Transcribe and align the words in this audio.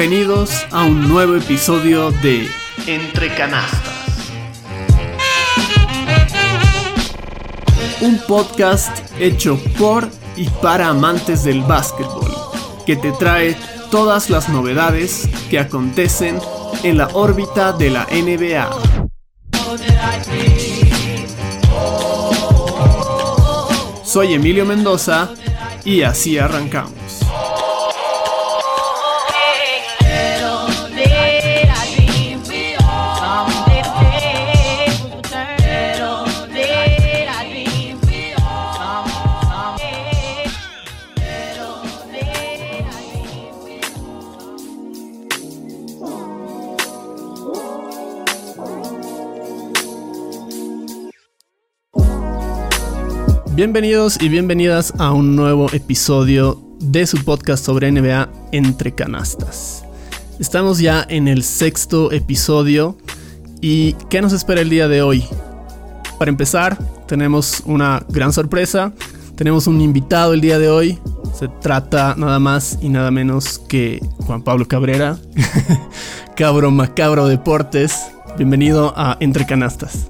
Bienvenidos 0.00 0.66
a 0.70 0.84
un 0.84 1.06
nuevo 1.06 1.36
episodio 1.36 2.10
de 2.10 2.48
Entre 2.86 3.34
Canastas. 3.34 3.92
Un 8.00 8.18
podcast 8.26 8.96
hecho 9.18 9.60
por 9.78 10.08
y 10.38 10.48
para 10.62 10.88
amantes 10.88 11.44
del 11.44 11.60
básquetbol, 11.60 12.30
que 12.86 12.96
te 12.96 13.12
trae 13.12 13.54
todas 13.90 14.30
las 14.30 14.48
novedades 14.48 15.28
que 15.50 15.58
acontecen 15.58 16.38
en 16.82 16.96
la 16.96 17.08
órbita 17.08 17.72
de 17.72 17.90
la 17.90 18.06
NBA. 18.06 18.70
Soy 24.02 24.32
Emilio 24.32 24.64
Mendoza 24.64 25.28
y 25.84 26.00
así 26.00 26.38
arrancamos. 26.38 26.99
Bienvenidos 53.60 54.16
y 54.22 54.30
bienvenidas 54.30 54.94
a 54.96 55.12
un 55.12 55.36
nuevo 55.36 55.66
episodio 55.74 56.58
de 56.80 57.06
su 57.06 57.22
podcast 57.22 57.62
sobre 57.62 57.92
NBA 57.92 58.30
Entre 58.52 58.94
Canastas. 58.94 59.84
Estamos 60.38 60.78
ya 60.78 61.04
en 61.06 61.28
el 61.28 61.42
sexto 61.42 62.10
episodio 62.10 62.96
y 63.60 63.92
¿qué 64.08 64.22
nos 64.22 64.32
espera 64.32 64.62
el 64.62 64.70
día 64.70 64.88
de 64.88 65.02
hoy? 65.02 65.26
Para 66.18 66.30
empezar, 66.30 66.78
tenemos 67.06 67.62
una 67.66 68.02
gran 68.08 68.32
sorpresa. 68.32 68.94
Tenemos 69.36 69.66
un 69.66 69.82
invitado 69.82 70.32
el 70.32 70.40
día 70.40 70.58
de 70.58 70.70
hoy. 70.70 70.98
Se 71.38 71.48
trata 71.48 72.14
nada 72.16 72.38
más 72.38 72.78
y 72.80 72.88
nada 72.88 73.10
menos 73.10 73.58
que 73.58 74.00
Juan 74.24 74.40
Pablo 74.40 74.66
Cabrera, 74.68 75.18
Cabro 76.34 76.70
Macabro 76.70 77.26
Deportes. 77.26 78.06
Bienvenido 78.38 78.94
a 78.96 79.18
Entre 79.20 79.44
Canastas. 79.44 80.08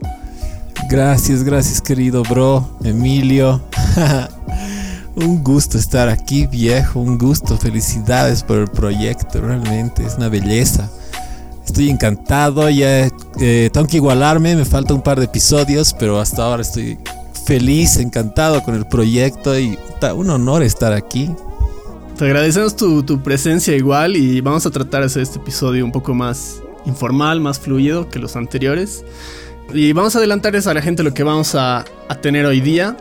Gracias, 0.89 1.45
gracias 1.45 1.81
querido 1.81 2.23
bro, 2.23 2.69
Emilio. 2.83 3.61
un 5.17 5.43
gusto 5.43 5.79
estar 5.79 6.09
aquí 6.09 6.47
viejo, 6.47 7.01
un 7.01 7.19
gusto, 7.19 7.57
felicidades 7.57 8.43
por 8.43 8.59
el 8.59 8.69
proyecto, 8.69 9.41
realmente 9.41 10.05
es 10.05 10.17
una 10.17 10.29
belleza. 10.29 10.91
Estoy 11.65 11.91
encantado, 11.91 12.69
ya 12.69 13.09
eh, 13.39 13.71
tengo 13.73 13.87
que 13.87 13.99
igualarme, 13.99 14.57
me 14.57 14.65
falta 14.65 14.95
un 14.95 15.03
par 15.03 15.19
de 15.19 15.27
episodios, 15.27 15.95
pero 15.95 16.19
hasta 16.19 16.43
ahora 16.43 16.63
estoy 16.63 16.99
feliz, 17.45 17.97
encantado 17.97 18.63
con 18.63 18.75
el 18.75 18.87
proyecto 18.87 19.59
y 19.59 19.79
un 20.15 20.31
honor 20.31 20.63
estar 20.63 20.93
aquí. 20.93 21.31
Te 22.17 22.25
agradecemos 22.25 22.77
tu, 22.77 23.03
tu 23.03 23.23
presencia 23.23 23.75
igual 23.77 24.17
y 24.17 24.41
vamos 24.41 24.67
a 24.67 24.71
tratar 24.71 25.01
de 25.01 25.07
hacer 25.07 25.23
este 25.23 25.39
episodio 25.39 25.85
un 25.85 25.93
poco 25.93 26.15
más 26.15 26.61
informal, 26.87 27.41
más 27.41 27.59
fluido 27.59 28.09
que 28.09 28.19
los 28.19 28.37
anteriores. 28.37 29.05
Y 29.73 29.93
vamos 29.93 30.17
a 30.17 30.19
adelantarles 30.19 30.67
a 30.67 30.75
la 30.75 30.83
gente 30.83 31.05
lo 31.05 31.15
que 31.15 31.23
vamos 31.23 31.55
a, 31.55 31.85
tener 32.23 32.45
hoy 32.45 32.61
día. 32.61 32.97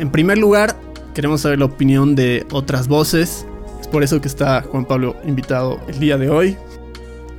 En 0.00 0.10
primer 0.10 0.36
lugar, 0.36 0.76
queremos 1.14 1.42
saber 1.42 1.60
la 1.60 1.66
opinión 1.66 2.16
de 2.16 2.44
otras 2.50 2.88
voces. 2.88 3.46
Es 3.80 3.86
por 3.86 4.02
eso 4.02 4.20
que 4.20 4.26
está 4.26 4.62
Juan 4.62 4.84
Pablo 4.84 5.14
invitado 5.24 5.80
el 5.86 6.00
día 6.00 6.18
de 6.18 6.28
hoy. 6.28 6.56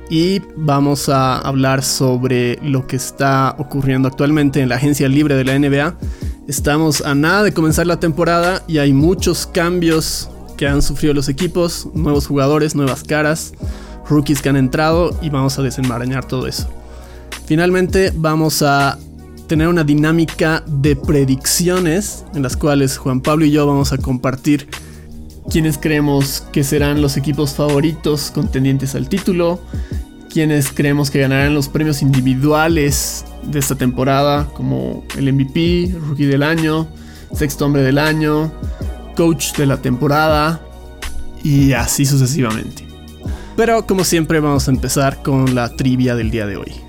Y 0.08 0.40
vamos 0.56 1.10
a 1.10 1.38
hablar 1.38 1.84
sobre 1.84 2.58
lo 2.62 2.86
que 2.86 2.96
está 2.96 3.54
ocurriendo 3.58 4.08
actualmente 4.08 4.62
en 4.62 4.70
la 4.70 4.76
agencia 4.76 5.08
libre 5.08 5.34
de 5.34 5.44
la 5.44 5.58
NBA. 5.58 5.94
Estamos 6.48 7.02
a 7.02 7.14
nada 7.14 7.42
de 7.42 7.52
comenzar 7.52 7.86
la 7.86 8.00
temporada 8.00 8.62
y 8.66 8.78
hay 8.78 8.94
muchos 8.94 9.46
cambios 9.46 10.30
que 10.56 10.66
han 10.66 10.80
sufrido 10.80 11.12
los 11.12 11.28
equipos, 11.28 11.86
nuevos 11.92 12.26
jugadores, 12.26 12.74
nuevas 12.74 13.04
caras, 13.04 13.52
rookies 14.08 14.40
que 14.40 14.48
han 14.48 14.56
entrado 14.56 15.14
y 15.20 15.28
vamos 15.28 15.58
a 15.58 15.62
desenmarañar 15.62 16.24
todo 16.24 16.46
eso. 16.46 16.66
Finalmente 17.48 18.12
vamos 18.14 18.60
a 18.60 18.98
tener 19.46 19.68
una 19.68 19.82
dinámica 19.82 20.62
de 20.66 20.94
predicciones 20.94 22.26
en 22.34 22.42
las 22.42 22.58
cuales 22.58 22.98
Juan 22.98 23.22
Pablo 23.22 23.46
y 23.46 23.50
yo 23.50 23.66
vamos 23.66 23.90
a 23.94 23.96
compartir 23.96 24.68
quiénes 25.50 25.78
creemos 25.78 26.42
que 26.52 26.62
serán 26.62 27.00
los 27.00 27.16
equipos 27.16 27.54
favoritos 27.54 28.30
contendientes 28.32 28.94
al 28.94 29.08
título, 29.08 29.62
quiénes 30.28 30.70
creemos 30.70 31.10
que 31.10 31.20
ganarán 31.20 31.54
los 31.54 31.70
premios 31.70 32.02
individuales 32.02 33.24
de 33.44 33.58
esta 33.58 33.76
temporada, 33.76 34.50
como 34.52 35.06
el 35.16 35.32
MVP, 35.32 35.96
Rookie 36.06 36.26
del 36.26 36.42
Año, 36.42 36.86
Sexto 37.32 37.64
Hombre 37.64 37.80
del 37.80 37.96
Año, 37.96 38.52
Coach 39.16 39.54
de 39.56 39.64
la 39.64 39.78
temporada 39.78 40.60
y 41.42 41.72
así 41.72 42.04
sucesivamente. 42.04 42.86
Pero 43.56 43.86
como 43.86 44.04
siempre 44.04 44.38
vamos 44.38 44.68
a 44.68 44.70
empezar 44.70 45.22
con 45.22 45.54
la 45.54 45.74
trivia 45.74 46.14
del 46.14 46.30
día 46.30 46.44
de 46.44 46.58
hoy. 46.58 46.87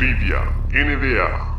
NBA. 0.00 1.50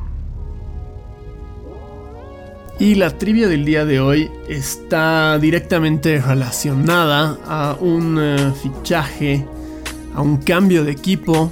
Y 2.80 2.96
la 2.96 3.16
trivia 3.16 3.48
del 3.48 3.66
día 3.66 3.86
de 3.86 4.00
hoy 4.00 4.32
está 4.50 5.38
directamente 5.38 6.20
relacionada 6.20 7.38
a 7.46 7.78
un 7.80 8.18
eh, 8.20 8.52
fichaje, 8.64 9.46
a 10.16 10.22
un 10.22 10.38
cambio 10.38 10.84
de 10.84 10.92
equipo. 10.92 11.52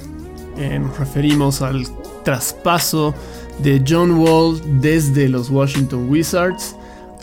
Eh, 0.57 0.79
nos 0.79 0.97
referimos 0.97 1.61
al 1.61 1.85
traspaso 2.23 3.13
de 3.59 3.83
John 3.87 4.11
Wall 4.17 4.59
desde 4.81 5.29
los 5.29 5.51
Washington 5.51 6.09
Wizards 6.09 6.75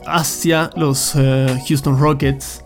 hacia 0.06 0.70
los 0.76 1.14
eh, 1.16 1.60
Houston 1.66 1.98
Rockets. 1.98 2.62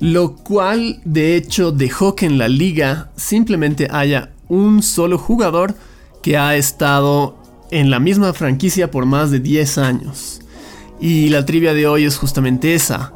Lo 0.00 0.36
cual 0.36 1.00
de 1.06 1.36
hecho 1.36 1.72
dejó 1.72 2.14
que 2.14 2.26
en 2.26 2.36
la 2.36 2.48
liga 2.48 3.08
simplemente 3.16 3.88
haya 3.90 4.32
un 4.48 4.82
solo 4.82 5.18
jugador 5.18 5.74
que 6.22 6.36
ha 6.36 6.56
estado 6.56 7.36
en 7.70 7.90
la 7.90 8.00
misma 8.00 8.32
franquicia 8.32 8.90
por 8.90 9.06
más 9.06 9.30
de 9.30 9.40
10 9.40 9.78
años. 9.78 10.40
Y 11.00 11.28
la 11.28 11.44
trivia 11.44 11.74
de 11.74 11.86
hoy 11.86 12.04
es 12.04 12.16
justamente 12.16 12.74
esa. 12.74 13.12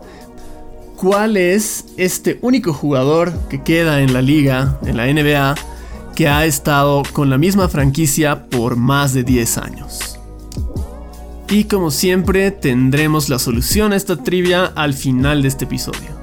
¿Cuál 0.97 1.37
es 1.37 1.87
este 1.97 2.39
único 2.43 2.73
jugador 2.73 3.33
que 3.49 3.63
queda 3.63 4.03
en 4.03 4.13
la 4.13 4.21
liga, 4.21 4.79
en 4.85 4.97
la 4.97 5.07
NBA, 5.07 5.55
que 6.15 6.29
ha 6.29 6.45
estado 6.45 7.03
con 7.13 7.31
la 7.31 7.39
misma 7.39 7.69
franquicia 7.69 8.47
por 8.49 8.77
más 8.77 9.15
de 9.15 9.25
10 9.25 9.59
años? 9.59 10.19
Y 11.49 11.65
como 11.65 11.91
siempre 11.91 12.51
tendremos 12.51 13.29
la 13.29 13.39
solución 13.39 13.93
a 13.93 13.97
esta 13.97 14.23
trivia 14.23 14.67
al 14.67 14.95
final 14.95 15.43
de 15.43 15.49
este 15.49 15.65
episodio. 15.65 16.21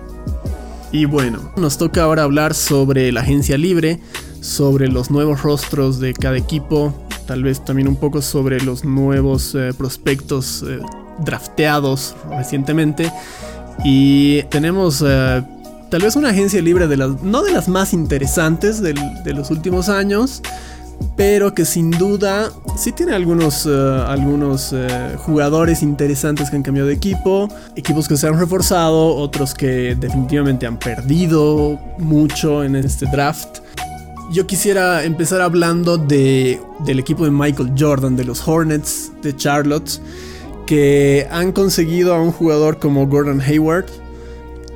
Y 0.92 1.06
bueno, 1.06 1.52
nos 1.58 1.78
toca 1.78 2.04
ahora 2.04 2.24
hablar 2.24 2.54
sobre 2.54 3.12
la 3.12 3.22
agencia 3.22 3.58
libre, 3.58 4.00
sobre 4.48 4.88
los 4.88 5.12
nuevos 5.12 5.44
rostros 5.44 6.00
de 6.00 6.14
cada 6.14 6.38
equipo, 6.38 6.94
tal 7.26 7.44
vez 7.44 7.64
también 7.64 7.88
un 7.88 7.98
poco 7.98 8.22
sobre 8.22 8.62
los 8.62 8.86
nuevos 8.86 9.54
eh, 9.56 9.72
prospectos 9.78 10.64
eh, 10.66 10.80
drafteados 11.20 12.16
recientemente. 12.30 13.12
Y 13.84 14.44
tenemos 14.44 15.04
eh, 15.06 15.44
tal 15.92 16.02
vez 16.02 16.16
una 16.16 16.30
agencia 16.30 16.62
libre 16.62 16.88
de 16.88 16.98
las, 16.98 17.22
no 17.22 17.44
de 17.44 17.52
las 17.52 17.68
más 17.68 17.94
interesantes 17.94 18.82
de 18.82 19.34
los 19.34 19.52
últimos 19.52 19.90
años, 19.90 20.42
pero 21.16 21.54
que 21.54 21.66
sin 21.66 21.92
duda 21.92 22.50
sí 22.78 22.92
tiene 22.92 23.14
algunos, 23.14 23.68
algunos 23.68 24.74
jugadores 25.18 25.84
interesantes 25.84 26.50
que 26.50 26.56
han 26.56 26.64
cambiado 26.64 26.88
de 26.88 26.96
equipo, 26.96 27.50
equipos 27.76 28.08
que 28.08 28.18
se 28.18 28.28
han 28.28 28.40
reforzado, 28.40 29.16
otros 29.16 29.54
que 29.54 29.96
definitivamente 30.00 30.66
han 30.66 30.80
perdido 30.80 31.80
mucho 32.00 32.64
en 32.64 32.78
este 32.78 33.06
draft. 33.06 33.60
Yo 34.30 34.46
quisiera 34.46 35.06
empezar 35.06 35.40
hablando 35.40 35.98
de, 35.98 36.60
del 36.80 37.00
equipo 37.00 37.24
de 37.24 37.32
Michael 37.32 37.74
Jordan, 37.78 38.18
de 38.18 38.26
los 38.26 38.46
Hornets 38.46 39.12
de 39.22 39.34
Charlotte, 39.34 40.02
que 40.66 41.26
han 41.32 41.54
conseguido 41.54 42.14
a 42.14 42.22
un 42.22 42.34
jugador 42.34 42.78
como 42.78 43.08
Gordon 43.08 43.40
Hayward 43.40 43.86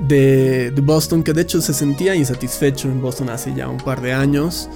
de, 0.08 0.74
Boston, 0.82 1.22
que 1.22 1.34
de 1.34 1.42
hecho 1.42 1.62
se 1.62 1.74
sentía 1.74 2.16
insatisfecho 2.16 2.88
en 2.88 3.02
Boston 3.02 3.30
hace 3.30 3.54
ya 3.54 3.68
un 3.68 3.78
par 3.78 4.02
de 4.02 4.14
años. 4.14 4.70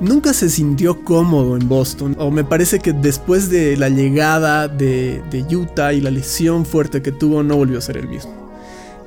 Nunca 0.00 0.32
se 0.32 0.48
sintió 0.48 1.04
cómodo 1.04 1.56
en 1.56 1.68
Boston, 1.68 2.14
o 2.18 2.30
me 2.30 2.44
parece 2.44 2.78
que 2.78 2.92
después 2.92 3.50
de 3.50 3.76
la 3.76 3.88
llegada 3.88 4.68
de, 4.68 5.22
de 5.28 5.56
Utah 5.56 5.92
y 5.92 6.00
la 6.00 6.10
lesión 6.12 6.64
fuerte 6.64 7.02
que 7.02 7.10
tuvo, 7.10 7.42
no 7.42 7.56
volvió 7.56 7.78
a 7.78 7.82
ser 7.82 7.96
el 7.96 8.06
mismo. 8.06 8.32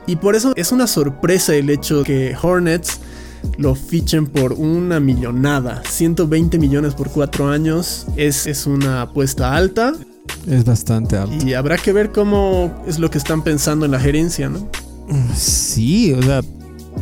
Y 0.06 0.18
por 0.18 0.36
eso 0.36 0.52
es 0.58 0.74
una 0.74 0.86
sorpresa 0.86 1.56
el 1.56 1.69
hecho 1.69 2.04
que 2.04 2.36
Hornets 2.40 3.00
lo 3.57 3.75
fichen 3.75 4.28
por 4.28 4.54
una 4.54 5.00
millonada. 5.00 5.84
120 5.88 6.57
millones 6.57 6.94
por 6.94 7.10
cuatro 7.10 7.50
años 7.50 8.07
es, 8.16 8.48
es 8.48 8.66
una 8.66 9.04
apuesta 9.04 9.56
alta. 9.56 9.94
Es 10.48 10.66
bastante 10.66 11.18
alto. 11.18 11.45
Y 11.45 11.54
habrá 11.54 11.78
que 11.78 11.94
ver 11.94 12.12
cómo 12.12 12.84
es 12.88 13.00
lo 13.00 13.10
que 13.10 13.18
están 13.18 13.44
pensando 13.44 13.86
en 13.86 13.92
la 13.92 14.00
gerencia, 14.00 14.50
¿no? 14.50 14.68
Sí, 15.36 16.13
o 16.13 16.22
sea, 16.22 16.42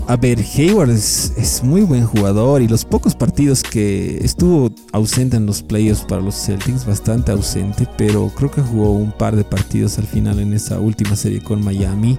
a 0.07 0.15
ver, 0.15 0.39
Hayward 0.39 0.89
es, 0.89 1.33
es, 1.38 1.63
muy 1.63 1.81
buen 1.81 2.05
jugador 2.05 2.61
y 2.61 2.67
los 2.67 2.85
pocos 2.85 3.15
partidos 3.15 3.61
que 3.63 4.17
estuvo 4.23 4.73
ausente 4.91 5.38
en 5.38 5.45
los 5.45 5.61
playoffs 5.61 6.03
para 6.03 6.21
los 6.21 6.35
Celtics, 6.35 6.85
bastante 6.85 7.31
ausente, 7.31 7.88
pero 7.97 8.31
creo 8.35 8.49
que 8.49 8.61
jugó 8.61 8.91
un 8.91 9.11
par 9.11 9.35
de 9.35 9.43
partidos 9.43 9.97
al 9.99 10.07
final 10.07 10.39
en 10.39 10.53
esa 10.53 10.79
última 10.79 11.15
serie 11.15 11.41
con 11.41 11.63
Miami, 11.63 12.17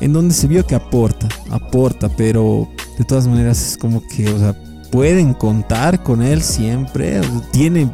en 0.00 0.12
donde 0.12 0.34
se 0.34 0.48
vio 0.48 0.66
que 0.66 0.74
aporta, 0.74 1.28
aporta, 1.50 2.08
pero 2.08 2.68
de 3.00 3.06
todas 3.06 3.26
maneras 3.26 3.66
es 3.66 3.78
como 3.78 4.02
que, 4.06 4.28
o 4.28 4.38
sea, 4.38 4.54
pueden 4.90 5.32
contar 5.32 6.02
con 6.02 6.20
él 6.20 6.42
siempre, 6.42 7.22
tiene 7.50 7.90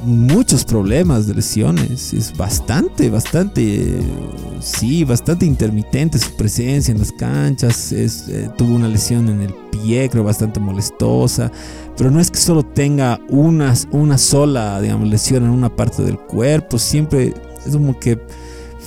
muchos 0.00 0.64
problemas 0.64 1.28
de 1.28 1.34
lesiones. 1.34 2.12
Es 2.12 2.36
bastante, 2.36 3.08
bastante, 3.08 4.00
sí, 4.58 5.04
bastante 5.04 5.46
intermitente 5.46 6.18
su 6.18 6.34
presencia 6.34 6.90
en 6.90 6.98
las 6.98 7.12
canchas. 7.12 7.92
Es, 7.92 8.28
eh, 8.28 8.50
tuvo 8.56 8.74
una 8.74 8.88
lesión 8.88 9.28
en 9.28 9.42
el 9.42 9.54
pie, 9.70 10.10
creo, 10.10 10.24
bastante 10.24 10.58
molestosa. 10.58 11.52
Pero 11.96 12.10
no 12.10 12.18
es 12.18 12.28
que 12.28 12.38
solo 12.38 12.64
tenga 12.64 13.20
una, 13.28 13.74
una 13.92 14.18
sola, 14.18 14.80
digamos, 14.80 15.08
lesión 15.08 15.44
en 15.44 15.50
una 15.50 15.74
parte 15.74 16.02
del 16.02 16.18
cuerpo. 16.18 16.80
Siempre 16.80 17.32
es 17.64 17.72
como 17.74 17.96
que 18.00 18.18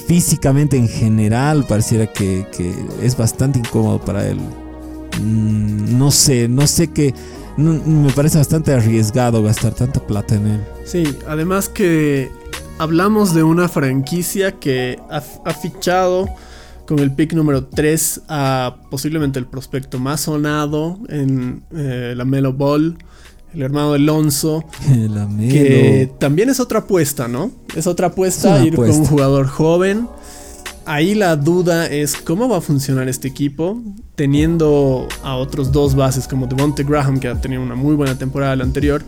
físicamente 0.06 0.76
en 0.76 0.90
general 0.90 1.64
pareciera 1.66 2.08
que, 2.08 2.46
que 2.58 2.76
es 3.02 3.16
bastante 3.16 3.60
incómodo 3.60 4.02
para 4.02 4.28
él. 4.28 4.38
Mm, 5.20 5.98
no 5.98 6.12
sé, 6.12 6.48
no 6.48 6.68
sé 6.68 6.88
qué 6.90 7.14
me 7.58 8.12
parece 8.12 8.38
bastante 8.38 8.74
arriesgado 8.74 9.44
gastar 9.44 9.74
tanta 9.74 10.00
plata 10.06 10.36
en 10.36 10.48
él. 10.48 10.62
Sí, 10.86 11.04
además 11.28 11.70
que 11.70 12.32
hablamos 12.78 13.34
de 13.34 13.44
una 13.44 13.68
franquicia 13.68 14.54
que 14.54 15.00
ha, 15.10 15.22
fichado 15.54 16.30
con 16.88 17.00
el 17.00 17.12
pick 17.12 17.34
número 17.34 17.66
3 17.66 18.22
a 18.28 18.78
posiblemente 18.90 19.40
el 19.40 19.46
prospecto 19.46 20.00
más 20.00 20.22
sonado 20.22 21.00
en 21.10 21.64
eh, 21.76 22.14
la 22.16 22.26
Melo 22.26 22.54
Ball, 22.54 22.98
el 23.54 23.62
hermano 23.62 23.94
Alonso. 23.94 24.64
que 25.50 26.12
también 26.20 26.50
es 26.50 26.60
otra 26.60 26.80
apuesta, 26.80 27.28
¿no? 27.28 27.52
Es 27.76 27.88
otra 27.88 28.08
apuesta 28.08 28.64
ir 28.66 28.76
con 28.76 28.90
un 28.90 29.06
jugador 29.06 29.48
joven 29.48 30.08
ahí 30.86 31.16
la 31.16 31.36
duda 31.36 31.88
es 31.88 32.16
cómo 32.16 32.50
va 32.50 32.58
a 32.58 32.62
funcionar 32.62 33.08
este 33.10 33.28
equipo 33.28 33.82
teniendo 34.16 35.08
a 35.24 35.36
otros 35.36 35.72
dos 35.72 35.96
bases 35.96 36.28
como 36.28 36.48
Devonte 36.48 36.84
Graham 36.84 37.20
que 37.20 37.28
ha 37.28 37.40
tenido 37.40 37.62
una 37.62 37.76
muy 37.76 37.96
buena 37.96 38.18
temporada 38.18 38.56
la 38.56 38.64
anterior 38.64 39.04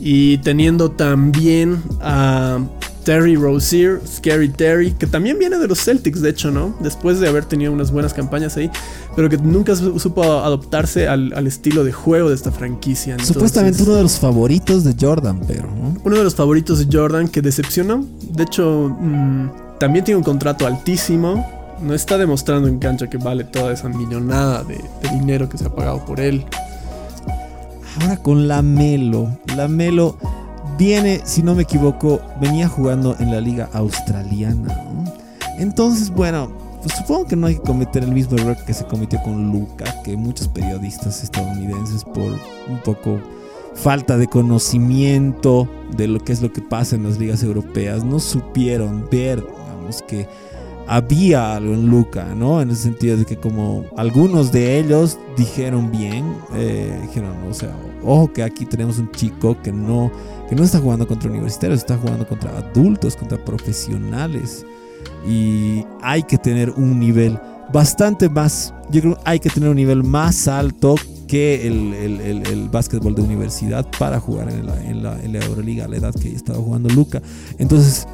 y 0.00 0.38
teniendo 0.38 0.90
también 0.90 1.82
a 2.00 2.58
Terry 3.04 3.34
Rozier, 3.34 4.00
Scary 4.06 4.48
Terry, 4.48 4.92
que 4.92 5.06
también 5.06 5.38
viene 5.38 5.58
de 5.58 5.66
los 5.66 5.80
Celtics, 5.80 6.22
de 6.22 6.30
hecho, 6.30 6.50
¿no? 6.50 6.76
Después 6.80 7.18
de 7.18 7.28
haber 7.28 7.44
tenido 7.44 7.72
unas 7.72 7.90
buenas 7.90 8.14
campañas 8.14 8.56
ahí, 8.56 8.70
pero 9.16 9.28
que 9.28 9.38
nunca 9.38 9.74
supo 9.74 10.22
adoptarse 10.22 11.08
al, 11.08 11.46
estilo 11.46 11.84
de 11.84 11.92
juego 11.92 12.28
de 12.28 12.34
esta 12.34 12.52
franquicia. 12.52 13.18
Supuestamente 13.18 13.82
uno 13.82 13.94
de 13.94 14.02
los 14.02 14.18
favoritos 14.18 14.84
de 14.84 14.94
Jordan, 14.98 15.40
pero... 15.46 15.68
Uno 16.04 16.16
de 16.16 16.24
los 16.24 16.34
favoritos 16.34 16.78
de 16.78 16.96
Jordan 16.96 17.28
que 17.28 17.42
decepcionó. 17.42 18.04
De 18.30 18.44
hecho, 18.44 18.96
mm, 19.00 19.50
también 19.82 20.04
tiene 20.04 20.18
un 20.18 20.22
contrato 20.22 20.64
altísimo. 20.64 21.44
No 21.80 21.92
está 21.92 22.16
demostrando 22.16 22.68
en 22.68 22.78
cancha 22.78 23.10
que 23.10 23.16
vale 23.16 23.42
toda 23.42 23.72
esa 23.72 23.88
millonada 23.88 24.62
de, 24.62 24.80
dinero 25.10 25.48
que 25.48 25.58
se 25.58 25.66
ha 25.66 25.74
pagado 25.74 26.04
por 26.04 26.20
él. 26.20 26.46
Ahora 28.00 28.16
con 28.16 28.46
la 28.46 28.62
Melo. 28.62 29.36
La 29.56 29.66
Melo 29.66 30.16
viene, 30.78 31.22
si 31.24 31.42
no 31.42 31.56
me 31.56 31.64
equivoco, 31.64 32.20
venía 32.40 32.68
jugando 32.68 33.16
en 33.18 33.32
la 33.32 33.40
liga 33.40 33.70
australiana. 33.72 34.72
Entonces, 35.58 36.10
bueno, 36.10 36.52
pues 36.80 36.94
supongo 36.94 37.26
que 37.26 37.34
no 37.34 37.48
hay 37.48 37.56
que 37.56 37.62
cometer 37.62 38.04
el 38.04 38.12
mismo 38.12 38.38
error 38.38 38.56
que 38.64 38.74
se 38.74 38.84
cometió 38.84 39.20
con 39.24 39.50
Luca, 39.50 40.00
que 40.04 40.16
muchos 40.16 40.46
periodistas 40.46 41.24
estadounidenses 41.24 42.04
por 42.04 42.38
un 42.68 42.78
poco 42.84 43.18
falta 43.74 44.16
de 44.16 44.28
conocimiento 44.28 45.68
de 45.96 46.06
lo 46.06 46.20
que 46.20 46.32
es 46.32 46.40
lo 46.40 46.52
que 46.52 46.60
pasa 46.60 46.94
en 46.94 47.02
las 47.02 47.18
ligas 47.18 47.42
europeas 47.42 48.04
no 48.04 48.20
supieron 48.20 49.08
ver 49.10 49.42
que 50.08 50.28
había 50.86 51.56
algo 51.56 51.74
en 51.74 51.86
Luca, 51.86 52.34
¿no? 52.34 52.60
En 52.60 52.70
el 52.70 52.76
sentido 52.76 53.16
de 53.16 53.24
que 53.24 53.36
como 53.36 53.84
algunos 53.96 54.52
de 54.52 54.78
ellos 54.78 55.18
dijeron 55.36 55.90
bien, 55.90 56.36
eh, 56.54 56.98
dijeron, 57.02 57.36
o 57.48 57.54
sea, 57.54 57.74
ojo 58.04 58.32
que 58.32 58.42
aquí 58.42 58.66
tenemos 58.66 58.98
un 58.98 59.10
chico 59.12 59.56
que 59.62 59.72
no, 59.72 60.10
que 60.48 60.56
no 60.56 60.64
está 60.64 60.78
jugando 60.78 61.06
contra 61.06 61.30
universitarios, 61.30 61.80
está 61.80 61.96
jugando 61.96 62.26
contra 62.26 62.56
adultos, 62.58 63.16
contra 63.16 63.42
profesionales. 63.44 64.66
Y 65.26 65.84
hay 66.00 66.22
que 66.24 66.38
tener 66.38 66.70
un 66.70 66.98
nivel 66.98 67.38
bastante 67.72 68.28
más, 68.28 68.74
yo 68.90 69.00
creo 69.00 69.18
hay 69.24 69.38
que 69.38 69.50
tener 69.50 69.68
un 69.70 69.76
nivel 69.76 70.02
más 70.02 70.46
alto 70.48 70.96
que 71.26 71.66
el, 71.66 71.94
el, 71.94 72.46
el, 72.46 72.68
básquetbol 72.68 73.14
de 73.14 73.22
universidad 73.22 73.86
para 73.98 74.20
jugar 74.20 74.50
en 74.50 74.66
la, 74.66 74.84
en 74.84 75.02
la, 75.02 75.18
en 75.22 75.32
la 75.32 75.38
Euroliga 75.38 75.86
a 75.86 75.88
la 75.88 75.96
edad 75.96 76.14
que 76.14 76.28
estaba 76.34 76.58
jugando 76.58 76.90
Luca. 76.90 77.22
Entonces, 77.58 78.06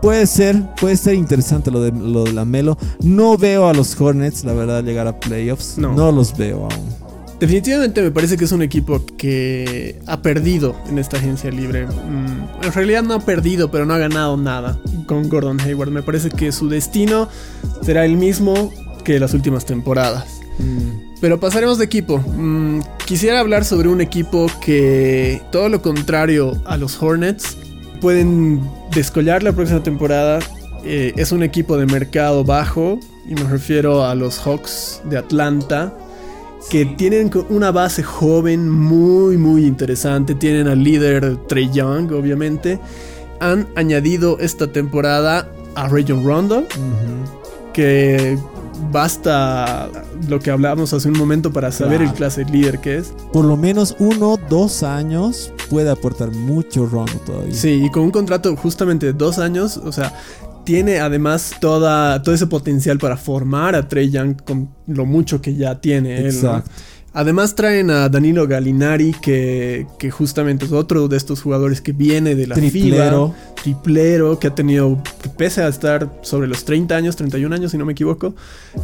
Puede 0.00 0.26
ser, 0.26 0.62
puede 0.80 0.96
ser 0.96 1.14
interesante 1.14 1.70
lo 1.70 1.80
de, 1.80 1.92
lo 1.92 2.24
de 2.24 2.32
la 2.32 2.44
Melo. 2.44 2.76
No 3.02 3.38
veo 3.38 3.68
a 3.68 3.72
los 3.72 3.98
Hornets, 4.00 4.44
la 4.44 4.52
verdad, 4.52 4.84
llegar 4.84 5.06
a 5.06 5.18
playoffs. 5.18 5.78
No, 5.78 6.12
los 6.12 6.36
veo 6.36 6.68
aún. 6.70 7.04
Definitivamente 7.40 8.00
me 8.00 8.10
parece 8.10 8.36
que 8.36 8.44
es 8.44 8.52
un 8.52 8.62
equipo 8.62 9.04
que 9.18 10.00
ha 10.06 10.22
perdido 10.22 10.76
en 10.88 10.98
esta 10.98 11.16
agencia 11.16 11.50
libre. 11.50 11.86
Mm, 11.86 12.64
en 12.64 12.72
realidad 12.72 13.02
no 13.02 13.14
ha 13.14 13.20
perdido, 13.20 13.70
pero 13.70 13.86
no 13.86 13.94
ha 13.94 13.98
ganado 13.98 14.36
nada 14.36 14.78
con 15.06 15.28
Gordon 15.28 15.60
Hayward. 15.60 15.90
Me 15.90 16.02
parece 16.02 16.30
que 16.30 16.52
su 16.52 16.68
destino 16.68 17.28
será 17.82 18.04
el 18.04 18.16
mismo 18.16 18.72
que 19.04 19.18
las 19.18 19.34
últimas 19.34 19.66
temporadas. 19.66 20.26
Mm. 20.58 21.14
Pero 21.20 21.40
pasaremos 21.40 21.78
de 21.78 21.84
equipo. 21.84 22.18
Mm, 22.18 22.80
quisiera 23.06 23.40
hablar 23.40 23.64
sobre 23.64 23.88
un 23.88 24.00
equipo 24.00 24.46
que, 24.64 25.42
todo 25.50 25.68
lo 25.68 25.82
contrario 25.82 26.60
a 26.66 26.76
los 26.76 27.02
Hornets, 27.02 27.56
pueden 28.04 28.60
descollar 28.94 29.42
la 29.42 29.54
próxima 29.54 29.82
temporada. 29.82 30.38
Eh, 30.84 31.14
es 31.16 31.32
un 31.32 31.42
equipo 31.42 31.78
de 31.78 31.86
mercado 31.86 32.44
bajo, 32.44 33.00
y 33.26 33.34
me 33.34 33.44
refiero 33.44 34.04
a 34.04 34.14
los 34.14 34.38
Hawks 34.40 35.00
de 35.08 35.16
Atlanta, 35.16 35.96
que 36.68 36.84
tienen 36.84 37.30
una 37.48 37.70
base 37.70 38.02
joven 38.02 38.68
muy, 38.68 39.38
muy 39.38 39.64
interesante. 39.64 40.34
Tienen 40.34 40.68
al 40.68 40.84
líder 40.84 41.38
Trey 41.46 41.70
Young, 41.72 42.12
obviamente. 42.12 42.78
Han 43.40 43.68
añadido 43.74 44.38
esta 44.38 44.70
temporada 44.70 45.48
a 45.74 45.88
Rayon 45.88 46.26
Rondo, 46.26 46.66
que 47.72 48.36
basta 48.90 49.88
lo 50.28 50.38
que 50.40 50.50
hablábamos 50.50 50.92
hace 50.92 51.08
un 51.08 51.18
momento 51.18 51.52
para 51.52 51.72
saber 51.72 52.02
el 52.02 52.12
clase 52.12 52.44
líder 52.44 52.80
que 52.80 52.98
es. 52.98 53.14
Por 53.32 53.44
lo 53.44 53.56
menos 53.56 53.96
uno, 53.98 54.38
dos 54.48 54.82
años 54.82 55.52
puede 55.70 55.90
aportar 55.90 56.30
mucho 56.30 56.86
Rondo 56.86 57.14
todavía. 57.24 57.54
Sí, 57.54 57.84
y 57.84 57.90
con 57.90 58.04
un 58.04 58.10
contrato 58.10 58.54
justamente 58.56 59.06
de 59.06 59.12
dos 59.12 59.38
años, 59.38 59.76
o 59.76 59.92
sea, 59.92 60.12
tiene 60.64 61.00
además 61.00 61.52
toda, 61.60 62.22
todo 62.22 62.34
ese 62.34 62.46
potencial 62.46 62.98
para 62.98 63.16
formar 63.16 63.74
a 63.74 63.86
Trey 63.86 64.10
Young 64.10 64.42
con 64.42 64.70
lo 64.86 65.04
mucho 65.04 65.40
que 65.40 65.54
ya 65.54 65.80
tiene 65.80 66.26
Exacto. 66.26 66.70
Además 67.14 67.54
traen 67.54 67.90
a 67.90 68.08
Danilo 68.08 68.48
Gallinari, 68.48 69.12
que, 69.12 69.86
que, 70.00 70.10
justamente 70.10 70.64
es 70.64 70.72
otro 70.72 71.06
de 71.06 71.16
estos 71.16 71.40
jugadores 71.40 71.80
que 71.80 71.92
viene 71.92 72.34
de 72.34 72.48
la 72.48 72.56
triplero. 72.56 73.28
FIBA, 73.28 73.54
triplero, 73.62 74.38
que 74.40 74.48
ha 74.48 74.54
tenido, 74.54 75.00
que 75.22 75.28
pese 75.28 75.62
a 75.62 75.68
estar 75.68 76.10
sobre 76.22 76.48
los 76.48 76.64
30 76.64 76.96
años, 76.96 77.14
31 77.14 77.54
años 77.54 77.70
si 77.70 77.78
no 77.78 77.84
me 77.84 77.92
equivoco, 77.92 78.34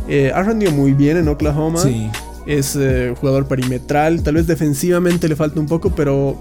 eh, 0.08 0.30
ha 0.32 0.44
rendido 0.44 0.70
muy 0.70 0.92
bien 0.92 1.16
en 1.16 1.26
Oklahoma. 1.26 1.80
Sí. 1.80 2.08
Es 2.46 2.76
eh, 2.76 3.14
jugador 3.20 3.49
perimetral, 3.49 4.22
tal 4.22 4.34
vez 4.34 4.46
defensivamente 4.46 5.28
le 5.28 5.34
falta 5.34 5.58
un 5.58 5.66
poco, 5.66 5.94
pero 5.94 6.40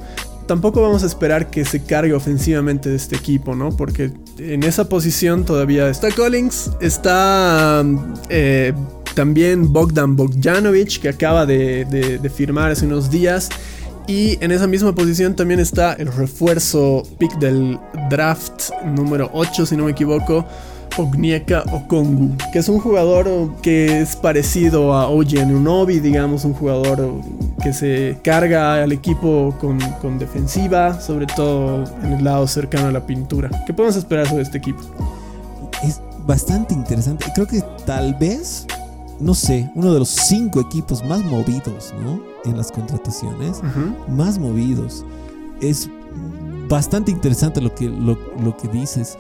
tampoco 0.50 0.81
vamos 0.81 1.03
a 1.03 1.08
esperar 1.08 1.50
que 1.50 1.65
se 1.65 1.84
cargue 1.84 2.13
ofensivamente 2.13 2.89
de 2.89 2.96
este 2.96 3.15
equipo, 3.15 3.55
¿no? 3.55 3.75
Porque 3.75 4.12
en 4.38 4.63
esa 4.63 4.89
posición 4.89 5.43
todavía 5.43 5.89
está 5.89 6.12
Collins, 6.12 6.72
está... 6.81 7.84
Eh, 8.29 8.74
también 9.19 9.73
Bogdan 9.73 10.15
Bogdanovic, 10.15 11.01
que 11.01 11.09
acaba 11.09 11.45
de, 11.45 12.31
firmar 12.33 12.71
hace 12.71 12.85
unos 12.85 13.11
días. 13.11 13.49
Y 14.07 14.41
en 14.41 14.51
esa 14.51 14.65
misma 14.65 14.95
posición 14.95 15.35
también 15.35 15.59
está 15.59 15.91
el 15.91 16.07
refuerzo 16.07 17.03
pick 17.17 17.38
del 17.38 17.77
draft 18.09 18.71
número 18.85 19.29
8, 19.33 19.65
si 19.65 19.75
no 19.75 19.83
me 19.83 19.91
equivoco, 19.91 20.45
Ognieka 20.97 21.65
Okongu, 21.69 22.33
que 22.53 22.59
es 22.59 22.69
un 22.69 22.79
jugador 22.79 23.27
que 23.61 23.99
es 23.99 24.15
parecido 24.15 24.93
a 24.93 25.09
Oji 25.09 25.39
Unobi, 25.39 25.99
digamos, 25.99 26.45
un 26.45 26.53
jugador 26.53 27.11
que 27.61 27.73
se 27.73 28.19
carga 28.23 28.81
al 28.81 28.93
equipo 28.93 29.53
con, 29.59 30.17
defensiva, 30.17 31.01
sobre 31.01 31.25
todo 31.25 31.83
en 32.05 32.13
el 32.13 32.23
lado 32.23 32.47
cercano 32.47 32.88
a 32.88 32.91
la 32.93 33.05
pintura. 33.05 33.49
¿Qué 33.67 33.73
podemos 33.73 33.97
esperar 33.97 34.29
sobre 34.29 34.43
este 34.43 34.59
equipo? 34.59 34.79
Es 35.83 35.99
bastante 36.25 36.73
interesante. 36.73 37.25
Creo 37.35 37.47
que 37.47 37.61
tal 37.85 38.15
vez 38.15 38.65
no 39.19 39.33
sé, 39.33 39.69
uno 39.75 39.93
de 39.93 39.99
los 39.99 40.09
cinco 40.09 40.59
equipos 40.59 41.03
más 41.03 41.23
movidos, 41.23 41.93
¿no? 42.01 42.21
En 42.45 42.57
las 42.57 42.71
contrataciones, 42.71 43.61
más 44.07 44.39
movidos. 44.39 45.05
Es 45.61 45.89
bastante 46.69 47.11
interesante 47.11 47.61
lo 47.61 47.73
que, 47.75 47.89
lo, 47.89 48.17
lo 48.41 48.55
que 48.55 48.67
dices. 48.69 49.17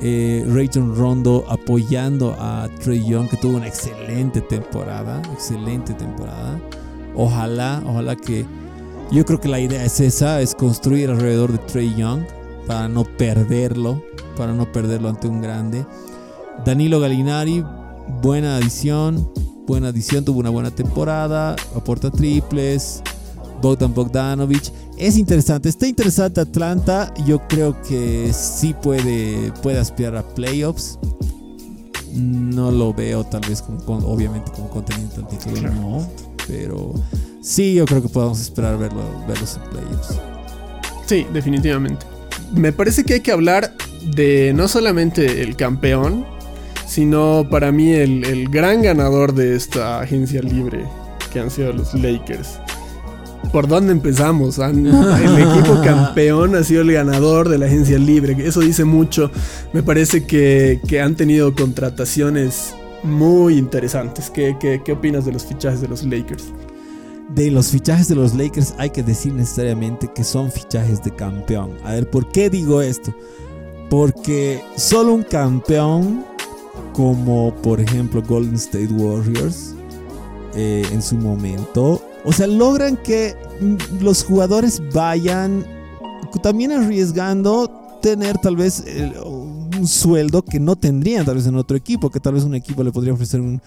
Eh, 0.00 0.46
Rajon 0.46 0.94
Rondo 0.94 1.44
apoyando 1.48 2.36
a 2.38 2.68
Trey 2.82 3.04
Young, 3.04 3.28
que 3.28 3.36
tuvo 3.36 3.56
una 3.56 3.66
excelente 3.66 4.40
temporada. 4.40 5.20
Excelente 5.32 5.92
temporada. 5.94 6.60
Ojalá, 7.16 7.82
ojalá 7.86 8.14
que. 8.14 8.46
Yo 9.10 9.24
creo 9.24 9.40
que 9.40 9.48
la 9.48 9.58
idea 9.58 9.84
es 9.84 9.98
esa: 9.98 10.40
es 10.40 10.54
construir 10.54 11.10
alrededor 11.10 11.50
de 11.50 11.58
Trey 11.58 11.94
Young 11.96 12.22
para 12.66 12.88
no 12.88 13.04
perderlo. 13.04 14.02
Para 14.36 14.52
no 14.52 14.70
perderlo 14.70 15.08
ante 15.08 15.26
un 15.26 15.40
grande. 15.40 15.84
Danilo 16.64 17.00
Galinari, 17.00 17.64
buena 18.22 18.56
adición. 18.56 19.30
Buena 19.66 19.88
adición, 19.88 20.24
tuvo 20.24 20.40
una 20.40 20.50
buena 20.50 20.70
temporada. 20.70 21.54
Aporta 21.74 22.10
triples. 22.10 23.02
Bogdan 23.60 23.92
Bogdanovic. 23.92 24.72
Es 24.96 25.16
interesante, 25.16 25.68
está 25.68 25.86
interesante 25.86 26.40
Atlanta. 26.40 27.12
Yo 27.26 27.46
creo 27.48 27.80
que 27.82 28.32
sí 28.32 28.74
puede, 28.74 29.52
puede 29.62 29.78
aspirar 29.78 30.16
a 30.16 30.22
playoffs. 30.22 30.98
No 32.14 32.70
lo 32.70 32.92
veo 32.92 33.24
tal 33.24 33.42
vez 33.48 33.62
como, 33.62 33.98
obviamente 34.06 34.50
como 34.52 34.68
contenido 34.70 35.10
al 35.16 35.28
título, 35.28 35.70
no. 35.72 36.08
Pero 36.46 36.94
sí, 37.42 37.74
yo 37.74 37.84
creo 37.84 38.02
que 38.02 38.08
podemos 38.08 38.40
esperar 38.40 38.78
verlo, 38.78 39.02
verlos 39.28 39.56
en 39.56 39.70
playoffs. 39.70 40.18
Sí, 41.06 41.26
definitivamente. 41.32 42.06
Me 42.54 42.72
parece 42.72 43.04
que 43.04 43.14
hay 43.14 43.20
que 43.20 43.32
hablar 43.32 43.74
de 44.14 44.52
no 44.54 44.68
solamente 44.68 45.42
el 45.42 45.54
campeón, 45.56 46.24
sino 46.88 47.46
para 47.48 47.70
mí 47.70 47.92
el, 47.92 48.24
el 48.24 48.48
gran 48.48 48.82
ganador 48.82 49.34
de 49.34 49.54
esta 49.54 50.00
agencia 50.00 50.40
libre, 50.42 50.84
que 51.32 51.38
han 51.38 51.50
sido 51.50 51.72
los 51.72 51.94
Lakers 51.94 52.58
por 53.52 53.66
dónde 53.66 53.92
empezamos. 53.92 54.58
el 54.58 54.86
equipo 55.38 55.80
campeón 55.82 56.54
ha 56.54 56.64
sido 56.64 56.82
el 56.82 56.92
ganador 56.92 57.48
de 57.48 57.58
la 57.58 57.66
agencia 57.66 57.98
libre. 57.98 58.36
Eso 58.38 58.60
dice 58.60 58.84
mucho. 58.84 59.30
Me 59.72 59.82
parece 59.82 60.24
que, 60.24 60.80
han 61.02 61.16
tenido 61.16 61.54
contrataciones 61.54 62.74
muy 63.02 63.56
interesantes. 63.56 64.30
¿Qué, 64.30 64.56
¿Qué, 64.58 64.92
opinas 64.92 65.24
de 65.24 65.32
los 65.32 65.44
fichajes 65.44 65.80
de 65.80 65.88
los 65.88 66.02
Lakers? 66.04 66.52
De 67.34 67.50
los 67.50 67.68
fichajes 67.68 68.08
de 68.08 68.14
los 68.14 68.34
Lakers 68.34 68.74
hay 68.78 68.90
que 68.90 69.02
decir 69.02 69.32
necesariamente 69.34 70.10
que 70.14 70.24
son 70.24 70.50
fichajes 70.50 71.02
de 71.02 71.14
campeón. 71.14 71.72
A 71.84 71.92
ver, 71.92 72.08
¿por 72.08 72.30
qué 72.32 72.50
digo 72.50 72.80
esto? 72.80 73.14
Porque 73.90 74.62
solo 74.76 75.14
un 75.14 75.22
campeón 75.22 76.24
como 76.92 77.54
por 77.62 77.80
ejemplo 77.80 78.22
Golden 78.22 78.54
State 78.54 78.88
Warriors 78.92 79.74
eh, 80.54 80.84
en 80.92 81.02
su 81.02 81.16
momento. 81.16 82.02
O 82.24 82.32
sea, 82.32 82.46
logran 82.46 82.96
que 82.96 83.36
mm, 83.60 84.02
los 84.02 84.24
jugadores 84.24 84.82
vayan 84.92 85.64
también 86.42 86.72
arriesgando 86.72 87.70
tener 88.02 88.38
tal 88.38 88.56
vez 88.56 88.84
un 89.78 89.86
sueldo 89.86 90.42
que 90.42 90.60
no 90.60 90.76
tendrían 90.76 91.24
tal 91.24 91.36
vez 91.36 91.46
en 91.46 91.56
otro 91.56 91.76
equipo, 91.76 92.10
que 92.10 92.20
tal 92.20 92.34
vez 92.34 92.44
un 92.44 92.54
equipo 92.54 92.82
le 92.82 92.92
podría 92.92 93.12
ofrecer 93.12 93.40
un, 93.40 93.60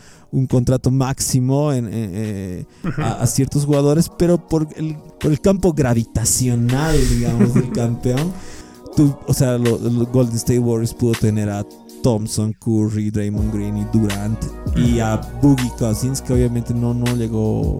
contrato 0.48 0.91
máximo 0.91 1.72
eh, 1.74 2.65
a, 2.98 3.25
ciertos 3.27 3.65
jugadores, 3.65 4.10
pero 4.18 4.38
por 4.38 4.68
el, 4.75 4.96
por 5.20 5.32
el 5.32 5.41
campo 5.41 5.74
gravitacional, 5.74 6.98
digamos, 7.10 7.53
del 7.53 7.72
campeón, 7.74 8.32
o 9.27 9.34
sea, 9.34 9.58
los 9.58 9.82
Golden 10.12 10.36
State 10.36 10.60
Warriors 10.60 10.94
pudo 10.94 11.13
tener 11.13 11.50
a 11.50 11.65
Thompson, 12.01 12.53
Curry, 12.53 13.12
Draymond 13.12 13.53
Green 13.53 13.77
y 13.77 13.86
Durant 13.93 14.39
y 14.75 15.00
a 15.00 15.17
Boogie 15.41 15.72
Cousins, 15.77 16.22
que 16.22 16.34
obviamente 16.34 16.74
no, 16.74 16.93
no 16.93 17.15
llegó 17.15 17.79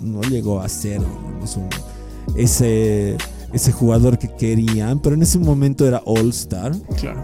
no 0.00 0.20
llegó 0.22 0.60
a 0.60 0.68
ser 0.68 1.00
ese, 2.36 3.16
ese 3.52 3.72
jugador 3.72 4.18
que 4.18 4.28
querían, 4.28 4.98
pero 4.98 5.14
en 5.14 5.22
ese 5.22 5.38
momento 5.38 5.86
era 5.86 6.02
All 6.04 6.30
Star. 6.30 6.72
Claro. 6.98 7.22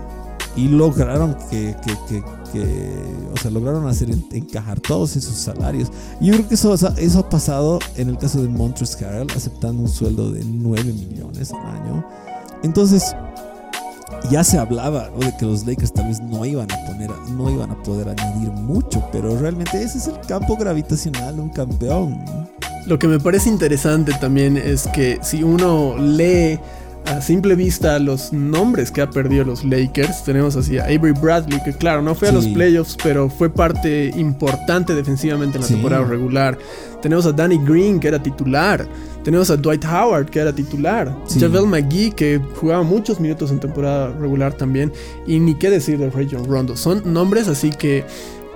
Y 0.57 0.69
lograron 0.69 1.37
que, 1.51 1.77
o 3.33 3.37
sea, 3.37 3.51
lograron 3.51 3.87
hacer 3.87 4.09
encajar 4.33 4.81
todos 4.81 5.15
esos 5.15 5.35
salarios. 5.35 5.91
Y 6.19 6.27
yo 6.27 6.33
creo 6.33 6.49
que 6.49 6.55
eso, 6.55 6.75
eso 6.75 7.19
ha 7.19 7.29
pasado 7.29 7.79
en 7.97 8.09
el 8.09 8.17
caso 8.17 8.41
de 8.41 8.49
Montrezl 8.49 9.05
Harrell, 9.05 9.31
aceptando 9.37 9.83
un 9.83 9.89
sueldo 9.89 10.33
de 10.33 10.43
9 10.45 10.85
millones 10.85 11.53
al 11.53 11.83
año. 11.83 12.07
Entonces, 12.63 13.15
ya 14.31 14.45
se 14.45 14.59
hablaba 14.59 15.11
de 15.19 15.37
que 15.37 15.47
los 15.47 15.67
Lakers 15.67 15.93
tal 15.93 16.09
vez 16.09 16.21
no 16.21 16.45
iban 16.45 16.71
a 16.71 16.87
poner, 16.87 17.11
no 17.31 17.51
iban 17.51 17.71
a 17.71 17.83
poder 17.83 18.09
añadir 18.09 18.51
mucho, 18.51 19.03
pero 19.13 19.39
realmente 19.39 19.83
ese 19.83 19.99
es 19.99 20.07
el 20.09 20.19
campo 20.27 20.57
gravitacional 20.57 21.37
de 21.37 21.43
un 21.43 21.51
campeón. 21.51 22.25
Lo 22.87 22.99
que 22.99 23.09
me 23.09 23.19
parece 23.19 23.49
interesante 23.49 24.13
también 24.21 24.57
es 24.57 24.87
que 24.89 25.19
si 25.23 25.43
uno 25.43 25.97
lee 25.99 26.59
a 27.07 27.21
simple 27.21 27.55
vista 27.55 27.99
los 27.99 28.33
nombres 28.33 28.91
que 28.91 29.01
ha 29.01 29.11
perdido 29.11 29.45
los 29.45 29.65
Lakers, 29.65 30.25
tenemos 30.25 30.57
así 30.57 30.79
a 30.79 30.85
Avery 30.85 31.13
Bradley, 31.13 31.63
que 31.63 31.73
claro, 31.73 32.03
no 32.03 32.15
fue 32.15 32.29
a 32.29 32.33
los 32.33 32.47
playoffs, 32.47 32.97
pero 33.03 33.31
fue 33.31 33.49
parte 33.49 34.13
importante 34.17 34.95
defensivamente 34.95 35.57
en 35.57 35.63
la 35.63 35.69
temporada 35.69 36.05
regular. 36.05 36.59
Tenemos 37.03 37.27
a 37.27 37.33
Danny 37.33 37.59
Green, 37.59 38.01
que 38.01 38.09
era 38.09 38.21
titular. 38.21 38.87
Tenemos 39.27 39.51
a 39.51 39.57
Dwight 39.57 39.85
Howard, 39.85 40.31
que 40.31 40.39
era 40.39 40.53
titular. 40.53 41.13
Javel 41.29 41.67
McGee, 41.67 42.13
que 42.13 42.41
jugaba 42.61 42.85
muchos 42.85 43.19
minutos 43.19 43.51
en 43.51 43.59
temporada 43.59 44.13
regular 44.13 44.55
también. 44.55 44.93
Y 45.27 45.41
ni 45.41 45.57
qué 45.57 45.69
decir 45.69 45.99
de 45.99 46.11
Rajon 46.11 46.45
Rondo. 46.47 46.77
Son 46.77 47.03
nombres 47.13 47.49
así 47.49 47.71
que, 47.71 48.05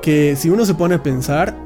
que 0.00 0.36
si 0.36 0.48
uno 0.48 0.64
se 0.64 0.74
pone 0.74 0.94
a 0.94 1.02
pensar, 1.02 1.56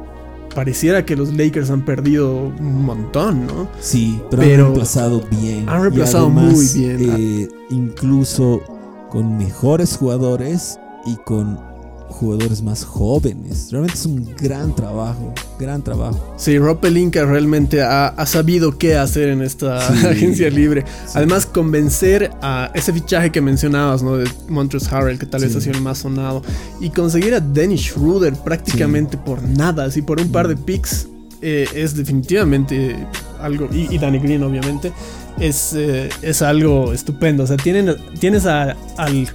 pareciera 0.55 1.05
que 1.05 1.17
los 1.17 1.35
Lakers 1.35 1.69
han 1.69 1.85
perdido 1.85 2.47
un 2.59 2.83
montón, 2.87 3.47
¿no? 3.47 3.69
Sí, 3.79 4.23
pero, 4.31 4.43
han 4.43 4.49
reemplazado 4.49 5.23
bien. 5.31 5.69
Han 5.69 5.83
reemplazado 5.83 6.31
muy 6.31 6.67
bien. 6.75 6.97
Eh, 7.01 7.49
incluso 7.69 8.63
con 9.11 9.37
mejores 9.37 9.99
jugadores 9.99 10.79
y 11.05 11.17
con 11.17 11.74
jugadores 12.09 12.63
más 12.63 12.85
jóvenes. 12.85 13.69
Realmente 13.71 13.99
es 13.99 14.07
un 14.07 14.35
gran 14.37 14.75
trabajo, 14.75 15.33
gran 15.59 15.83
trabajo. 15.83 16.35
Sí, 16.37 16.59
Rob 16.59 16.81
Pelinka 16.81 17.25
realmente 17.25 17.83
ha, 17.83 18.15
sabido 18.27 18.79
qué 18.79 18.97
hacer 18.97 19.29
en 19.29 19.43
esta 19.43 19.87
agencia 20.11 20.49
libre. 20.51 20.85
Además, 21.15 21.47
convencer 21.47 22.31
a 22.41 22.71
ese 22.75 22.93
fichaje 22.93 23.31
que 23.31 23.41
mencionabas, 23.41 24.03
¿no? 24.03 24.17
De 24.17 24.29
Montrezl 24.49 24.95
Harrell, 24.95 25.19
que 25.19 25.27
tal 25.27 25.43
vez 25.43 25.55
ha 25.57 25.61
sido 25.61 25.77
el 25.77 25.83
más 25.83 25.99
sonado, 25.99 26.43
y 26.81 26.91
conseguir 26.91 27.35
a 27.35 27.41
Dennis 27.41 27.83
Schroeder 27.83 28.35
prácticamente 28.35 29.17
por 29.17 29.43
nada, 29.43 29.85
así 29.85 30.03
por 30.03 30.21
un 30.21 30.31
par 30.31 30.49
de 30.49 30.57
picks, 30.57 31.09
eh, 31.43 31.69
es 31.75 31.95
definitivamente 31.95 32.97
algo, 33.41 33.69
y, 33.73 33.99
Danny 33.99 34.19
Green 34.19 34.43
obviamente, 34.43 34.93
es, 35.39 35.75
eh, 35.75 36.09
es 36.23 36.43
algo 36.43 36.93
estupendo. 36.93 37.43
O 37.45 37.47
sea, 37.47 37.57
tienen, 37.57 37.97
tienes 38.19 38.47
al 38.47 38.77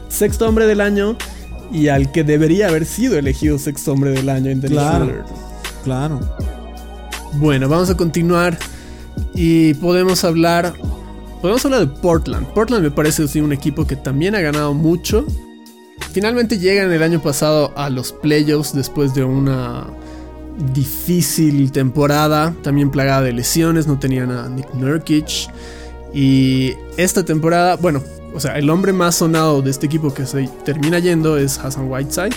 sexto 0.08 0.48
hombre 0.48 0.66
del 0.66 0.82
año 0.82 1.18
y 1.72 1.88
al 1.88 2.12
que 2.12 2.24
debería 2.24 2.68
haber 2.68 2.86
sido 2.86 3.18
elegido 3.18 3.58
sexto 3.60 3.94
hombre 3.94 4.12
del 4.12 4.30
año 4.30 4.50
en 4.50 4.62
claro, 4.62 5.24
Claro. 5.84 6.20
Bueno, 7.34 7.70
vamos 7.70 7.90
a 7.90 7.96
continuar 7.96 8.58
y 9.34 9.74
podemos 9.76 10.24
hablar 10.24 10.74
podemos 11.42 11.64
hablar 11.66 11.82
de 11.82 11.88
Portland. 11.88 12.48
Portland 12.48 12.84
me 12.84 12.92
parece 12.92 13.40
un 13.42 13.54
equipo 13.54 13.88
que 13.88 13.96
también 13.96 14.36
ha 14.36 14.42
ganado 14.42 14.74
mucho. 14.74 15.26
Finalmente 16.12 16.58
llegan 16.58 16.92
el 16.92 17.04
año 17.04 17.22
pasado 17.22 17.72
a 17.78 17.90
los 17.90 18.12
playoffs 18.12 18.74
después 18.74 19.14
de 19.14 19.24
una 19.24 19.88
difícil 20.74 21.72
temporada, 21.72 22.54
también 22.64 22.92
plagada 22.92 23.22
de 23.22 23.34
lesiones, 23.34 23.88
no 23.88 24.00
tenían 24.00 24.32
a 24.32 24.50
Nick 24.50 24.74
Nurkic. 24.74 25.50
Y 26.14 26.74
esta 26.98 27.24
temporada, 27.24 27.76
bueno, 27.76 28.02
o 28.34 28.40
sea, 28.40 28.58
el 28.58 28.70
hombre 28.70 28.94
más 28.94 29.16
sonado 29.16 29.62
de 29.62 29.72
este 29.72 29.86
equipo 29.86 30.14
que 30.14 30.26
se 30.26 30.48
termina 30.64 31.00
yendo 31.00 31.38
es 31.38 31.58
Hassan 31.58 31.90
Whiteside. 31.90 32.36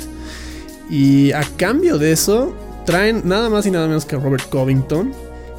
Y 0.91 1.33
a 1.33 1.43
cambio 1.57 1.99
de 1.99 2.13
eso, 2.13 2.55
traen 2.85 3.23
nada 3.25 3.49
más 3.51 3.67
y 3.67 3.71
nada 3.71 3.87
menos 3.87 4.05
que 4.05 4.17
a 4.17 4.19
Robert 4.19 4.49
Covington, 4.49 5.13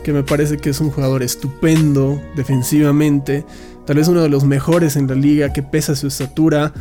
que 0.03 0.13
me 0.13 0.23
parece 0.23 0.57
que 0.57 0.69
es 0.69 0.79
un 0.79 0.91
jugador 0.91 1.23
estupendo 1.23 2.21
defensivamente, 2.35 3.45
tal 3.85 3.97
vez 3.97 4.07
uno 4.07 4.21
de 4.21 4.29
los 4.29 4.43
mejores 4.43 4.95
en 4.95 5.07
la 5.07 5.15
liga, 5.15 5.53
que 5.53 5.63
pese 5.63 5.93
a 5.93 5.95
su 5.95 6.07
estatura, 6.07 6.73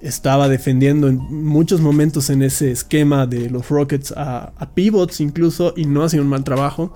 estaba 0.00 0.48
defendiendo 0.48 1.08
en 1.08 1.16
muchos 1.16 1.80
momentos 1.80 2.30
en 2.30 2.42
ese 2.42 2.70
esquema 2.70 3.26
de 3.26 3.50
los 3.50 3.68
Rockets 3.68 4.14
a, 4.16 4.52
pivots 4.74 5.20
incluso 5.20 5.74
y 5.76 5.86
no 5.86 6.04
hacía 6.04 6.20
un 6.20 6.28
mal 6.28 6.44
trabajo. 6.44 6.92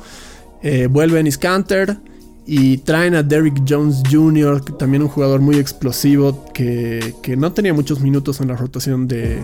Eh, 0.62 0.87
vuelve 0.87 1.19
en 1.19 1.31
Canter 1.33 1.99
y 2.47 2.79
traen 2.79 3.15
a 3.15 3.23
Derrick 3.23 3.63
Jones 3.69 4.03
Jr., 4.11 4.61
también 4.77 5.03
un 5.03 5.09
jugador 5.09 5.41
muy 5.41 5.57
explosivo 5.57 6.45
que, 6.53 7.15
no 7.37 7.53
tenía 7.53 7.73
muchos 7.73 8.01
minutos 8.01 8.41
en 8.41 8.49
la 8.49 8.57
rotación 8.57 9.07
de, 9.07 9.41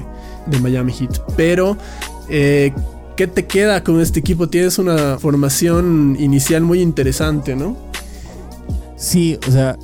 Miami 0.61 0.93
Heat. 0.93 1.21
Pero, 1.37 1.77
eh, 2.29 2.73
¿qué 3.17 3.27
te 3.27 3.47
queda 3.47 3.85
con 3.85 4.01
este 4.01 4.21
equipo? 4.21 4.49
Tienes 4.49 4.79
una 4.79 5.19
formación 5.19 6.17
inicial 6.19 6.63
muy 6.63 6.81
interesante, 6.81 7.55
¿no? 7.55 7.77
Sí, 8.97 9.39
o 9.47 9.51
sea, 9.51 9.79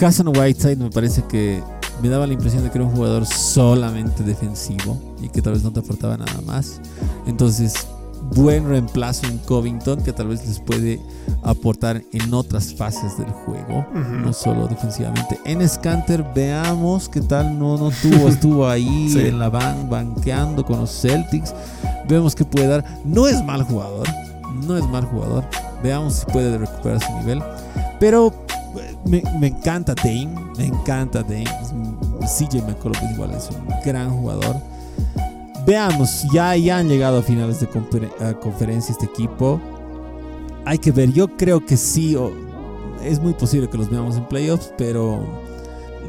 Hassan 0.00 0.28
Whiteside 0.28 0.76
me 0.76 0.90
parece 0.90 1.22
que 1.28 1.60
me 2.02 2.08
daba 2.08 2.26
la 2.26 2.32
impresión 2.32 2.64
de 2.64 2.70
que 2.70 2.78
era 2.78 2.84
un 2.84 2.92
jugador 2.92 3.24
solamente 3.24 4.24
defensivo 4.24 5.14
y 5.22 5.28
que 5.28 5.40
tal 5.40 5.52
vez 5.52 5.62
no 5.62 5.72
te 5.72 5.78
aportaba 5.78 6.16
nada 6.16 6.40
más. 6.44 6.80
Entonces, 7.26 7.86
buen 8.34 8.68
reemplazo 8.68 9.26
en 9.26 9.38
Covington 9.38 10.02
que 10.02 10.12
tal 10.12 10.28
vez 10.28 10.46
les 10.46 10.58
puede 10.58 11.00
aportar 11.42 12.02
en 12.12 12.34
otras 12.34 12.74
fases 12.74 13.18
del 13.18 13.30
juego, 13.30 13.86
no 13.92 14.32
solo 14.32 14.66
defensivamente. 14.66 15.38
En 15.44 15.66
Scanter 15.68 16.24
veamos 16.34 17.08
qué 17.08 17.20
tal 17.20 17.58
no, 17.58 17.76
no 17.76 17.90
tuvo, 17.90 18.28
estuvo 18.28 18.68
ahí 18.68 19.12
en 19.16 19.38
la 19.38 19.48
van 19.48 19.88
banqueando 19.88 20.64
con 20.64 20.80
los 20.80 20.90
Celtics. 20.90 21.54
Vemos 22.08 22.34
que 22.34 22.44
puede 22.44 22.66
dar. 22.66 22.84
No 23.04 23.28
es 23.28 23.42
mal 23.44 23.62
jugador, 23.62 24.06
no 24.66 24.76
es 24.76 24.86
mal 24.88 25.04
jugador. 25.04 25.44
Veamos 25.82 26.14
si 26.14 26.26
puede 26.26 26.56
recuperar 26.58 27.02
su 27.04 27.12
nivel. 27.18 27.42
Pero 27.98 28.32
me, 29.04 29.22
me 29.38 29.48
encanta 29.48 29.94
Dame, 29.94 30.28
me 30.56 30.66
encanta 30.66 31.22
Dame. 31.22 31.44
CJ 32.20 32.62
McCollum 32.62 33.12
igual 33.12 33.32
es 33.32 33.50
un 33.50 33.66
gran 33.84 34.10
jugador. 34.10 34.56
Veamos, 35.64 36.26
ya, 36.32 36.56
ya 36.56 36.78
han 36.78 36.88
llegado 36.88 37.18
a 37.18 37.22
finales 37.22 37.60
de 37.60 37.68
conferencia 37.68 38.92
este 38.92 39.06
equipo. 39.06 39.60
Hay 40.64 40.78
que 40.78 40.92
ver, 40.92 41.12
yo 41.12 41.28
creo 41.36 41.64
que 41.64 41.76
sí, 41.76 42.16
es 43.02 43.20
muy 43.20 43.32
posible 43.34 43.68
que 43.68 43.78
los 43.78 43.90
veamos 43.90 44.16
en 44.16 44.26
playoffs, 44.26 44.72
pero 44.76 45.24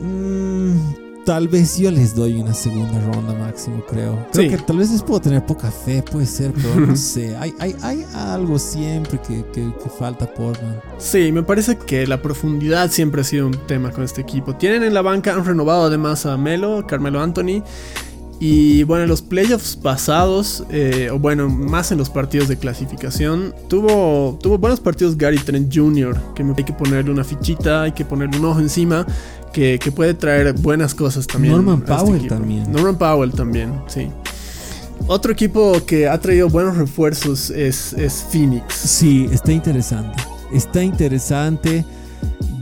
mm, 0.02 1.24
tal 1.26 1.48
vez 1.48 1.78
yo 1.78 1.92
les 1.92 2.16
doy 2.16 2.40
una 2.40 2.54
segunda 2.54 3.00
ronda 3.00 3.34
máximo, 3.34 3.84
creo. 3.88 4.26
Creo 4.32 4.50
que 4.50 4.58
tal 4.58 4.78
vez 4.78 4.92
les 4.92 5.02
puedo 5.02 5.22
tener 5.22 5.46
poca 5.46 5.72
fe, 5.72 6.04
puede 6.04 6.26
ser, 6.26 6.52
pero 6.54 6.76
no 6.88 6.96
sé. 6.96 7.36
Hay, 7.38 7.54
hay, 7.60 7.76
hay 7.82 8.06
algo 8.14 8.60
siempre 8.60 9.20
que, 9.20 9.44
que, 9.54 9.72
que 9.82 9.90
falta 9.90 10.32
por. 10.32 10.58
Sí, 10.98 11.32
me 11.32 11.44
parece 11.44 11.78
que 11.78 12.06
la 12.08 12.22
profundidad 12.22 12.92
siempre 12.92 13.22
ha 13.22 13.24
sido 13.24 13.48
un 13.48 13.58
tema 13.68 13.92
con 13.92 14.04
este 14.04 14.22
equipo. 14.22 14.56
Tienen 14.56 14.84
en 14.84 14.94
la 14.94 15.02
banca, 15.02 15.34
han 15.34 15.46
renovado 15.46 15.86
además 15.86 16.26
a 16.26 16.38
Melo, 16.38 16.86
Carmelo 16.88 17.22
Anthony. 17.22 17.64
Y 18.40 18.84
bueno, 18.84 19.04
en 19.04 19.10
los 19.10 19.22
playoffs 19.22 19.76
pasados, 19.76 20.66
eh, 20.70 21.10
o 21.12 21.20
bueno, 21.20 21.48
más 21.50 21.92
en 21.92 21.98
los 21.98 22.10
partidos 22.10 22.48
de 22.48 22.58
clasificación, 22.58 23.54
tuvo, 23.70 24.38
tuvo 24.42 24.58
buenos 24.58 24.80
partidos 24.80 25.18
Gary 25.18 25.38
Trent 25.38 25.74
Jr., 25.74 26.20
que 26.36 26.44
hay 26.44 26.64
que 26.64 26.74
ponerle 26.74 27.12
una 27.12 27.24
fichita, 27.24 27.84
hay 27.84 27.94
que 27.94 28.04
ponerle 28.04 28.40
un 28.40 28.46
ojo 28.46 28.60
encima, 28.60 29.06
que, 29.54 29.80
puede 29.96 30.14
traer 30.14 30.54
buenas 30.54 30.94
cosas 30.94 31.28
también. 31.28 31.54
Norman 31.54 31.80
este 31.80 31.94
Powell 31.94 32.28
también. 32.28 32.72
Norman 32.72 32.98
Powell 32.98 33.32
también, 33.32 33.74
sí. 33.88 34.10
Otro 35.08 35.32
equipo 35.32 35.86
que 35.86 36.08
ha 36.08 36.20
traído 36.20 36.50
buenos 36.50 36.78
refuerzos 36.78 37.50
es, 37.50 37.94
es 37.94 38.26
Phoenix. 38.32 38.74
Sí, 38.74 39.30
está 39.32 39.52
interesante. 39.52 40.22
Está 40.52 40.84
interesante. 40.84 41.86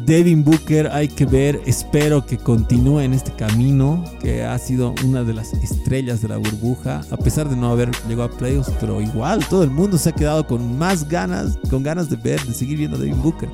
Devin 0.06 0.44
Booker 0.44 0.90
hay 0.92 1.08
que 1.08 1.26
ver, 1.26 1.62
espero 1.66 2.26
que 2.26 2.38
continúe 2.38 3.02
en 3.02 3.14
este 3.14 3.32
camino, 3.32 4.04
que 4.22 4.44
ha 4.44 4.58
sido 4.58 4.96
una 5.06 5.24
de 5.24 5.34
las 5.34 5.54
estrellas 5.54 6.22
de 6.22 6.30
la 6.30 6.38
burbuja, 6.38 7.02
a 7.12 7.18
pesar 7.18 7.50
de 7.50 7.56
no 7.56 7.72
haber 7.72 7.92
llegado 8.08 8.24
a 8.24 8.38
playoffs, 8.38 8.72
pero 8.80 9.02
igual 9.02 9.46
todo 9.48 9.64
el 9.64 9.70
mundo 9.70 9.98
se 9.98 10.10
ha 10.10 10.14
quedado 10.14 10.48
con 10.48 10.78
más 10.78 11.08
ganas, 11.08 11.58
con 11.70 11.84
ganas 11.84 12.10
de 12.10 12.16
ver, 12.16 12.42
de 12.44 12.54
seguir 12.54 12.80
viendo 12.80 12.98
a 12.98 13.00
Devin 13.00 13.22
Booker. 13.22 13.50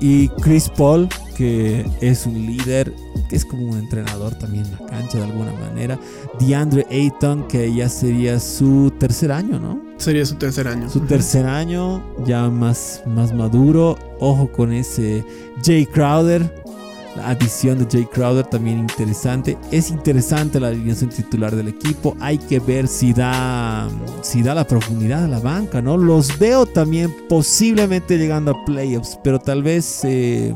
Y 0.00 0.28
Chris 0.28 0.68
Paul, 0.68 1.08
que 1.36 1.84
es 2.00 2.26
un 2.26 2.34
líder, 2.34 2.92
que 3.28 3.36
es 3.36 3.44
como 3.44 3.66
un 3.66 3.78
entrenador 3.78 4.34
también 4.34 4.64
en 4.64 4.72
la 4.72 4.86
cancha 4.86 5.18
de 5.18 5.24
alguna 5.24 5.52
manera. 5.52 5.98
DeAndre 6.38 6.86
Ayton, 6.90 7.46
que 7.46 7.72
ya 7.72 7.88
sería 7.88 8.40
su 8.40 8.92
tercer 8.98 9.32
año, 9.32 9.58
¿no? 9.58 9.80
Sería 9.98 10.24
su 10.24 10.36
tercer 10.36 10.68
año. 10.68 10.88
Su 10.88 11.00
tercer 11.00 11.44
año, 11.44 12.02
ya 12.24 12.48
más, 12.48 13.02
más 13.06 13.34
maduro. 13.34 13.98
Ojo 14.20 14.50
con 14.50 14.72
ese 14.72 15.24
Jay 15.62 15.86
Crowder. 15.86 16.68
La 17.16 17.30
adición 17.30 17.80
de 17.80 17.86
Jay 17.90 18.04
Crowder 18.04 18.46
también 18.46 18.78
interesante. 18.78 19.58
Es 19.72 19.90
interesante 19.90 20.60
la 20.60 20.68
alineación 20.68 21.10
titular 21.10 21.56
del 21.56 21.66
equipo. 21.66 22.16
Hay 22.20 22.38
que 22.38 22.60
ver 22.60 22.86
si 22.86 23.12
da, 23.12 23.88
si 24.22 24.42
da 24.42 24.54
la 24.54 24.64
profundidad 24.64 25.24
a 25.24 25.28
la 25.28 25.40
banca, 25.40 25.82
¿no? 25.82 25.96
Los 25.96 26.38
veo 26.38 26.64
también 26.64 27.12
posiblemente 27.28 28.18
llegando 28.18 28.52
a 28.52 28.64
playoffs, 28.64 29.18
pero 29.24 29.40
tal 29.40 29.64
vez, 29.64 30.00
eh, 30.04 30.54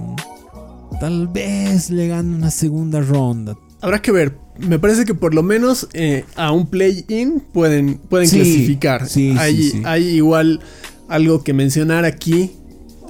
tal 0.98 1.28
vez 1.28 1.90
llegando 1.90 2.36
a 2.36 2.38
una 2.38 2.50
segunda 2.50 3.00
ronda. 3.00 3.56
Habrá 3.80 4.00
que 4.00 4.12
ver. 4.12 4.38
Me 4.58 4.78
parece 4.78 5.04
que 5.04 5.14
por 5.14 5.34
lo 5.34 5.42
menos 5.42 5.88
eh, 5.92 6.24
a 6.36 6.52
un 6.52 6.66
play-in 6.66 7.40
pueden, 7.40 7.96
pueden 7.96 8.28
clasificar. 8.28 9.08
Sí, 9.08 9.34
hay, 9.38 9.82
hay 9.84 10.04
igual 10.08 10.60
algo 11.08 11.42
que 11.42 11.52
mencionar 11.52 12.04
aquí 12.04 12.52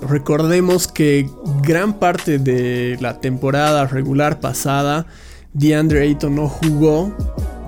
Recordemos 0.08 0.88
que 0.88 1.28
gran 1.62 2.00
parte 2.00 2.38
de 2.38 2.98
la 3.00 3.20
temporada 3.20 3.86
regular 3.86 4.40
pasada, 4.40 5.06
DeAndre 5.52 6.02
Ayton 6.02 6.34
no 6.34 6.48
jugó 6.48 7.16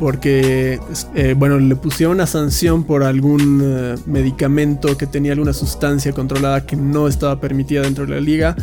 porque, 0.00 0.80
eh, 1.14 1.34
bueno, 1.38 1.60
le 1.60 1.76
pusieron 1.76 2.16
una 2.16 2.26
sanción 2.26 2.82
por 2.82 3.04
algún 3.04 3.60
eh, 3.62 3.94
medicamento 4.06 4.98
que 4.98 5.06
tenía 5.06 5.32
alguna 5.32 5.52
sustancia 5.52 6.12
controlada 6.12 6.66
que 6.66 6.74
no 6.74 7.06
estaba 7.06 7.40
permitida 7.40 7.82
dentro 7.82 8.04
de 8.04 8.16
la 8.16 8.20
liga 8.20 8.56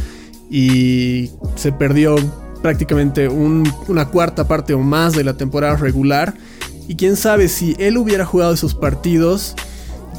y 0.52 1.32
se 1.56 1.72
perdió 1.72 2.18
prácticamente 2.62 3.30
una 3.30 4.10
cuarta 4.10 4.48
parte 4.48 4.74
o 4.74 4.80
más 4.80 5.14
de 5.14 5.24
la 5.24 5.36
temporada 5.36 5.78
regular. 5.78 6.34
Y 6.90 6.96
quién 6.96 7.16
sabe 7.16 7.48
si 7.48 7.74
él 7.80 7.98
hubiera 7.98 8.26
jugado 8.26 8.54
esos 8.54 8.76
partidos, 8.76 9.56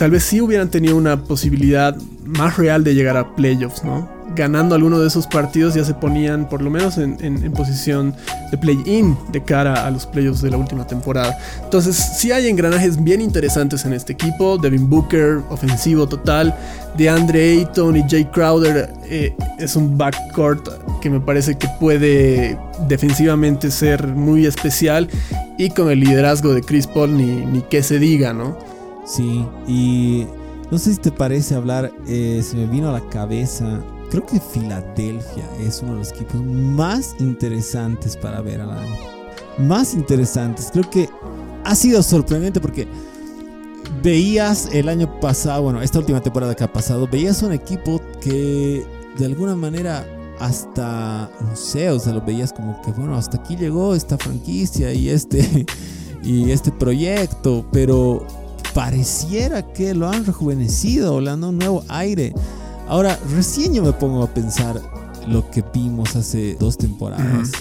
tal 0.02 0.10
vez 0.10 0.24
sí 0.24 0.40
hubieran 0.40 0.68
tenido 0.68 0.96
una 0.96 1.22
posibilidad 1.22 1.96
más 2.24 2.56
real 2.56 2.82
de 2.82 2.92
llegar 2.92 3.16
a 3.16 3.36
playoffs, 3.36 3.84
¿no? 3.84 4.08
Ganando 4.34 4.74
alguno 4.74 4.98
de 4.98 5.06
esos 5.06 5.28
partidos 5.28 5.74
ya 5.74 5.84
se 5.84 5.94
ponían 5.94 6.48
por 6.48 6.60
lo 6.60 6.70
menos 6.70 6.98
en, 6.98 7.52
posición 7.52 8.12
de 8.50 8.58
play-in 8.58 9.16
de 9.30 9.44
cara 9.44 9.86
a 9.86 9.90
los 9.92 10.04
playoffs 10.06 10.42
de 10.42 10.50
la 10.50 10.56
última 10.56 10.88
temporada. 10.88 11.38
Entonces 11.62 11.94
sí 12.16 12.32
hay 12.32 12.48
engranajes 12.48 13.00
bien 13.00 13.20
interesantes 13.20 13.84
en 13.84 13.92
este 13.92 14.14
equipo. 14.14 14.58
Devin 14.58 14.90
Booker, 14.90 15.40
ofensivo 15.50 16.08
total. 16.08 16.52
De 16.96 17.08
Andre 17.08 17.52
Ayton 17.52 17.96
y 17.96 18.02
Jay 18.08 18.24
Crowder 18.24 18.92
eh, 19.04 19.36
es 19.60 19.76
un 19.76 19.96
backcourt 19.96 20.68
que 21.00 21.10
me 21.10 21.20
parece 21.20 21.56
que 21.56 21.68
puede 21.78 22.58
defensivamente 22.88 23.70
ser 23.70 24.04
muy 24.08 24.46
especial. 24.46 25.08
Y 25.58 25.70
con 25.70 25.92
el 25.92 26.00
liderazgo 26.00 26.54
de 26.54 26.60
Chris 26.60 26.88
Paul 26.88 27.16
ni, 27.16 27.46
ni 27.46 27.60
que 27.60 27.84
se 27.84 28.00
diga, 28.00 28.32
¿no? 28.32 28.71
Sí, 29.04 29.46
y 29.66 30.26
no 30.70 30.78
sé 30.78 30.94
si 30.94 31.00
te 31.00 31.12
parece 31.12 31.54
hablar, 31.54 31.92
eh, 32.06 32.40
se 32.42 32.56
me 32.56 32.66
vino 32.66 32.88
a 32.88 32.92
la 32.92 33.08
cabeza, 33.08 33.82
creo 34.10 34.24
que 34.24 34.40
Filadelfia 34.40 35.44
es 35.60 35.82
uno 35.82 35.92
de 35.92 35.98
los 35.98 36.12
equipos 36.12 36.42
más 36.42 37.14
interesantes 37.18 38.16
para 38.16 38.40
ver 38.40 38.60
al 38.60 38.70
año. 38.70 38.96
Más 39.58 39.94
interesantes, 39.94 40.70
creo 40.72 40.88
que 40.88 41.08
ha 41.64 41.74
sido 41.74 42.02
sorprendente 42.02 42.60
porque 42.60 42.86
veías 44.02 44.68
el 44.72 44.88
año 44.88 45.20
pasado, 45.20 45.62
bueno, 45.62 45.82
esta 45.82 45.98
última 45.98 46.20
temporada 46.20 46.54
que 46.54 46.64
ha 46.64 46.72
pasado, 46.72 47.08
veías 47.10 47.42
un 47.42 47.52
equipo 47.52 48.00
que 48.20 48.86
de 49.18 49.26
alguna 49.26 49.56
manera 49.56 50.06
hasta, 50.40 51.30
no 51.40 51.54
sé, 51.54 51.90
o 51.90 51.98
sea, 51.98 52.12
lo 52.14 52.20
veías 52.22 52.52
como 52.52 52.80
que, 52.82 52.92
bueno, 52.92 53.16
hasta 53.16 53.38
aquí 53.38 53.56
llegó 53.56 53.94
esta 53.94 54.16
franquicia 54.16 54.92
y 54.92 55.08
este, 55.08 55.66
y 56.22 56.50
este 56.50 56.72
proyecto, 56.72 57.66
pero 57.70 58.26
pareciera 58.74 59.62
que 59.72 59.94
lo 59.94 60.08
han 60.08 60.24
rejuvenecido, 60.24 61.20
le 61.20 61.30
han 61.30 61.40
dado 61.40 61.50
un 61.50 61.58
nuevo 61.58 61.84
aire. 61.88 62.34
Ahora, 62.88 63.18
recién 63.34 63.74
yo 63.74 63.82
me 63.82 63.92
pongo 63.92 64.22
a 64.22 64.32
pensar 64.32 64.80
lo 65.26 65.50
que 65.50 65.64
vimos 65.72 66.16
hace 66.16 66.56
dos 66.58 66.76
temporadas. 66.76 67.52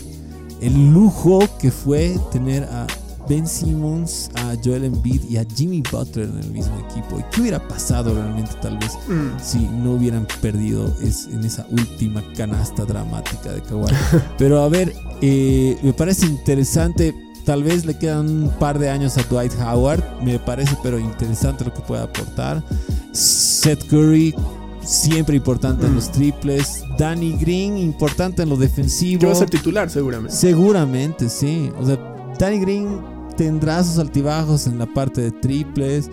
El 0.61 0.93
lujo 0.93 1.39
que 1.59 1.71
fue 1.71 2.17
tener 2.31 2.63
a 2.65 2.87
Ben 3.27 3.47
Simmons, 3.47 4.29
a 4.35 4.55
Joel 4.63 4.85
Embiid 4.85 5.23
y 5.29 5.37
a 5.37 5.45
Jimmy 5.55 5.81
Butler 5.89 6.27
en 6.27 6.39
el 6.39 6.51
mismo 6.51 6.73
equipo. 6.89 7.19
¿Y 7.19 7.23
qué 7.31 7.41
hubiera 7.41 7.65
pasado 7.65 8.13
realmente 8.13 8.51
tal 8.61 8.77
vez 8.77 8.91
mm. 9.07 9.39
si 9.41 9.59
no 9.59 9.93
hubieran 9.93 10.27
perdido 10.41 10.93
es, 11.01 11.27
en 11.27 11.43
esa 11.43 11.65
última 11.71 12.23
canasta 12.35 12.83
dramática 12.83 13.51
de 13.53 13.61
Kawhi? 13.61 13.91
Pero 14.37 14.61
a 14.61 14.69
ver, 14.69 14.93
eh, 15.21 15.77
me 15.81 15.93
parece 15.93 16.25
interesante 16.25 17.15
Tal 17.45 17.63
vez 17.63 17.85
le 17.85 17.97
quedan 17.97 18.29
un 18.43 18.49
par 18.59 18.77
de 18.77 18.89
años 18.89 19.17
a 19.17 19.23
Dwight 19.23 19.53
Howard. 19.59 20.03
Me 20.21 20.37
parece 20.39 20.77
pero 20.83 20.99
interesante 20.99 21.65
lo 21.65 21.73
que 21.73 21.81
puede 21.81 22.03
aportar. 22.03 22.63
Seth 23.11 23.87
Curry, 23.87 24.35
siempre 24.83 25.35
importante 25.35 25.87
en 25.87 25.95
los 25.95 26.09
mm. 26.09 26.11
triples. 26.11 26.83
Danny 26.97 27.37
Green, 27.37 27.77
importante 27.77 28.43
en 28.43 28.49
lo 28.49 28.57
defensivo. 28.57 29.19
Que 29.21 29.25
va 29.25 29.31
a 29.33 29.35
ser 29.35 29.49
titular 29.49 29.89
seguramente. 29.89 30.35
Seguramente, 30.35 31.29
sí. 31.29 31.71
O 31.79 31.85
sea, 31.85 31.97
Danny 32.37 32.59
Green 32.59 33.01
tendrá 33.37 33.83
sus 33.83 33.97
altibajos 33.97 34.67
en 34.67 34.77
la 34.77 34.85
parte 34.85 35.21
de 35.21 35.31
triples. 35.31 36.09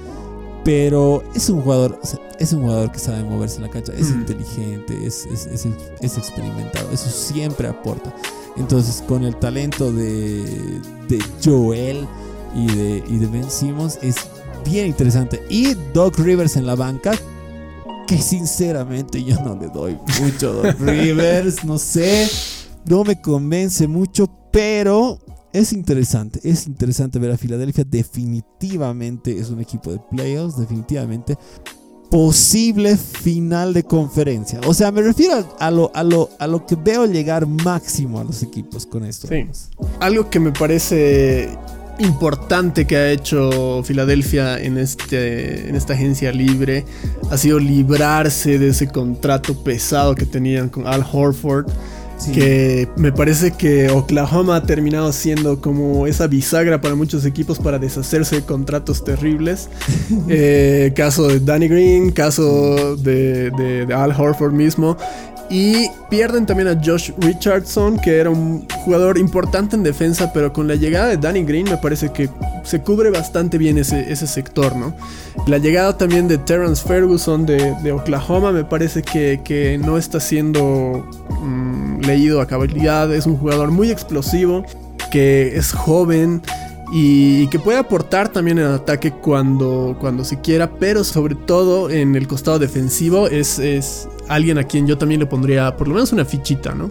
Pero 0.65 1.23
es 1.35 1.49
un 1.49 1.63
jugador, 1.63 1.99
es 2.39 2.53
un 2.53 2.63
jugador 2.63 2.93
que 2.93 2.99
sabe 2.99 3.23
moverse 3.23 3.57
en 3.57 3.63
la 3.63 3.71
cancha, 3.71 3.93
es 3.93 4.11
mm. 4.11 4.21
inteligente, 4.21 5.07
es, 5.07 5.27
es 5.27 6.19
experimentado. 6.19 6.91
Eso 6.93 7.09
siempre 7.09 7.69
aporta. 7.69 8.13
Entonces, 8.59 9.03
con 9.07 9.25
el 9.25 9.37
talento 9.37 9.93
de, 9.93 10.43
de 11.09 11.25
Joel 11.45 12.07
y 12.55 12.67
de, 12.67 13.05
y 13.09 13.19
de 13.19 13.27
Ben 13.27 13.51
Simmons, 13.51 13.99
es 14.03 14.17
bien 14.65 14.87
interesante. 14.87 15.43
Y 15.49 15.75
Doc 15.95 16.19
Rivers 16.19 16.57
en 16.57 16.67
la 16.67 16.75
banca, 16.75 17.13
que 18.07 18.19
sinceramente 18.19 19.23
yo 19.23 19.37
no 19.45 19.55
le 19.55 19.69
doy 19.69 19.99
mucho 20.21 20.53
Doc 20.55 20.77
Rivers, 20.81 21.65
no 21.65 21.79
sé, 21.79 22.29
no 22.87 23.05
me 23.05 23.21
convence 23.21 23.87
mucho, 23.87 24.27
pero 24.51 25.19
es 25.53 25.73
interesante, 25.73 26.41
es 26.43 26.67
interesante 26.67 27.19
ver 27.19 27.31
a 27.33 27.39
Filadelfia, 27.39 27.85
definitivamente 27.85 29.39
es 29.39 29.51
un 29.51 29.61
equipo 29.61 29.93
de 29.93 30.01
playoffs, 30.11 30.59
definitivamente. 30.59 31.39
Posible 32.11 32.97
final 32.97 33.75
de 33.75 33.85
conferencia. 33.85 34.61
O 34.67 34.75
sea, 34.75 34.91
me 34.91 35.03
refiero 35.03 35.57
a, 35.59 35.71
lo, 35.71 35.91
a, 35.95 36.03
lo, 36.03 36.31
a 36.39 36.47
lo 36.47 36.65
que 36.67 36.75
veo 36.77 37.07
llegar 37.07 37.47
máximo 37.47 38.21
a 38.21 38.25
los 38.25 38.43
equipos 38.43 38.87
con 38.87 39.05
esto. 39.05 39.29
Sí. 39.29 39.47
Algo 40.01 40.31
que 40.31 40.41
me 40.41 40.53
parece 40.53 41.51
importante 41.99 42.87
que 42.87 42.97
ha 42.97 43.11
hecho 43.11 43.83
Filadelfia 43.83 44.59
en, 44.59 44.79
este, 44.79 45.69
en 45.69 45.75
esta 45.75 45.95
agencia 45.95 46.33
libre 46.33 46.85
ha 47.31 47.37
sido 47.37 47.59
librarse 47.59 48.59
de 48.59 48.69
ese 48.69 48.87
contrato 48.89 49.65
pesado 49.65 50.15
que 50.15 50.25
tenían 50.25 50.69
con 50.69 50.87
Al 50.87 51.05
Horford 51.13 51.67
que 52.27 52.89
me 52.97 53.13
parece 53.13 53.53
que 53.53 53.91
Oklahoma 53.91 54.57
ha 54.57 54.63
terminado 54.63 55.13
siendo 55.13 55.61
como 55.61 56.07
esa 56.07 56.27
bisagra 56.27 56.81
para 56.81 56.95
muchos 56.95 57.25
equipos 57.25 57.59
para 57.59 57.79
deshacerse 57.79 58.37
de 58.37 58.43
contratos 58.43 59.05
terribles. 59.05 59.69
Eh, 60.31 60.93
caso 60.95 61.29
de 61.29 61.41
Danny 61.41 61.69
Green, 61.69 62.11
caso 62.11 62.97
de, 62.97 63.51
de 63.51 63.95
Al 63.95 64.13
Horford 64.13 64.53
mismo. 64.53 64.97
Y 65.51 65.89
pierden 66.11 66.45
también 66.45 66.69
a 66.69 66.79
Josh 66.83 67.11
Richardson, 67.19 67.99
que 67.99 68.19
era 68.19 68.29
un 68.29 68.67
jugador 68.85 69.17
importante 69.17 69.77
en 69.77 69.83
defensa, 69.83 70.31
pero 70.33 70.53
con 70.53 70.69
la 70.69 70.75
llegada 70.75 71.09
de 71.09 71.17
Danny 71.17 71.43
Green 71.45 71.65
me 71.65 71.79
parece 71.79 72.13
que 72.13 72.29
se 72.65 72.83
cubre 72.83 73.11
bastante 73.11 73.57
bien 73.57 73.79
ese, 73.79 74.13
ese 74.13 74.27
sector, 74.27 74.77
¿no? 74.77 74.95
La 75.47 75.57
llegada 75.57 75.97
también 75.97 76.29
de 76.29 76.37
Terrence 76.37 76.87
Ferguson 76.87 77.47
de, 77.47 77.93
Oklahoma 77.93 78.53
me 78.53 78.65
parece 78.65 79.03
que, 79.03 79.81
no 79.83 79.97
está 79.97 80.21
siendo 80.21 81.09
mm, 81.41 81.78
leído 82.09 82.41
a 82.41 82.47
cabalidad. 82.47 83.15
Es 83.15 83.27
un 83.27 83.37
jugador 83.37 83.71
muy 83.71 83.91
explosivo, 83.93 84.65
que 85.13 85.57
es 85.57 85.73
joven, 85.73 86.43
y 86.91 87.47
que 87.49 87.59
puede 87.59 87.79
aportar 87.79 88.31
también 88.31 88.59
en 88.59 88.67
ataque 88.67 89.13
cuando, 89.13 89.97
cuando 90.01 90.25
se 90.25 90.41
quiera, 90.41 90.71
pero 90.79 91.05
sobre 91.05 91.35
todo 91.35 91.91
en 91.91 92.17
el 92.17 92.27
costado 92.27 92.59
defensivo 92.59 93.29
es, 93.29 93.59
es 93.59 94.09
alguien 94.29 94.59
a 94.59 94.65
quien 94.65 94.87
yo 94.87 94.97
también 94.97 95.21
le 95.21 95.27
pondría 95.27 95.77
por 95.77 95.89
lo 95.89 95.95
menos 95.95 96.13
una 96.13 96.25
fichita, 96.25 96.75
¿no? 96.75 96.91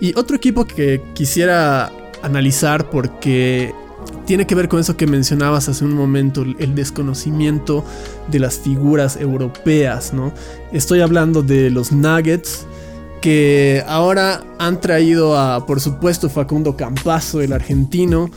Y 0.00 0.18
otro 0.18 0.34
equipo 0.34 0.64
que 0.64 1.00
quisiera 1.14 1.92
analizar 2.22 2.90
porque 2.90 3.72
tiene 4.26 4.46
que 4.46 4.56
ver 4.56 4.68
con 4.68 4.80
eso 4.80 4.96
que 4.96 5.06
mencionabas 5.06 5.68
hace 5.68 5.84
un 5.84 5.94
momento, 5.94 6.42
el 6.42 6.74
desconocimiento 6.74 7.84
de 8.28 8.40
las 8.40 8.58
figuras 8.58 9.16
europeas, 9.16 10.12
¿no? 10.12 10.32
Estoy 10.72 11.00
hablando 11.00 11.42
de 11.42 11.70
los 11.70 11.92
Nuggets, 11.92 12.66
que 13.22 13.82
ahora 13.86 14.44
han 14.58 14.80
traído 14.80 15.38
a, 15.38 15.64
por 15.64 15.80
supuesto, 15.80 16.28
Facundo 16.28 16.76
Campazo, 16.76 17.40
el 17.40 17.52
argentino, 17.54 18.30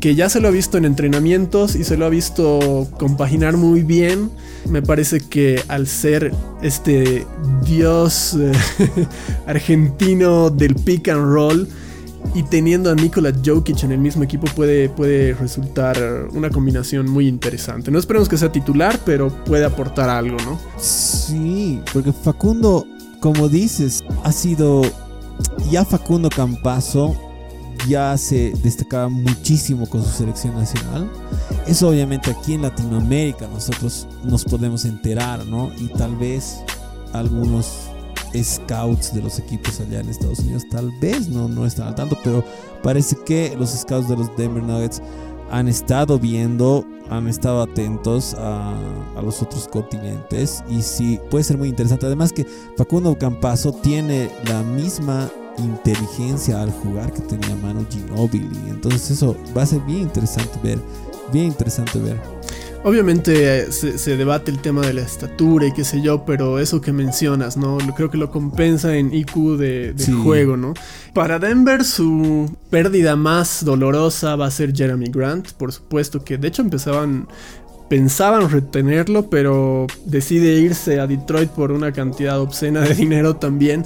que 0.00 0.16
ya 0.16 0.28
se 0.28 0.40
lo 0.40 0.48
ha 0.48 0.50
visto 0.50 0.76
en 0.76 0.84
entrenamientos 0.84 1.76
y 1.76 1.84
se 1.84 1.96
lo 1.96 2.04
ha 2.04 2.08
visto 2.08 2.88
compaginar 2.98 3.56
muy 3.56 3.82
bien. 3.82 4.30
Me 4.68 4.82
parece 4.82 5.20
que 5.20 5.62
al 5.68 5.86
ser 5.86 6.34
este 6.60 7.24
dios 7.64 8.36
eh, 8.38 8.52
argentino 9.46 10.50
del 10.50 10.74
pick 10.74 11.08
and 11.08 11.32
roll 11.32 11.68
y 12.34 12.42
teniendo 12.42 12.90
a 12.90 12.94
Nikola 12.96 13.32
Jokic 13.44 13.84
en 13.84 13.92
el 13.92 13.98
mismo 13.98 14.24
equipo 14.24 14.46
puede, 14.56 14.88
puede 14.88 15.34
resultar 15.34 15.96
una 16.32 16.50
combinación 16.50 17.08
muy 17.08 17.28
interesante. 17.28 17.92
No 17.92 17.98
esperemos 18.00 18.28
que 18.28 18.36
sea 18.36 18.50
titular, 18.50 18.98
pero 19.04 19.30
puede 19.44 19.64
aportar 19.64 20.08
algo, 20.08 20.36
¿no? 20.44 20.58
Sí, 20.78 21.80
porque 21.92 22.12
Facundo, 22.12 22.86
como 23.22 23.48
dices, 23.48 24.04
ha 24.24 24.32
sido 24.32 24.82
ya 25.70 25.84
Facundo 25.84 26.28
Campazo 26.28 27.16
ya 27.88 28.16
se 28.18 28.52
destacaba 28.62 29.08
muchísimo 29.08 29.88
con 29.88 30.04
su 30.04 30.10
selección 30.10 30.54
nacional. 30.56 31.10
Eso 31.66 31.88
obviamente 31.88 32.30
aquí 32.30 32.54
en 32.54 32.62
Latinoamérica 32.62 33.48
nosotros 33.48 34.06
nos 34.24 34.44
podemos 34.44 34.84
enterar, 34.84 35.46
¿no? 35.46 35.70
Y 35.78 35.86
tal 35.88 36.16
vez 36.16 36.58
algunos 37.12 37.88
scouts 38.36 39.14
de 39.14 39.22
los 39.22 39.38
equipos 39.38 39.80
allá 39.80 40.00
en 40.00 40.08
Estados 40.08 40.40
Unidos 40.40 40.62
tal 40.70 40.90
vez 41.00 41.28
no, 41.28 41.48
no 41.48 41.66
están 41.66 41.88
al 41.88 41.94
tanto, 41.94 42.18
pero 42.24 42.44
parece 42.82 43.16
que 43.24 43.54
los 43.58 43.70
scouts 43.70 44.08
de 44.08 44.16
los 44.16 44.36
Denver 44.36 44.62
Nuggets 44.62 45.00
han 45.50 45.68
estado 45.68 46.18
viendo, 46.18 46.84
han 47.16 47.28
estado 47.28 47.62
atentos 47.62 48.34
a, 48.34 48.74
a, 49.16 49.22
los 49.22 49.42
otros 49.42 49.68
continentes 49.68 50.64
y 50.68 50.82
sí, 50.82 51.20
puede 51.30 51.44
ser 51.44 51.58
muy 51.58 51.68
interesante. 51.68 52.06
Además 52.06 52.32
que 52.32 52.46
Facundo 52.76 53.16
Campazo 53.18 53.72
tiene 53.72 54.30
la 54.46 54.62
misma 54.62 55.30
inteligencia 55.58 56.62
al 56.62 56.70
jugar 56.70 57.12
que 57.12 57.20
tenía 57.22 57.54
Manu 57.56 57.86
Ginobili. 57.90 58.68
Entonces 58.68 59.10
eso 59.10 59.36
va 59.56 59.62
a 59.62 59.66
ser 59.66 59.80
bien 59.80 60.02
interesante 60.02 60.58
ver, 60.62 60.78
bien 61.32 61.46
interesante 61.46 61.98
ver. 61.98 62.20
Obviamente 62.84 63.60
eh, 63.60 63.72
se, 63.72 64.16
debate 64.16 64.50
el 64.50 64.58
tema 64.58 64.80
de 64.80 64.92
la 64.92 65.02
estatura 65.02 65.66
y 65.66 65.72
qué 65.72 65.84
sé 65.84 66.02
yo, 66.02 66.24
pero 66.24 66.58
eso 66.58 66.80
que 66.80 66.92
mencionas, 66.92 67.56
¿no? 67.56 67.78
Creo 67.96 68.10
que 68.10 68.18
lo 68.18 68.32
compensa 68.32 68.96
en 68.96 69.14
IQ 69.14 69.56
de, 69.56 69.94
juego, 70.24 70.56
¿no? 70.56 70.74
Para 71.14 71.38
Denver 71.38 71.84
su 71.84 72.50
pérdida 72.70 73.14
más 73.14 73.64
dolorosa 73.64 74.34
va 74.34 74.46
a 74.46 74.50
ser 74.50 74.74
Jeremy 74.74 75.10
Grant, 75.10 75.52
por 75.52 75.72
supuesto 75.72 76.24
que 76.24 76.38
de 76.38 76.48
hecho 76.48 76.62
empezaban 76.62 77.28
pensaban 77.88 78.48
retenerlo, 78.48 79.28
pero 79.28 79.86
decide 80.06 80.58
irse 80.58 80.98
a 80.98 81.06
Detroit 81.06 81.50
por 81.50 81.72
una 81.72 81.92
cantidad 81.92 82.40
obscena 82.40 82.80
de 82.80 82.94
dinero 82.96 83.36
también. 83.36 83.84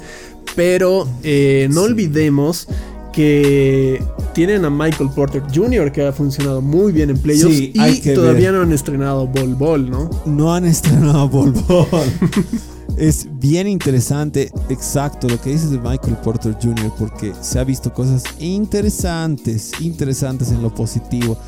Pero 0.55 1.09
eh, 1.25 1.69
no 1.73 1.83
olvidemos 1.83 2.69
que 3.16 4.02
tienen 4.35 4.66
a 4.66 4.70
Michael 4.70 5.09
Porter 5.09 5.42
Jr. 5.52 5.90
que 5.90 6.07
ha 6.07 6.12
funcionado 6.12 6.61
muy 6.61 6.92
bien 6.92 7.09
en 7.09 7.18
playoffs 7.18 7.59
y 7.59 8.00
todavía 8.14 8.52
no 8.52 8.61
han 8.61 8.72
estrenado 8.72 9.26
Bol 9.26 9.55
Bol, 9.55 9.90
¿no? 9.90 10.11
No 10.26 10.55
han 10.55 10.66
estrenado 10.66 11.26
Bol 11.26 11.52
Bol. 11.52 11.87
es 12.98 13.26
bien 13.40 13.68
interesante, 13.68 14.52
exacto, 14.68 15.29
lo 15.31 15.40
que 15.40 15.48
dices 15.48 15.70
de 15.70 15.79
Michael 15.79 16.18
Porter 16.22 16.59
Jr. 16.62 16.92
porque 16.98 17.33
se 17.40 17.59
ha 17.59 17.64
visto 17.64 17.90
cosas 17.94 18.22
interesantes, 18.38 19.72
interesantes 19.81 20.50
en 20.50 20.62
lo 20.62 20.74
positivo. 20.74 21.38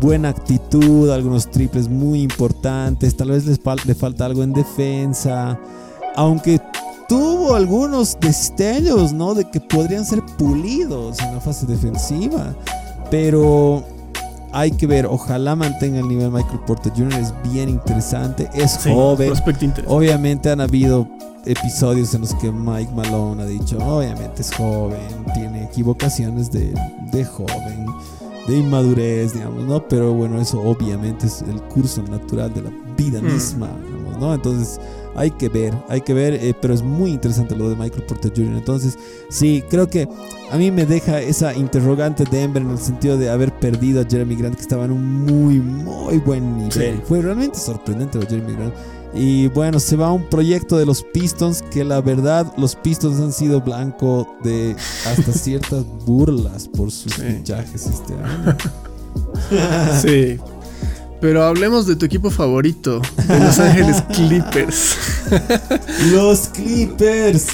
Buena 0.00 0.30
actitud, 0.30 1.10
algunos 1.10 1.50
triples 1.50 1.90
muy 1.90 2.22
importantes, 2.22 3.14
tal 3.18 3.32
vez 3.32 3.44
les 3.44 3.60
le 3.84 3.94
falta 3.94 4.24
algo 4.24 4.42
en 4.42 4.54
defensa. 4.54 5.60
Aunque 6.16 6.58
tuvo 7.08 7.54
algunos 7.54 8.18
destellos, 8.20 9.12
¿no? 9.12 9.34
De 9.34 9.44
que 9.44 9.60
podrían 9.60 10.04
ser 10.04 10.22
pulidos 10.36 11.18
en 11.20 11.34
la 11.34 11.40
fase 11.40 11.66
defensiva. 11.66 12.54
Pero 13.10 13.82
hay 14.52 14.70
que 14.72 14.86
ver, 14.86 15.06
ojalá 15.06 15.56
mantenga 15.56 15.98
el 15.98 16.08
nivel 16.08 16.30
Michael 16.30 16.60
Porter 16.66 16.92
Jr. 16.94 17.14
Es 17.14 17.34
bien 17.50 17.68
interesante, 17.68 18.48
es 18.54 18.78
joven. 18.84 19.32
Obviamente 19.86 20.50
han 20.50 20.60
habido 20.60 21.08
episodios 21.44 22.12
en 22.14 22.22
los 22.22 22.34
que 22.34 22.52
Mike 22.52 22.92
Malone 22.94 23.42
ha 23.42 23.46
dicho, 23.46 23.78
obviamente 23.78 24.42
es 24.42 24.54
joven, 24.54 24.98
tiene 25.32 25.64
equivocaciones 25.64 26.50
de, 26.50 26.74
de 27.10 27.24
joven, 27.24 27.86
de 28.46 28.58
inmadurez, 28.58 29.32
digamos, 29.32 29.64
¿no? 29.64 29.88
Pero 29.88 30.12
bueno, 30.12 30.40
eso 30.40 30.60
obviamente 30.60 31.26
es 31.26 31.42
el 31.42 31.62
curso 31.62 32.02
natural 32.02 32.52
de 32.52 32.62
la 32.62 32.70
vida 32.96 33.22
mm. 33.22 33.24
misma, 33.24 33.70
digamos, 33.86 34.18
¿no? 34.18 34.34
Entonces 34.34 34.78
hay 35.18 35.32
que 35.32 35.48
ver, 35.48 35.74
hay 35.88 36.00
que 36.00 36.14
ver, 36.14 36.34
eh, 36.34 36.54
pero 36.60 36.72
es 36.72 36.82
muy 36.82 37.10
interesante 37.10 37.56
lo 37.56 37.68
de 37.68 37.76
Michael 37.76 38.04
Porter 38.04 38.32
Jr. 38.34 38.56
Entonces, 38.56 38.96
sí, 39.28 39.64
creo 39.68 39.90
que 39.90 40.08
a 40.50 40.56
mí 40.56 40.70
me 40.70 40.86
deja 40.86 41.20
esa 41.20 41.54
interrogante 41.54 42.24
de 42.24 42.38
Denver 42.38 42.62
en 42.62 42.70
el 42.70 42.78
sentido 42.78 43.18
de 43.18 43.28
haber 43.28 43.52
perdido 43.58 44.00
a 44.00 44.04
Jeremy 44.04 44.36
Grant, 44.36 44.54
que 44.54 44.62
estaba 44.62 44.84
en 44.84 44.92
un 44.92 45.24
muy, 45.24 45.58
muy 45.58 46.18
buen 46.18 46.56
nivel. 46.56 47.02
Fue 47.04 47.20
realmente 47.20 47.58
sorprendente 47.58 48.18
lo 48.18 48.24
de 48.24 48.30
Jeremy 48.30 48.54
Grant. 48.54 48.74
Y 49.14 49.48
bueno, 49.48 49.80
se 49.80 49.96
va 49.96 50.08
a 50.08 50.12
un 50.12 50.28
proyecto 50.28 50.76
de 50.76 50.86
los 50.86 51.02
Pistons 51.02 51.62
que 51.62 51.82
la 51.82 52.00
verdad 52.00 52.52
los 52.56 52.76
Pistons 52.76 53.18
han 53.20 53.32
sido 53.32 53.60
blanco 53.60 54.36
de 54.44 54.76
hasta 55.06 55.32
ciertas 55.32 55.84
burlas 56.04 56.68
por 56.68 56.90
sus 56.90 57.14
fichajes 57.14 57.86
este 57.86 58.14
año. 58.14 58.56
sí. 60.02 60.38
Pero 61.20 61.44
hablemos 61.44 61.86
de 61.86 61.96
tu 61.96 62.06
equipo 62.06 62.30
favorito, 62.30 63.00
de 63.26 63.40
Los 63.40 63.58
Ángeles 63.58 64.02
Clippers. 64.14 64.96
Los 66.12 66.48
Clippers. 66.48 67.46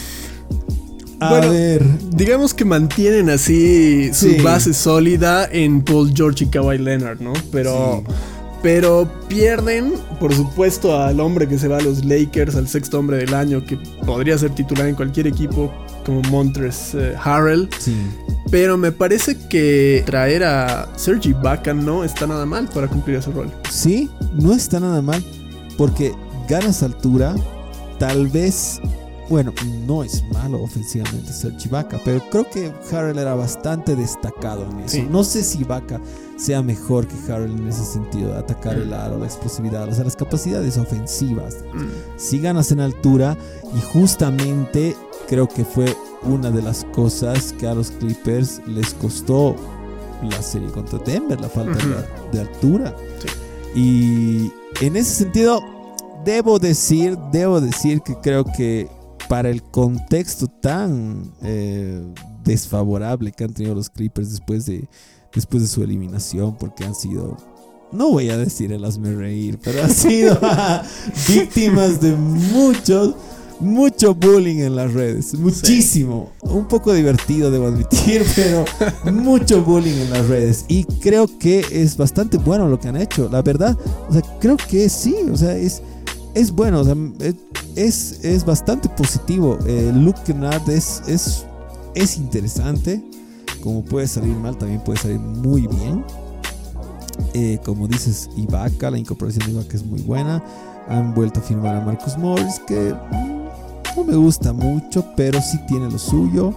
A 1.21 1.41
ver. 1.41 1.83
Digamos 2.11 2.53
que 2.53 2.65
mantienen 2.65 3.31
así 3.31 4.13
su 4.13 4.43
base 4.43 4.75
sólida 4.75 5.49
en 5.51 5.83
Paul 5.83 6.13
George 6.15 6.45
y 6.45 6.47
Kawhi 6.49 6.79
Leonard, 6.79 7.21
¿no? 7.21 7.33
Pero. 7.51 8.05
Pero 8.63 9.07
pierden, 9.29 9.93
por 10.19 10.35
supuesto, 10.35 10.99
al 10.99 11.21
hombre 11.21 11.47
que 11.47 11.59
se 11.59 11.69
va 11.69 11.77
a 11.77 11.81
los 11.83 12.03
Lakers, 12.03 12.57
al 12.57 12.67
sexto 12.67 12.99
hombre 12.99 13.19
del 13.19 13.35
año, 13.35 13.63
que 13.63 13.77
podría 14.07 14.39
ser 14.39 14.55
titular 14.55 14.87
en 14.87 14.95
cualquier 14.95 15.27
equipo, 15.27 15.71
como 16.05 16.23
Montres 16.23 16.95
eh, 16.95 17.15
Harrell. 17.23 17.69
Sí. 17.79 17.97
Pero 18.51 18.77
me 18.77 18.93
parece 18.93 19.37
que 19.49 20.03
traer 20.07 20.45
a 20.45 20.89
Sergi 20.97 21.33
Baca 21.33 21.75
no 21.75 22.05
está 22.05 22.27
nada 22.27 22.47
mal 22.47 22.69
para 22.69 22.89
cumplir 22.89 23.17
ese 23.17 23.31
rol. 23.31 23.51
Sí, 23.71 24.11
no 24.35 24.53
está 24.53 24.81
nada 24.81 25.03
mal. 25.03 25.25
Porque 25.77 26.13
ganas 26.49 26.83
altura, 26.83 27.35
tal 27.99 28.29
vez 28.29 28.81
bueno, 29.29 29.55
no 29.87 30.05
es 30.05 30.23
malo 30.33 30.63
ofensivamente 30.63 31.33
Serge 31.33 31.69
Ibaka, 31.69 31.99
pero 32.05 32.21
creo 32.31 32.49
que 32.49 32.73
Harrell 32.93 33.19
era 33.19 33.35
bastante 33.35 33.97
destacado 33.97 34.69
en 34.71 34.81
eso. 34.81 34.97
Sí. 34.97 35.09
No 35.11 35.25
sé 35.25 35.43
si 35.43 35.61
Ibaka 35.61 36.01
sea 36.37 36.63
mejor 36.63 37.07
que 37.07 37.33
Harrell 37.33 37.53
en 37.53 37.69
ese 37.69 37.85
sentido, 37.85 38.37
atacar 38.37 38.77
el 38.77 38.93
aro, 38.93 39.19
la 39.19 39.27
explosividad, 39.27 39.89
o 39.89 39.95
sea, 39.95 40.05
las 40.05 40.17
capacidades 40.17 40.77
ofensivas. 40.77 41.65
Mm. 41.73 42.19
Si 42.19 42.39
ganas 42.39 42.71
en 42.73 42.81
altura 42.81 43.37
y 43.75 43.81
justamente 43.81 44.95
creo 45.29 45.49
que 45.49 45.65
fue 45.65 45.97
una 46.23 46.51
de 46.51 46.63
las 46.63 46.85
cosas 46.93 47.53
que 47.53 47.67
a 47.67 47.75
los 47.75 47.91
Clippers 47.91 48.61
les 48.67 48.95
costó 48.95 49.57
la 50.23 50.43
serie 50.43 50.69
contra 50.69 50.99
Denver, 51.01 51.41
la 51.41 51.49
falta 51.49 51.79
de, 51.85 52.39
de 52.39 52.41
altura. 52.41 52.95
Sí. 53.21 53.29
Y 53.81 54.53
en 54.85 54.97
ese 54.97 55.25
sentido, 55.25 55.61
debo 56.25 56.59
decir, 56.59 57.19
debo 57.33 57.61
decir 57.61 58.01
que 58.01 58.15
creo 58.17 58.45
que 58.45 58.89
para 59.29 59.51
el 59.51 59.63
contexto 59.63 60.47
tan 60.47 61.33
eh, 61.43 62.03
desfavorable 62.45 63.33
que 63.33 63.45
han 63.45 63.53
tenido 63.53 63.75
los 63.75 63.91
Clippers 63.91 64.31
después 64.31 64.67
de, 64.67 64.89
después 65.35 65.63
de 65.63 65.69
su 65.69 65.83
eliminación, 65.83 66.57
porque 66.57 66.85
han 66.85 66.95
sido, 66.95 67.37
no 67.93 68.11
voy 68.11 68.31
a 68.31 68.37
decir 68.37 68.73
el 68.73 68.85
hazme 68.85 69.15
reír, 69.15 69.59
pero 69.63 69.83
han 69.83 69.91
sido 69.91 70.39
víctimas 71.29 72.01
de 72.01 72.13
muchos, 72.13 73.15
mucho 73.61 74.15
bullying 74.15 74.59
en 74.59 74.77
las 74.77 74.93
redes, 74.93 75.35
muchísimo, 75.35 76.33
un 76.43 76.67
poco 76.67 76.93
divertido 76.93 77.51
debo 77.51 77.67
admitir, 77.67 78.25
pero 78.37 78.65
mucho 79.13 79.63
bullying 79.63 79.95
en 79.95 80.11
las 80.11 80.27
redes. 80.29 80.65
Y 80.69 80.85
creo 80.85 81.27
que 81.39 81.65
es 81.71 81.97
bastante 81.97 82.39
bueno 82.39 82.69
lo 82.69 82.79
que 82.79 82.89
han 82.89 82.97
hecho, 82.97 83.29
la 83.31 83.43
verdad, 83.43 83.77
o 84.09 84.13
sea, 84.13 84.23
creo 84.41 84.57
que 84.57 84.89
sí, 84.89 85.15
o 85.31 85.37
sea, 85.37 85.57
es, 85.57 85.83
es 86.35 86.51
bueno, 86.51 86.81
o 86.81 86.85
sea, 86.85 86.97
es, 87.77 88.25
es 88.25 88.45
bastante 88.45 88.89
positivo, 88.89 89.59
eh, 89.67 89.93
Luke 89.95 90.21
Kennard 90.25 90.69
es, 90.71 91.03
es, 91.07 91.47
es 91.95 92.17
interesante, 92.17 93.03
como 93.65 93.83
puede 93.83 94.07
salir 94.07 94.37
mal, 94.37 94.59
también 94.59 94.81
puede 94.85 94.99
salir 94.99 95.19
muy 95.19 95.67
bien. 95.67 96.05
Eh, 97.33 97.59
como 97.65 97.89
dices, 97.89 98.29
Ibaka, 98.37 98.91
la 98.91 98.99
incorporación 98.99 99.47
de 99.47 99.53
Ibaka 99.53 99.77
es 99.77 99.85
muy 99.85 100.03
buena. 100.03 100.45
Han 100.89 101.15
vuelto 101.15 101.41
a 101.41 101.43
firmar 101.43 101.77
a 101.77 101.81
Marcus 101.81 102.19
Morris, 102.19 102.61
que 102.67 102.93
mm, 102.93 103.44
no 103.97 104.05
me 104.05 104.15
gusta 104.17 104.53
mucho, 104.53 105.05
pero 105.17 105.41
sí 105.41 105.59
tiene 105.67 105.91
lo 105.91 105.99
suyo. 105.99 106.53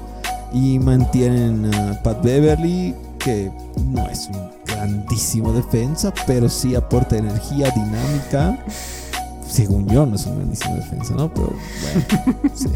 Y 0.54 0.80
mantienen 0.80 1.74
a 1.74 2.02
Pat 2.04 2.24
Beverly, 2.24 2.96
que 3.20 3.52
no 3.94 4.08
es 4.10 4.28
un 4.34 4.50
grandísimo 4.66 5.52
defensa, 5.52 6.14
pero 6.26 6.48
sí 6.50 6.74
aporta 6.76 7.18
energía, 7.18 7.70
dinámica. 7.72 8.58
Según 9.48 9.88
yo, 9.88 10.06
no 10.06 10.16
es 10.16 10.26
un 10.26 10.36
grandísimo 10.38 10.76
defensa, 10.76 11.14
¿no? 11.16 11.34
Pero 11.34 11.54
bueno. 11.82 12.38
sí. 12.56 12.68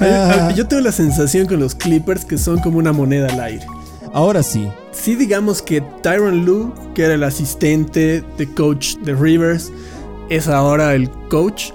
Ah, 0.00 0.52
Yo 0.54 0.66
tengo 0.66 0.82
la 0.82 0.92
sensación 0.92 1.46
con 1.46 1.60
los 1.60 1.74
Clippers 1.74 2.24
que 2.24 2.38
son 2.38 2.58
como 2.60 2.78
una 2.78 2.92
moneda 2.92 3.28
al 3.28 3.40
aire. 3.40 3.66
ahora 4.12 4.42
sí. 4.42 4.68
Sí, 4.92 5.14
digamos 5.14 5.62
que 5.62 5.80
Tyron 6.02 6.44
Lue, 6.44 6.72
que 6.94 7.04
era 7.04 7.14
el 7.14 7.24
asistente 7.24 8.22
de 8.36 8.54
coach 8.54 8.96
de 8.98 9.14
Rivers, 9.14 9.70
es 10.28 10.48
ahora 10.48 10.94
el 10.94 11.10
coach, 11.28 11.70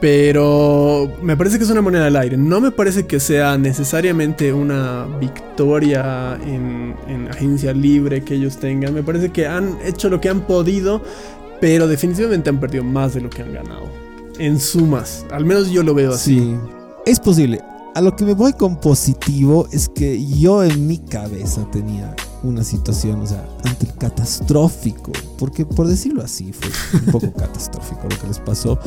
pero 0.00 1.12
me 1.22 1.36
parece 1.36 1.58
que 1.58 1.64
es 1.64 1.70
una 1.70 1.82
moneda 1.82 2.06
al 2.06 2.16
aire. 2.16 2.36
No 2.36 2.60
me 2.60 2.70
parece 2.70 3.06
que 3.06 3.20
sea 3.20 3.58
necesariamente 3.58 4.52
una 4.52 5.06
victoria 5.20 6.38
en, 6.44 6.96
en 7.06 7.28
agencia 7.28 7.72
libre 7.72 8.24
que 8.24 8.34
ellos 8.34 8.56
tengan. 8.56 8.94
Me 8.94 9.02
parece 9.02 9.30
que 9.30 9.46
han 9.46 9.76
hecho 9.84 10.08
lo 10.08 10.20
que 10.20 10.30
han 10.30 10.46
podido, 10.46 11.02
pero 11.60 11.86
definitivamente 11.86 12.48
han 12.48 12.58
perdido 12.58 12.82
más 12.82 13.14
de 13.14 13.20
lo 13.20 13.30
que 13.30 13.42
han 13.42 13.52
ganado. 13.52 13.90
En 14.38 14.58
sumas, 14.58 15.26
al 15.30 15.44
menos 15.44 15.70
yo 15.70 15.82
lo 15.82 15.92
veo 15.92 16.14
así. 16.14 16.38
Sí, 16.38 16.56
es 17.04 17.20
posible. 17.20 17.60
A 17.94 18.00
lo 18.00 18.16
que 18.16 18.24
me 18.24 18.34
voy 18.34 18.52
con 18.54 18.80
positivo 18.80 19.68
es 19.72 19.88
que 19.88 20.24
yo 20.24 20.62
en 20.64 20.86
mi 20.86 20.96
cabeza 20.96 21.66
tenía 21.70 22.14
una 22.42 22.64
situación, 22.64 23.20
o 23.20 23.26
sea, 23.26 23.46
ante 23.64 23.86
el 23.86 23.94
catastrófico, 23.96 25.12
porque 25.38 25.66
por 25.66 25.86
decirlo 25.86 26.22
así 26.22 26.52
fue 26.52 26.70
un 27.00 27.06
poco 27.12 27.32
catastrófico 27.36 28.02
lo 28.08 28.18
que 28.18 28.28
les 28.28 28.38
pasó. 28.38 28.78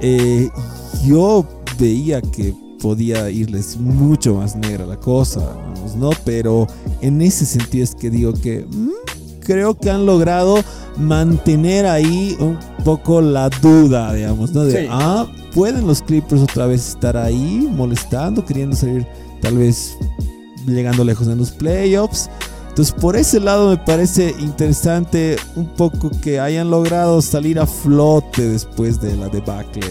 Eh, 0.00 0.48
yo 1.04 1.46
veía 1.78 2.20
que 2.20 2.54
podía 2.80 3.30
irles 3.30 3.76
mucho 3.78 4.34
más 4.34 4.56
negra 4.56 4.86
la 4.86 4.96
cosa, 4.96 5.40
vamos, 5.40 5.96
¿no? 5.96 6.10
Pero 6.24 6.66
en 7.00 7.20
ese 7.22 7.44
sentido 7.44 7.84
es 7.84 7.94
que 7.94 8.10
digo 8.10 8.32
que 8.32 8.66
mm, 8.68 8.90
creo 9.40 9.74
que 9.76 9.90
han 9.90 10.06
logrado 10.06 10.58
mantener 10.96 11.86
ahí 11.86 12.36
un 12.40 12.58
poco 12.84 13.20
la 13.20 13.48
duda, 13.50 14.12
digamos, 14.14 14.52
¿no? 14.52 14.64
De, 14.64 14.82
Sí. 14.82 14.88
ah, 14.90 15.26
pueden 15.54 15.86
los 15.86 16.02
Clippers 16.02 16.42
otra 16.42 16.66
vez 16.66 16.88
estar 16.88 17.16
ahí 17.16 17.68
molestando, 17.70 18.44
queriendo 18.44 18.76
salir 18.76 19.06
tal 19.42 19.58
vez 19.58 19.96
llegando 20.66 21.04
lejos 21.04 21.26
en 21.28 21.38
los 21.38 21.50
playoffs. 21.50 22.30
Por 23.00 23.16
ese 23.16 23.40
lado 23.40 23.68
me 23.68 23.76
parece 23.76 24.34
interesante 24.38 25.36
un 25.54 25.66
poco 25.66 26.10
que 26.22 26.40
hayan 26.40 26.70
logrado 26.70 27.20
salir 27.20 27.58
a 27.58 27.66
flote 27.66 28.48
después 28.48 29.00
de 29.00 29.16
la 29.16 29.28
debacle. 29.28 29.82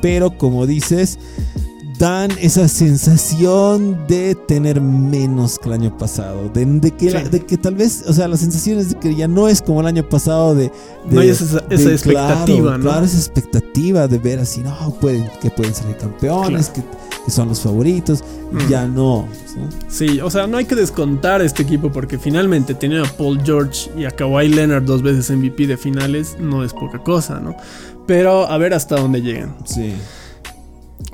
Pero 0.00 0.36
como 0.38 0.66
dices, 0.66 1.18
dan 1.98 2.30
esa 2.40 2.66
sensación 2.68 4.06
de 4.06 4.34
tener 4.34 4.80
menos 4.80 5.58
que 5.58 5.68
el 5.68 5.74
año 5.74 5.96
pasado. 5.96 6.48
De, 6.52 6.64
de 6.64 6.90
que, 6.90 7.10
Sí. 7.10 7.14
la- 7.14 7.22
de 7.28 7.40
que 7.44 7.56
tal 7.56 7.74
vez, 7.74 8.04
o 8.06 8.12
sea, 8.12 8.28
la 8.28 8.36
sensación 8.36 8.78
es 8.78 8.90
de 8.90 8.98
que 8.98 9.14
ya 9.14 9.28
no 9.28 9.48
es 9.48 9.62
como 9.62 9.80
el 9.80 9.86
año 9.86 10.08
pasado 10.08 10.54
de... 10.54 10.64
de- 10.64 10.70
No 11.10 11.20
hay 11.20 11.28
esa, 11.30 11.58
expectativa, 11.70 12.44
claro, 12.44 12.78
¿no? 12.78 12.84
Claro, 12.84 13.04
esa 13.04 13.16
expectativa 13.18 14.08
de 14.08 14.18
ver 14.18 14.38
así, 14.40 14.60
no, 14.60 14.94
pueden, 15.00 15.28
que 15.40 15.50
pueden 15.50 15.74
salir 15.74 15.96
campeones, 15.96 16.68
que, 16.70 16.82
que 17.24 17.30
son 17.30 17.48
los 17.48 17.60
favoritos. 17.60 18.22
Mm. 18.50 18.68
Ya 18.68 18.86
no. 18.86 19.26
¿no? 19.56 19.68
Sí, 19.88 20.20
o 20.20 20.30
sea, 20.30 20.46
no 20.46 20.56
hay 20.56 20.64
que 20.64 20.74
descontar 20.74 21.42
este 21.42 21.62
equipo 21.62 21.90
porque 21.92 22.18
finalmente 22.18 22.74
tener 22.74 23.04
a 23.04 23.08
Paul 23.16 23.40
George 23.44 23.90
y 23.96 24.04
a 24.04 24.10
Kawhi 24.10 24.48
Leonard 24.48 24.82
dos 24.84 25.02
veces 25.02 25.30
MVP 25.30 25.66
de 25.66 25.76
finales 25.76 26.36
no 26.40 26.64
es 26.64 26.72
poca 26.72 26.98
cosa, 26.98 27.38
¿no? 27.40 27.54
Pero 28.06 28.46
a 28.50 28.58
ver 28.58 28.74
hasta 28.74 28.96
dónde 28.96 29.20
llegan. 29.22 29.54
Sí. 29.64 29.94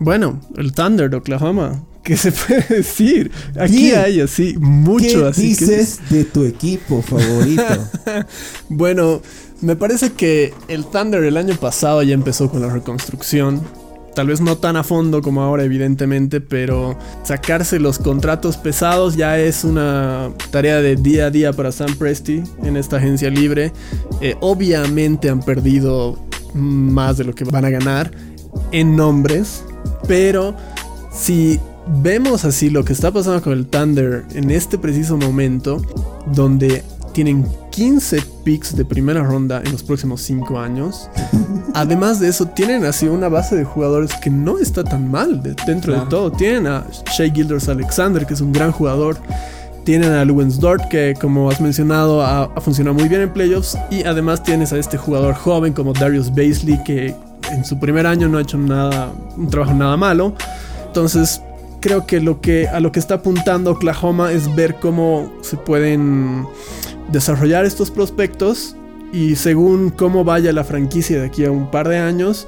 Bueno, 0.01 0.41
el 0.57 0.73
Thunder 0.73 1.11
de 1.11 1.17
Oklahoma, 1.17 1.85
¿qué 2.05 2.17
se 2.17 2.33
puede 2.33 2.65
decir? 2.69 3.31
Aquí 3.59 3.91
hay 3.91 4.21
así, 4.21 4.55
mucho 4.59 5.23
¿Qué 5.23 5.27
así. 5.27 5.57
que- 5.57 5.65
dices 5.67 6.01
de 6.11 6.25
tu 6.25 6.45
equipo 6.45 7.03
favorito? 7.03 7.63
Bueno, 8.69 9.21
me 9.61 9.77
parece 9.77 10.13
que 10.13 10.53
el 10.69 10.85
Thunder 10.87 11.25
el 11.25 11.37
año 11.37 11.57
pasado 11.57 12.03
ya 12.03 12.15
empezó 12.15 12.51
con 12.51 12.61
la 12.63 12.69
reconstrucción. 12.73 13.61
Tal 14.15 14.27
vez 14.29 14.41
no 14.41 14.57
tan 14.57 14.77
a 14.77 14.83
fondo 14.83 15.23
como 15.23 15.43
ahora, 15.43 15.63
evidentemente, 15.65 16.41
pero 16.41 16.99
sacarse 17.23 17.79
los 17.79 17.99
contratos 18.01 18.57
pesados 18.57 19.17
ya 19.17 19.39
es 19.39 19.63
una 19.65 20.31
tarea 20.51 20.81
de 20.83 20.97
día 20.97 21.27
a 21.27 21.31
día 21.31 21.53
para 21.53 21.71
Sam 21.71 21.95
Presti 21.97 22.43
en 22.65 22.77
esta 22.77 22.97
agencia 22.97 23.31
libre. 23.31 23.73
Eh, 24.21 24.35
obviamente 24.41 25.31
han 25.31 25.41
perdido 25.41 26.19
más 26.55 27.17
de 27.19 27.25
lo 27.25 27.35
que 27.35 27.45
van 27.45 27.65
a 27.65 27.71
ganar 27.71 28.11
en 28.73 28.97
nombres, 28.97 29.63
pero 30.07 30.55
si 31.13 31.59
vemos 32.03 32.45
así 32.45 32.71
lo 32.71 32.85
que 32.85 32.93
está 32.93 33.11
pasando 33.11 33.43
con 33.43 33.53
el 33.53 33.67
Thunder 33.67 34.25
en 34.35 34.51
este 34.51 34.79
preciso 34.79 35.17
momento, 35.17 35.81
donde 36.33 36.83
tienen 37.13 37.47
15 37.71 38.23
picks 38.45 38.77
de 38.77 38.85
primera 38.85 39.23
ronda 39.23 39.61
en 39.65 39.73
los 39.73 39.83
próximos 39.83 40.21
5 40.23 40.59
años. 40.61 41.09
Además 41.75 42.21
de 42.21 42.29
eso, 42.29 42.47
tienen 42.47 42.85
así 42.85 43.07
una 43.09 43.29
base 43.29 43.57
de 43.57 43.65
jugadores 43.65 44.11
que 44.23 44.31
no 44.31 44.59
está 44.59 44.85
tan 44.85 45.11
mal 45.11 45.43
de- 45.43 45.55
dentro 45.67 45.93
Claro. 45.93 46.05
de 46.05 46.11
todo. 46.11 46.31
Tienen 46.33 46.67
a 46.67 46.87
Shea 47.17 47.33
Gilders 47.33 47.69
Alexander, 47.69 48.25
que 48.27 48.35
es 48.35 48.41
un 48.41 48.53
gran 48.53 48.71
jugador. 48.73 49.17
Tienen 49.85 50.13
a 50.13 50.25
Lewis 50.25 50.61
Dort, 50.61 50.87
que 50.89 51.15
como 51.21 51.51
has 51.51 51.61
mencionado, 51.61 52.23
ha, 52.23 52.45
ha 52.45 52.61
funcionado 52.61 52.95
muy 52.95 53.09
bien 53.09 53.23
en 53.23 53.33
playoffs. 53.33 53.77
Y 53.91 54.05
además 54.05 54.43
tienes 54.43 54.73
a 54.73 54.79
este 54.79 54.99
jugador 54.99 55.35
joven 55.35 55.73
como 55.73 55.93
Darius 55.95 56.33
Baisley, 56.35 56.83
que 56.85 57.15
en 57.51 57.65
su 57.65 57.79
primer 57.79 58.07
año 58.07 58.29
no 58.29 58.39
ha 58.39 58.43
hecho 58.43 58.59
nada, 58.59 59.13
un 59.37 59.49
trabajo 59.49 59.75
nada 59.75 59.97
malo. 59.97 60.35
Entonces, 60.87 61.41
creo 61.81 62.07
que, 62.07 62.21
lo 62.21 62.41
que 62.41 62.69
a 62.69 62.81
lo 62.81 62.93
que 62.93 62.99
está 62.99 63.15
apuntando 63.15 63.73
Oklahoma 63.73 64.33
es 64.33 64.55
ver 64.55 64.77
cómo 64.77 65.33
se 65.43 65.57
pueden 65.57 66.47
desarrollar 67.11 67.65
estos 67.65 67.91
prospectos 67.91 68.77
y 69.13 69.37
según 69.37 69.91
cómo 69.91 70.25
vaya 70.25 70.53
la 70.53 70.65
franquicia 70.65 71.21
de 71.21 71.27
aquí 71.27 71.45
a 71.45 71.51
un 71.51 71.71
par 71.71 71.89
de 71.89 71.99
años, 71.99 72.47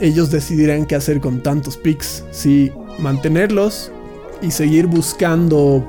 ellos 0.00 0.30
decidirán 0.30 0.86
qué 0.86 0.94
hacer 0.94 1.20
con 1.20 1.42
tantos 1.42 1.76
picks, 1.76 2.24
si 2.30 2.72
mantenerlos 2.98 3.90
y 4.40 4.50
seguir 4.50 4.86
buscando 4.86 5.86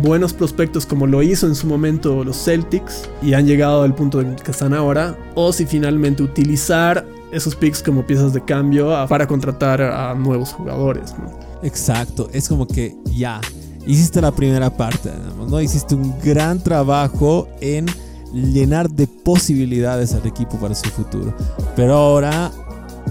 buenos 0.00 0.32
prospectos 0.32 0.86
como 0.86 1.06
lo 1.06 1.22
hizo 1.22 1.46
en 1.46 1.54
su 1.54 1.66
momento 1.66 2.24
los 2.24 2.44
Celtics 2.44 3.08
y 3.20 3.34
han 3.34 3.46
llegado 3.46 3.82
al 3.82 3.94
punto 3.94 4.20
en 4.20 4.36
que 4.36 4.50
están 4.50 4.72
ahora, 4.72 5.16
o 5.34 5.52
si 5.52 5.66
finalmente 5.66 6.22
utilizar 6.22 7.04
esos 7.32 7.56
picks 7.56 7.82
como 7.82 8.06
piezas 8.06 8.32
de 8.32 8.44
cambio 8.44 8.94
a- 8.94 9.06
para 9.08 9.26
contratar 9.26 9.80
a 9.82 10.14
nuevos 10.14 10.52
jugadores. 10.52 11.14
¿no? 11.18 11.30
Exacto, 11.62 12.28
es 12.32 12.48
como 12.48 12.66
que 12.66 12.94
ya 13.16 13.40
hiciste 13.86 14.20
la 14.20 14.30
primera 14.32 14.70
parte, 14.76 15.10
¿no? 15.48 15.60
Hiciste 15.60 15.94
un 15.94 16.14
gran 16.22 16.60
trabajo 16.62 17.48
en 17.60 17.86
llenar 18.32 18.88
de 18.90 19.06
posibilidades 19.06 20.14
al 20.14 20.26
equipo 20.26 20.56
para 20.58 20.74
su 20.74 20.88
futuro. 20.90 21.34
Pero 21.76 21.94
ahora, 21.94 22.50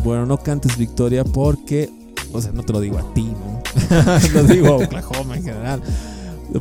bueno, 0.03 0.25
no 0.25 0.38
cantes 0.38 0.77
victoria 0.77 1.23
porque 1.23 1.89
o 2.34 2.41
sea, 2.41 2.51
no 2.53 2.63
te 2.63 2.71
lo 2.71 2.79
digo 2.79 2.97
a 2.97 3.13
ti, 3.13 3.23
¿no? 3.23 3.62
lo 4.34 4.43
digo 4.45 4.67
a 4.67 4.75
Oklahoma 4.77 5.36
en 5.36 5.43
general. 5.43 5.81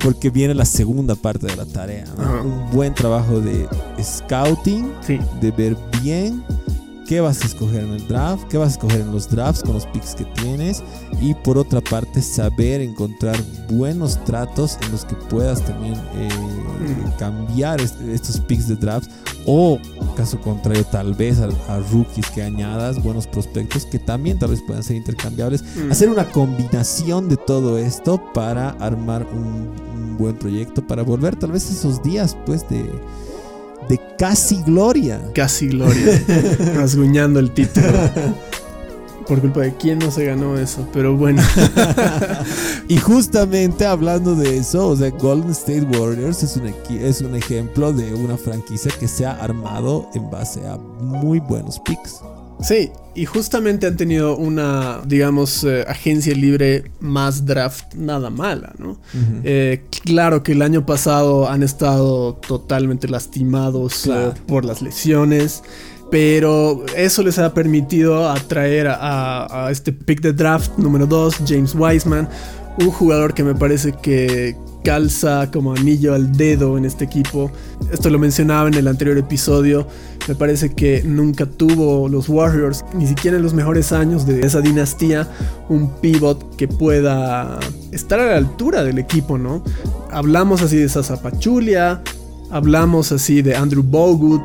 Porque 0.03 0.31
viene 0.31 0.55
la 0.55 0.65
segunda 0.65 1.15
parte 1.17 1.47
de 1.47 1.57
la 1.57 1.65
tarea. 1.67 2.05
¿no? 2.17 2.43
Un 2.43 2.71
buen 2.73 2.95
trabajo 2.95 3.41
de 3.41 3.69
scouting, 4.03 4.93
Sí. 5.07 5.19
de 5.41 5.51
ver 5.51 5.77
bien 6.03 6.43
qué 7.11 7.21
vas 7.21 7.43
a 7.43 7.47
escoger 7.47 7.83
en 7.83 7.91
el 7.91 8.07
draft, 8.07 8.45
qué 8.49 8.57
vas 8.57 8.69
a 8.69 8.73
escoger 8.73 9.01
en 9.01 9.11
los 9.11 9.29
drafts 9.29 9.65
con 9.65 9.75
los 9.75 9.85
picks 9.87 10.15
que 10.15 10.25
tienes 10.27 10.81
y 11.21 11.35
por 11.35 11.59
otra 11.59 11.81
parte 11.81 12.23
saber 12.23 12.81
encontrar 12.81 13.37
buenos 13.69 14.23
tratos 14.25 14.79
en 14.87 14.93
los 14.93 15.05
que 15.05 15.17
puedas 15.17 15.61
también 15.65 15.95
eh, 16.15 16.29
Mm. 16.81 17.19
cambiar 17.19 17.79
est- 17.81 18.01
estos 18.03 18.39
picks 18.41 18.67
de 18.69 18.75
drafts 18.77 19.11
o 19.45 19.79
caso 20.17 20.41
contrario 20.41 20.83
tal 20.85 21.13
vez 21.15 21.39
a, 21.41 21.47
a 21.69 21.79
rookies 21.93 22.31
que 22.31 22.43
añadas 22.43 23.03
buenos 23.03 23.27
prospectos 23.27 23.85
que 23.87 23.99
también 23.99 24.39
tal 24.39 24.51
vez 24.51 24.63
puedan 24.67 24.83
ser 24.85 24.97
intercambiables 24.97 25.63
Mm. 25.77 25.91
hacer 25.93 26.09
una 26.09 26.25
combinación 26.31 27.29
de 27.29 27.37
todo 27.37 27.77
esto 27.77 28.23
para 28.33 28.71
armar 28.79 29.27
un, 29.33 29.69
un 29.95 30.17
buen 30.17 30.37
proyecto 30.39 30.87
para 30.87 31.03
volver 31.03 31.35
tal 31.37 31.51
vez 31.53 31.71
esos 31.71 32.03
días 32.03 32.37
pues 32.47 32.67
de 32.71 32.89
de 33.91 34.01
casi 34.17 34.63
gloria 34.63 35.21
Casi 35.35 35.67
gloria. 35.67 36.23
rasguñando 36.77 37.41
el 37.41 37.51
título. 37.51 37.89
Por 39.27 39.41
culpa 39.41 39.61
de 39.61 39.75
quién 39.75 39.99
no 39.99 40.11
se 40.11 40.25
ganó 40.25 40.57
eso. 40.57 40.89
Pero 40.93 41.17
bueno. 41.17 41.43
Y 42.89 42.97
justamente 42.97 43.87
hablando 43.87 44.35
de 44.35 44.57
eso, 44.57 44.89
o 44.89 44.97
sea, 44.97 45.11
Golden 45.11 45.53
State 45.53 45.87
Warriors 45.97 46.43
es 46.43 46.57
un, 46.57 46.75
es 46.99 47.21
un 47.21 47.37
ejemplo 47.37 47.93
de 47.93 48.13
una 48.15 48.37
franquicia 48.37 48.91
que 48.99 49.07
se 49.07 49.25
ha 49.25 49.33
armado 49.33 50.09
en 50.15 50.29
base 50.29 50.67
a 50.67 50.77
muy 50.77 51.39
buenos 51.39 51.79
picks. 51.79 52.21
Sí, 52.63 52.91
y 53.15 53.25
justamente 53.25 53.87
han 53.87 53.97
tenido 53.97 54.37
una, 54.37 55.01
digamos, 55.07 55.65
eh, 55.65 55.85
agencia 55.89 56.35
libre 56.35 56.85
más 57.01 57.47
draft 57.47 57.95
nada 57.95 58.29
mala, 58.31 58.73
¿no? 58.79 59.01
Eh, 59.45 59.85
claro 60.05 60.43
que 60.43 60.53
el 60.53 60.63
año 60.63 60.85
pasado 60.87 61.49
han 61.49 61.63
estado 61.63 62.35
totalmente 62.35 63.09
lastimados 63.09 64.07
eh, 64.07 64.33
por 64.47 64.65
las 64.65 64.83
lesiones, 64.83 65.63
pero 66.11 66.85
eso 66.97 67.23
les 67.23 67.39
ha 67.39 67.55
permitido 67.55 68.29
atraer 68.29 68.89
a, 68.89 68.95
a- 69.45 69.67
a 69.67 69.71
este 69.71 69.93
pick 69.93 70.21
de 70.21 70.33
draft 70.33 70.77
número 70.77 71.07
2, 71.07 71.37
James 71.47 71.75
Wiseman, 71.75 72.29
un 72.79 72.91
jugador 72.91 73.33
que 73.35 73.43
me 73.45 73.55
parece 73.55 73.93
que 73.93 74.57
calza 74.83 75.51
como 75.51 75.73
anillo 75.73 76.15
al 76.15 76.33
dedo 76.37 76.79
en 76.79 76.85
este 76.85 77.05
equipo. 77.05 77.51
Esto 77.93 78.11
lo 78.11 78.19
mencionaba 78.19 78.69
en 78.69 78.75
el 78.75 78.89
anterior 78.89 79.19
episodio. 79.19 79.87
Me 80.29 80.35
parece 80.35 80.75
que 80.75 81.03
nunca 81.05 81.47
tuvo 81.47 82.09
los 82.09 82.29
Warriors, 82.29 82.85
ni 82.95 83.07
siquiera 83.07 83.37
en 83.37 83.43
los 83.43 83.55
mejores 83.55 83.93
años 83.93 84.27
de 84.27 84.41
esa 84.41 84.61
dinastía, 84.61 85.29
un 85.69 85.91
pivot 86.01 86.57
que 86.57 86.69
pueda 86.69 87.59
estar 87.91 88.21
a 88.21 88.27
la 88.27 88.37
altura 88.37 88.85
del 88.85 88.99
equipo, 88.99 89.39
¿no? 89.39 89.63
Hablamos 90.11 90.63
así 90.63 90.77
de 90.77 90.89
Sasa 90.89 91.21
Pachulia, 91.21 92.03
hablamos 92.51 93.13
así 93.13 93.43
de 93.43 93.57
Andrew 93.57 93.83
Bogut, 93.83 94.43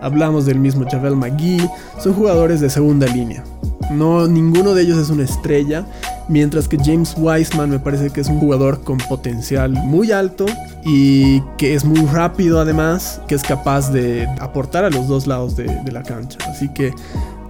hablamos 0.00 0.46
del 0.46 0.58
mismo 0.58 0.86
Javel 0.90 1.16
McGee, 1.16 1.68
son 2.02 2.14
jugadores 2.14 2.60
de 2.60 2.70
segunda 2.70 3.06
línea. 3.06 3.44
No, 3.90 4.26
ninguno 4.26 4.74
de 4.74 4.82
ellos 4.82 4.98
es 4.98 5.10
una 5.10 5.24
estrella, 5.24 5.86
mientras 6.28 6.68
que 6.68 6.76
James 6.76 7.14
Wiseman 7.16 7.70
me 7.70 7.78
parece 7.78 8.10
que 8.10 8.20
es 8.20 8.28
un 8.28 8.38
jugador 8.38 8.82
con 8.82 8.98
potencial 8.98 9.72
muy 9.72 10.12
alto 10.12 10.46
y 10.84 11.40
que 11.56 11.74
es 11.74 11.84
muy 11.84 12.04
rápido 12.06 12.60
además, 12.60 13.20
que 13.26 13.34
es 13.34 13.42
capaz 13.42 13.90
de 13.92 14.26
aportar 14.40 14.84
a 14.84 14.90
los 14.90 15.08
dos 15.08 15.26
lados 15.26 15.56
de, 15.56 15.64
de 15.64 15.92
la 15.92 16.02
cancha. 16.02 16.38
Así 16.48 16.68
que 16.68 16.92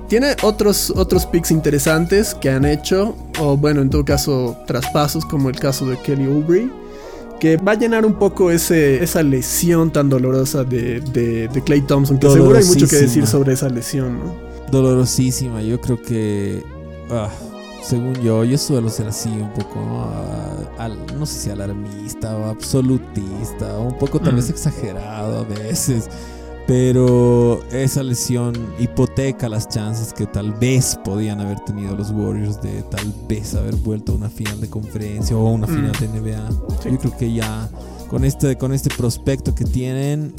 tiene 0.09 0.37
otros, 0.43 0.91
otros 0.97 1.27
picks 1.27 1.51
interesantes 1.51 2.35
que 2.35 2.51
han 2.51 2.65
hecho, 2.65 3.15
o 3.41 3.57
bueno, 3.57 3.83
en 3.83 3.91
todo 3.91 4.05
caso, 4.05 4.57
traspasos, 4.67 5.25
como 5.25 5.51
el 5.51 5.59
caso 5.59 5.87
de 5.87 5.99
Kelly 5.99 6.27
Oubre, 6.27 6.71
que 7.39 7.57
va 7.57 7.73
a 7.73 7.75
llenar 7.75 8.07
un 8.07 8.15
poco 8.15 8.51
ese, 8.51 9.03
esa 9.03 9.23
lesión 9.23 9.93
tan 9.93 10.09
dolorosa 10.09 10.65
de, 10.65 11.01
de, 11.01 11.49
de 11.49 11.63
Clay 11.63 11.83
Thompson, 11.83 12.19
que 12.19 12.29
seguro 12.31 12.59
hay 12.59 12.65
mucho 12.65 12.89
que 12.89 12.97
decir 12.97 13.27
sobre 13.27 13.53
esa 13.53 13.69
lesión, 13.69 14.19
¿no? 14.19 14.48
Dolorosísima, 14.71 15.63
yo 15.63 15.81
creo 15.81 16.01
que, 16.01 16.63
ah, 17.11 17.31
según 17.83 18.15
yo, 18.17 18.45
yo 18.45 18.59
suelo 18.59 18.91
ser 18.91 19.09
así 19.09 19.29
un 19.31 19.53
poco, 19.55 19.77
¿no? 19.81 20.03
Ah, 20.05 20.85
al- 20.85 21.19
no 21.19 21.25
sé 21.27 21.39
si 21.41 21.51
alarmista 21.51 22.37
o 22.37 22.45
absolutista, 22.47 23.79
o 23.79 23.85
un 23.89 23.99
poco 23.99 24.21
tal 24.21 24.35
Mm. 24.35 24.37
vez 24.37 24.51
exagerado 24.51 25.39
a 25.41 25.45
veces. 25.45 26.09
Pero 26.67 27.63
esa 27.73 28.03
lesión 28.03 28.53
hipoteca 28.79 29.49
las 29.49 29.69
chances 29.71 30.13
que 30.13 30.27
tal 30.27 30.53
vez 30.53 30.99
podían 31.03 31.41
haber 31.41 31.59
tenido 31.61 31.97
los 31.97 32.11
Warriors 32.11 32.61
de 32.61 32.83
tal 32.91 33.11
vez 33.27 33.55
haber 33.55 33.75
vuelto 33.77 34.13
a 34.13 34.17
una 34.17 34.29
final 34.29 34.61
de 34.61 34.69
conferencia 34.69 35.35
o 35.35 35.49
una 35.51 35.67
Mm. 35.67 35.71
final 35.71 35.93
de 35.93 36.09
NBA. 36.09 36.51
Sí. 36.83 36.91
Yo 36.91 36.99
creo 36.99 37.17
que 37.17 37.33
ya 37.33 37.71
con 38.11 38.23
este, 38.23 38.59
con 38.59 38.75
este 38.75 38.91
prospecto 38.95 39.55
que 39.55 39.65
tienen, 39.65 40.35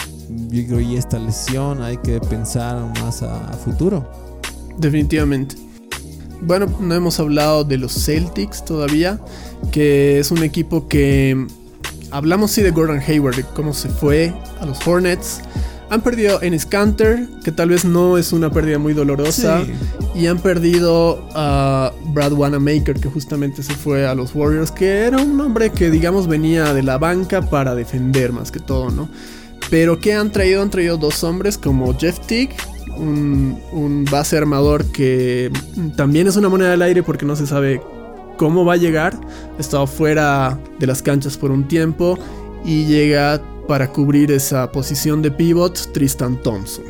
yo 0.50 0.66
creo 0.68 0.78
que 0.78 0.98
esta 0.98 1.20
lesión 1.20 1.82
hay 1.82 1.98
que 1.98 2.20
pensar 2.20 2.78
más 3.02 3.22
a, 3.24 3.50
a 3.50 3.54
futuro. 3.54 4.10
Definitivamente. 4.78 5.56
Bueno, 6.42 6.68
no 6.80 6.96
hemos 6.96 7.20
hablado 7.20 7.64
de 7.64 7.78
los 7.78 7.94
Celtics 7.94 8.64
todavía, 8.64 9.20
que 9.72 10.20
es 10.20 10.32
un 10.32 10.44
equipo 10.44 10.88
que 10.88 11.48
hablamos 12.12 12.52
sí 12.52 12.62
de 12.62 12.72
Gordon 12.72 13.02
Hayward, 13.06 13.36
de 13.36 13.44
cómo 13.44 13.74
se 13.74 13.90
fue 13.90 14.34
a 14.60 14.66
los 14.66 14.86
Hornets. 14.88 15.42
Han 15.90 16.02
perdido 16.02 16.42
en 16.44 16.58
Scanter, 16.58 17.28
que 17.44 17.52
tal 17.52 17.70
vez 17.70 17.84
no 17.84 18.18
es 18.18 18.32
una 18.32 18.52
pérdida 18.52 18.78
muy 18.78 18.94
dolorosa, 18.94 19.64
y 20.14 20.28
han 20.28 20.38
perdido 20.38 21.28
a 21.34 21.92
Brad 22.14 22.34
Wanamaker, 22.34 23.00
que 23.00 23.10
justamente 23.10 23.64
se 23.64 23.74
fue 23.74 24.08
a 24.08 24.14
los 24.14 24.36
Warriors, 24.36 24.72
que 24.72 25.06
era 25.06 25.18
un 25.18 25.42
hombre 25.42 25.72
que 25.72 25.90
digamos 25.90 26.28
venía 26.28 26.74
de 26.76 26.84
la 26.84 27.00
banca 27.00 27.42
para 27.42 27.74
defender 27.74 28.32
más 28.32 28.52
que 28.52 28.60
todo, 28.60 28.92
¿no? 28.92 29.10
Pero 29.70 30.00
que 30.00 30.14
han 30.14 30.32
traído? 30.32 30.62
Han 30.62 30.70
traído 30.70 30.98
dos 30.98 31.24
hombres 31.24 31.58
como 31.58 31.98
Jeff 31.98 32.20
Teague, 32.22 32.56
un, 32.98 33.60
un 33.72 34.06
base 34.06 34.38
armador 34.38 34.86
que 34.86 35.52
también 35.96 36.28
es 36.28 36.36
una 36.36 36.50
moneda 36.50 36.72
del 36.72 36.82
aire 36.82 37.04
porque 37.04 37.26
no 37.26 37.36
se 37.36 37.46
sabe 37.46 37.82
cómo 38.38 38.66
va 38.66 38.74
a 38.74 38.78
llegar. 38.78 39.20
Ha 39.58 39.62
estado 39.62 39.86
fuera 39.86 40.60
de 40.80 40.88
las 40.88 41.02
canchas 41.02 41.38
por 41.38 41.52
un 41.52 41.68
tiempo 41.68 42.18
y 42.66 42.86
llega 42.86 43.42
para 43.68 43.92
cubrir 43.92 44.32
esa 44.32 44.72
posición 44.72 45.22
de 45.22 45.30
pivot 45.30 45.92
Tristan 45.94 46.42
Thompson. 46.42 46.86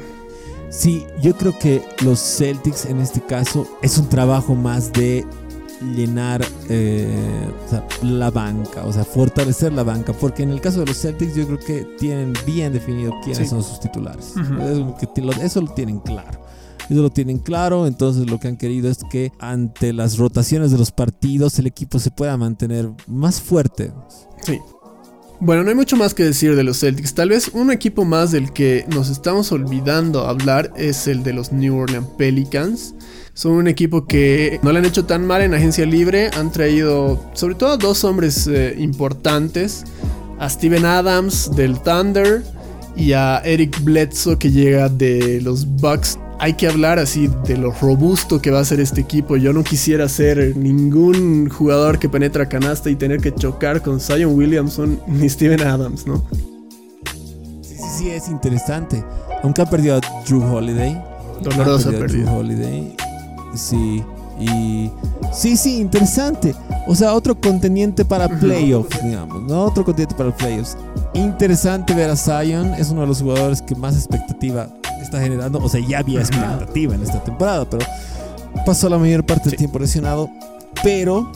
Sí, 0.69 1.05
yo 1.21 1.35
creo 1.35 1.57
que 1.57 1.81
los 2.05 2.19
Celtics 2.19 2.85
en 2.85 2.99
este 2.99 3.21
caso 3.21 3.67
es 3.81 3.97
un 3.97 4.07
trabajo 4.07 4.55
más 4.55 4.93
de 4.93 5.25
llenar 5.95 6.45
eh, 6.69 7.07
o 7.65 7.69
sea, 7.69 7.87
la 8.03 8.29
banca, 8.31 8.83
o 8.85 8.91
sea, 8.93 9.03
fortalecer 9.03 9.71
la 9.73 9.83
banca, 9.83 10.13
porque 10.13 10.43
en 10.43 10.49
el 10.51 10.61
caso 10.61 10.81
de 10.81 10.87
los 10.87 10.97
Celtics 11.01 11.35
yo 11.35 11.45
creo 11.45 11.59
que 11.59 11.87
tienen 11.99 12.33
bien 12.45 12.73
definido 12.73 13.13
quiénes 13.23 13.37
Sí. 13.39 13.45
son 13.47 13.63
sus 13.63 13.79
titulares. 13.79 14.33
Eso, 14.61 14.95
eso 15.41 15.61
lo 15.61 15.67
tienen 15.73 15.99
claro. 15.99 16.39
Eso 16.89 17.01
lo 17.03 17.09
tienen 17.11 17.37
claro, 17.37 17.85
entonces 17.85 18.29
lo 18.29 18.39
que 18.39 18.47
han 18.47 18.57
querido 18.57 18.89
es 18.89 18.99
que 19.11 19.31
ante 19.39 19.93
las 19.93 20.17
rotaciones 20.17 20.71
de 20.71 20.77
los 20.79 20.91
partidos 20.91 21.59
el 21.59 21.67
equipo 21.67 21.99
se 21.99 22.09
pueda 22.09 22.35
mantener 22.35 22.89
más 23.07 23.39
fuerte. 23.41 23.91
Sí. 24.41 24.57
Bueno, 25.41 25.63
no 25.63 25.69
hay 25.69 25.75
mucho 25.75 25.95
más 25.95 26.13
que 26.13 26.25
decir 26.25 26.55
de 26.55 26.63
los 26.63 26.79
Celtics. 26.81 27.13
Tal 27.13 27.29
vez 27.29 27.49
un 27.53 27.71
equipo 27.71 28.03
más 28.03 28.31
del 28.31 28.51
que 28.51 28.85
nos 28.93 29.09
estamos 29.09 29.51
olvidando 29.53 30.25
hablar 30.27 30.73
es 30.75 31.07
el 31.07 31.23
de 31.23 31.31
los 31.31 31.53
New 31.53 31.77
Orleans 31.77 32.07
Pelicans. 32.17 32.93
Son 33.39 33.53
un 33.53 33.69
equipo 33.69 34.05
que 34.05 34.59
no 34.63 34.73
le 34.73 34.79
han 34.79 34.85
hecho 34.85 35.05
tan 35.05 35.25
mal 35.25 35.41
en 35.41 35.53
agencia 35.53 35.85
libre. 35.85 36.29
Han 36.37 36.51
traído 36.51 37.23
sobre 37.31 37.55
todo 37.55 37.71
a 37.71 37.77
dos 37.77 38.03
hombres 38.03 38.47
eh, 38.47 38.75
importantes. 38.77 39.85
A 40.39 40.49
Steven 40.49 40.83
Adams 40.83 41.49
del 41.55 41.79
Thunder 41.79 42.43
y 42.97 43.13
a 43.13 43.37
Eric 43.45 43.81
Bledsoe 43.81 44.37
que 44.37 44.51
llega 44.51 44.89
de 44.89 45.39
los 45.41 45.65
Bucks. 45.65 46.19
Hay 46.37 46.55
que 46.55 46.67
hablar 46.67 46.99
así 46.99 47.29
de 47.45 47.55
lo 47.55 47.71
robusto 47.71 48.41
que 48.41 48.51
va 48.51 48.59
a 48.59 48.65
ser 48.65 48.81
este 48.81 48.99
equipo. 48.99 49.37
Yo 49.37 49.53
no 49.53 49.63
quisiera 49.63 50.09
ser 50.09 50.57
ningún 50.57 51.47
jugador 51.47 51.97
que 51.97 52.09
penetra 52.09 52.49
canasta 52.49 52.89
y 52.89 52.97
tener 52.97 53.21
que 53.21 53.33
chocar 53.33 53.81
con 53.81 54.01
Zion 54.01 54.35
Williamson 54.35 54.99
ni 55.07 55.29
Steven 55.29 55.61
Adams, 55.61 56.05
¿no? 56.05 56.27
Sí, 57.61 57.75
sí, 57.77 57.83
sí, 57.99 58.09
es 58.09 58.27
interesante. 58.27 59.01
Aunque 59.43 59.61
ha 59.61 59.65
perdido 59.65 59.95
a 59.95 60.01
Drew 60.27 60.43
Holiday. 60.43 61.01
Dolorosa 61.41 61.89
pérdida. 61.91 62.25
Drew 62.25 62.37
Holiday. 62.37 62.97
Sí. 63.55 64.03
Y 64.39 64.89
sí, 65.33 65.57
sí, 65.57 65.81
interesante. 65.81 66.55
O 66.87 66.95
sea, 66.95 67.13
otro 67.13 67.39
contendiente 67.39 68.05
para 68.05 68.29
playoffs, 68.29 69.03
digamos, 69.03 69.43
¿no? 69.43 69.65
Otro 69.65 69.83
contendiente 69.83 70.15
para 70.15 70.35
playoffs. 70.35 70.77
Interesante 71.13 71.93
ver 71.93 72.09
a 72.09 72.15
Zion. 72.15 72.73
Es 72.75 72.89
uno 72.89 73.01
de 73.01 73.07
los 73.07 73.21
jugadores 73.21 73.61
que 73.61 73.75
más 73.75 73.95
expectativa 73.95 74.69
está 75.01 75.19
generando. 75.19 75.59
O 75.59 75.67
sea, 75.67 75.81
ya 75.85 75.99
había 75.99 76.19
expectativa 76.21 76.95
en 76.95 77.03
esta 77.03 77.21
temporada, 77.23 77.69
pero 77.69 77.85
pasó 78.65 78.87
la 78.87 78.97
mayor 78.97 79.25
parte 79.25 79.49
del 79.49 79.57
tiempo 79.57 79.77
lesionado. 79.79 80.29
Pero 80.81 81.29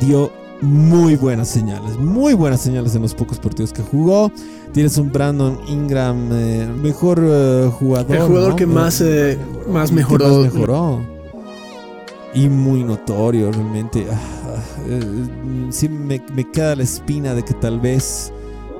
dio 0.00 0.30
muy 0.60 1.16
buenas 1.16 1.48
señales, 1.48 1.96
muy 1.98 2.34
buenas 2.34 2.60
señales 2.60 2.94
en 2.94 3.02
los 3.02 3.14
pocos 3.14 3.38
partidos 3.38 3.72
que 3.72 3.82
jugó. 3.82 4.30
Tienes 4.72 4.96
un 4.98 5.10
Brandon 5.10 5.58
Ingram, 5.68 6.28
eh, 6.32 6.68
mejor 6.82 7.20
eh, 7.22 7.70
jugador. 7.78 8.16
El 8.16 8.22
jugador 8.22 8.50
¿no? 8.50 8.56
que 8.56 8.66
más, 8.66 9.00
eh, 9.00 9.38
más 9.68 9.90
Que 9.90 9.96
más 9.96 10.44
mejoró. 10.44 11.17
Y 12.34 12.48
muy 12.48 12.84
notorio 12.84 13.50
realmente. 13.52 14.06
Ah, 14.10 14.20
ah, 14.46 14.62
eh, 14.88 15.68
sí 15.70 15.88
me, 15.88 16.22
me 16.34 16.50
queda 16.50 16.76
la 16.76 16.82
espina 16.82 17.34
de 17.34 17.44
que 17.44 17.54
tal 17.54 17.80
vez 17.80 18.32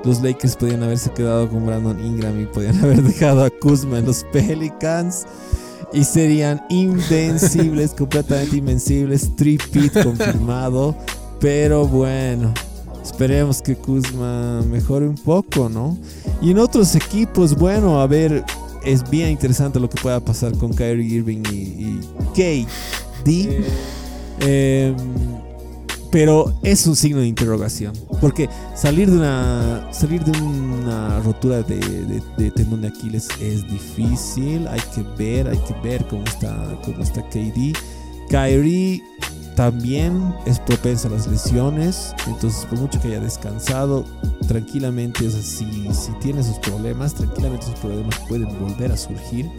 los 0.03 0.21
Lakers 0.21 0.55
podían 0.55 0.83
haberse 0.83 1.11
quedado 1.11 1.49
con 1.49 1.65
Brandon 1.65 1.99
Ingram 2.03 2.39
y 2.41 2.45
podían 2.45 2.77
haber 2.83 3.01
dejado 3.01 3.43
a 3.43 3.49
Kuzma 3.49 3.99
en 3.99 4.05
los 4.05 4.23
Pelicans 4.31 5.25
y 5.91 6.03
serían 6.03 6.61
invencibles, 6.69 7.91
completamente 7.97 8.57
invencibles. 8.57 9.35
Tripit 9.35 10.03
confirmado. 10.03 10.95
Pero 11.39 11.87
bueno, 11.87 12.53
esperemos 13.01 13.61
que 13.61 13.75
Kuzma 13.75 14.61
mejore 14.63 15.07
un 15.07 15.15
poco, 15.15 15.69
¿no? 15.69 15.97
Y 16.41 16.51
en 16.51 16.59
otros 16.59 16.95
equipos, 16.95 17.55
bueno, 17.55 18.01
a 18.01 18.07
ver, 18.07 18.43
es 18.83 19.09
bien 19.09 19.29
interesante 19.29 19.79
lo 19.79 19.89
que 19.89 20.01
pueda 20.01 20.19
pasar 20.19 20.51
con 20.57 20.73
Kyrie 20.73 21.15
Irving 21.15 21.43
y, 21.49 21.55
y 21.55 21.99
Eh, 23.25 24.95
pero 26.11 26.53
es 26.63 26.87
un 26.87 26.95
signo 26.95 27.21
de 27.21 27.27
interrogación. 27.27 27.93
Porque 28.19 28.49
salir 28.75 29.09
de 29.09 29.17
una, 29.17 29.87
salir 29.91 30.23
de 30.23 30.31
una 30.41 31.19
rotura 31.19 31.61
de, 31.61 32.21
de, 32.37 32.51
tendón 32.51 32.81
de 32.81 32.87
Aquiles 32.87 33.27
es 33.39 33.67
difícil. 33.69 34.67
Hay 34.67 34.81
que 34.95 35.03
ver, 35.17 35.47
hay 35.47 35.59
que 35.59 35.73
ver 35.87 36.05
cómo 36.07 36.23
está, 36.23 36.79
cómo 36.83 37.03
está 37.03 37.21
KD. 37.29 37.73
Kyrie 38.29 39.03
también 39.55 40.33
es 40.45 40.59
propensa 40.59 41.09
a 41.09 41.11
las 41.11 41.27
lesiones. 41.27 42.13
Entonces, 42.27 42.65
por 42.65 42.79
mucho 42.79 42.99
que 43.01 43.09
haya 43.09 43.19
descansado, 43.19 44.05
tranquilamente, 44.47 45.27
o 45.27 45.29
sea, 45.29 45.41
si, 45.41 45.65
si 45.93 46.11
tiene 46.21 46.41
esos 46.41 46.57
problemas, 46.59 47.13
tranquilamente 47.13 47.65
esos 47.65 47.79
problemas 47.79 48.17
pueden 48.27 48.47
volver 48.59 48.91
a 48.91 48.97
surgir. 48.97 49.51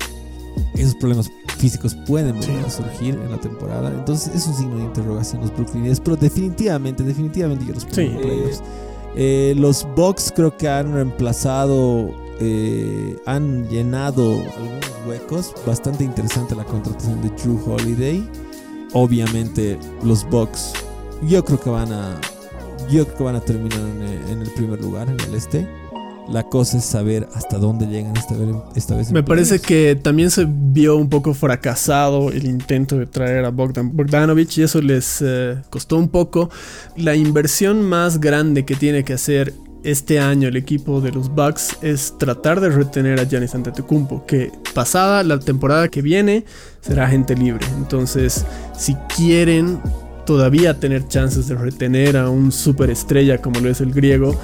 Esos 0.74 0.94
problemas 0.94 1.30
físicos 1.58 1.94
pueden 2.06 2.36
a 2.36 2.70
surgir 2.70 3.14
en 3.14 3.30
la 3.30 3.38
temporada. 3.38 3.90
Entonces 3.90 4.34
es 4.34 4.46
un 4.46 4.54
signo 4.54 4.76
de 4.76 4.84
interrogación 4.84 5.42
los 5.42 5.54
Brooklyn 5.54 5.84
Nets, 5.84 6.00
pero 6.00 6.16
definitivamente, 6.16 7.02
definitivamente 7.02 7.66
yo 7.66 7.74
los 7.74 7.84
pongo 7.84 8.00
en 8.00 8.16
playoffs. 8.16 8.62
Eh, 9.16 9.54
los 9.56 9.86
Bucks 9.96 10.32
creo 10.34 10.56
que 10.56 10.68
han 10.68 10.92
reemplazado, 10.92 12.14
eh, 12.40 13.16
han 13.26 13.68
llenado 13.68 14.32
algunos 14.32 14.90
huecos. 15.06 15.52
Bastante 15.66 16.04
interesante 16.04 16.54
la 16.54 16.64
contratación 16.64 17.20
de 17.22 17.28
Drew 17.30 17.60
Holiday. 17.66 18.26
Obviamente 18.92 19.78
los 20.02 20.28
Bucks, 20.30 20.72
yo 21.22 21.44
creo 21.44 21.60
que 21.60 21.70
van 21.70 21.92
a, 21.92 22.18
yo 22.90 23.04
creo 23.04 23.16
que 23.18 23.24
van 23.24 23.36
a 23.36 23.40
terminar 23.40 23.80
en 23.80 24.40
el 24.40 24.50
primer 24.52 24.80
lugar 24.80 25.08
en 25.08 25.20
el 25.20 25.34
este. 25.34 25.79
La 26.30 26.44
cosa 26.44 26.78
es 26.78 26.84
saber 26.84 27.28
hasta 27.34 27.58
dónde 27.58 27.86
llegan 27.86 28.16
esta 28.16 28.36
vez. 28.36 28.54
Esta 28.76 28.96
vez 28.96 29.10
Me 29.10 29.24
parece 29.24 29.58
que 29.58 29.98
también 30.00 30.30
se 30.30 30.46
vio 30.48 30.96
un 30.96 31.08
poco 31.08 31.34
fracasado 31.34 32.30
el 32.30 32.46
intento 32.46 32.96
de 32.96 33.06
traer 33.06 33.44
a 33.44 33.50
Bogdan 33.50 33.96
Bogdanovich 33.96 34.58
y 34.58 34.62
eso 34.62 34.80
les 34.80 35.20
eh, 35.22 35.56
costó 35.70 35.96
un 35.96 36.08
poco. 36.08 36.48
La 36.96 37.16
inversión 37.16 37.82
más 37.82 38.20
grande 38.20 38.64
que 38.64 38.76
tiene 38.76 39.02
que 39.02 39.14
hacer 39.14 39.52
este 39.82 40.20
año 40.20 40.48
el 40.48 40.56
equipo 40.56 41.00
de 41.00 41.10
los 41.10 41.34
Bucks 41.34 41.78
es 41.82 42.14
tratar 42.18 42.60
de 42.60 42.68
retener 42.68 43.18
a 43.18 43.24
Giannis 43.24 43.54
Antetokounmpo, 43.54 44.26
que 44.26 44.52
pasada 44.74 45.24
la 45.24 45.40
temporada 45.40 45.88
que 45.88 46.02
viene 46.02 46.44
será 46.80 47.08
gente 47.08 47.34
libre. 47.34 47.66
Entonces, 47.76 48.44
si 48.76 48.94
quieren 49.16 49.80
todavía 50.26 50.78
tener 50.78 51.08
chances 51.08 51.48
de 51.48 51.56
retener 51.56 52.16
a 52.16 52.30
un 52.30 52.52
superestrella 52.52 53.38
como 53.38 53.58
lo 53.60 53.68
es 53.68 53.80
el 53.80 53.92
griego, 53.92 54.38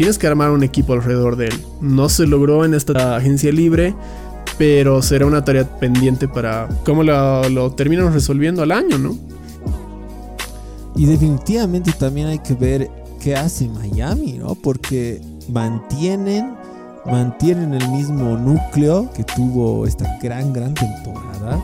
tienes 0.00 0.16
que 0.16 0.26
armar 0.26 0.50
un 0.50 0.62
equipo 0.62 0.94
alrededor 0.94 1.36
de 1.36 1.48
él. 1.48 1.62
No 1.82 2.08
se 2.08 2.26
logró 2.26 2.64
en 2.64 2.72
esta 2.72 3.16
agencia 3.16 3.52
libre, 3.52 3.94
pero 4.56 5.02
será 5.02 5.26
una 5.26 5.44
tarea 5.44 5.68
pendiente 5.78 6.26
para 6.26 6.70
cómo 6.86 7.02
lo, 7.02 7.46
lo 7.50 7.72
terminan 7.72 8.10
resolviendo 8.10 8.62
al 8.62 8.72
año, 8.72 8.96
¿no? 8.96 9.14
Y 10.96 11.04
definitivamente 11.04 11.92
también 11.92 12.28
hay 12.28 12.38
que 12.38 12.54
ver 12.54 12.90
qué 13.20 13.36
hace 13.36 13.68
Miami, 13.68 14.38
¿no? 14.38 14.54
Porque 14.54 15.20
mantienen, 15.50 16.54
mantienen 17.04 17.74
el 17.74 17.86
mismo 17.90 18.38
núcleo 18.38 19.10
que 19.12 19.22
tuvo 19.22 19.86
esta 19.86 20.16
gran, 20.22 20.54
gran 20.54 20.72
temporada. 20.72 21.62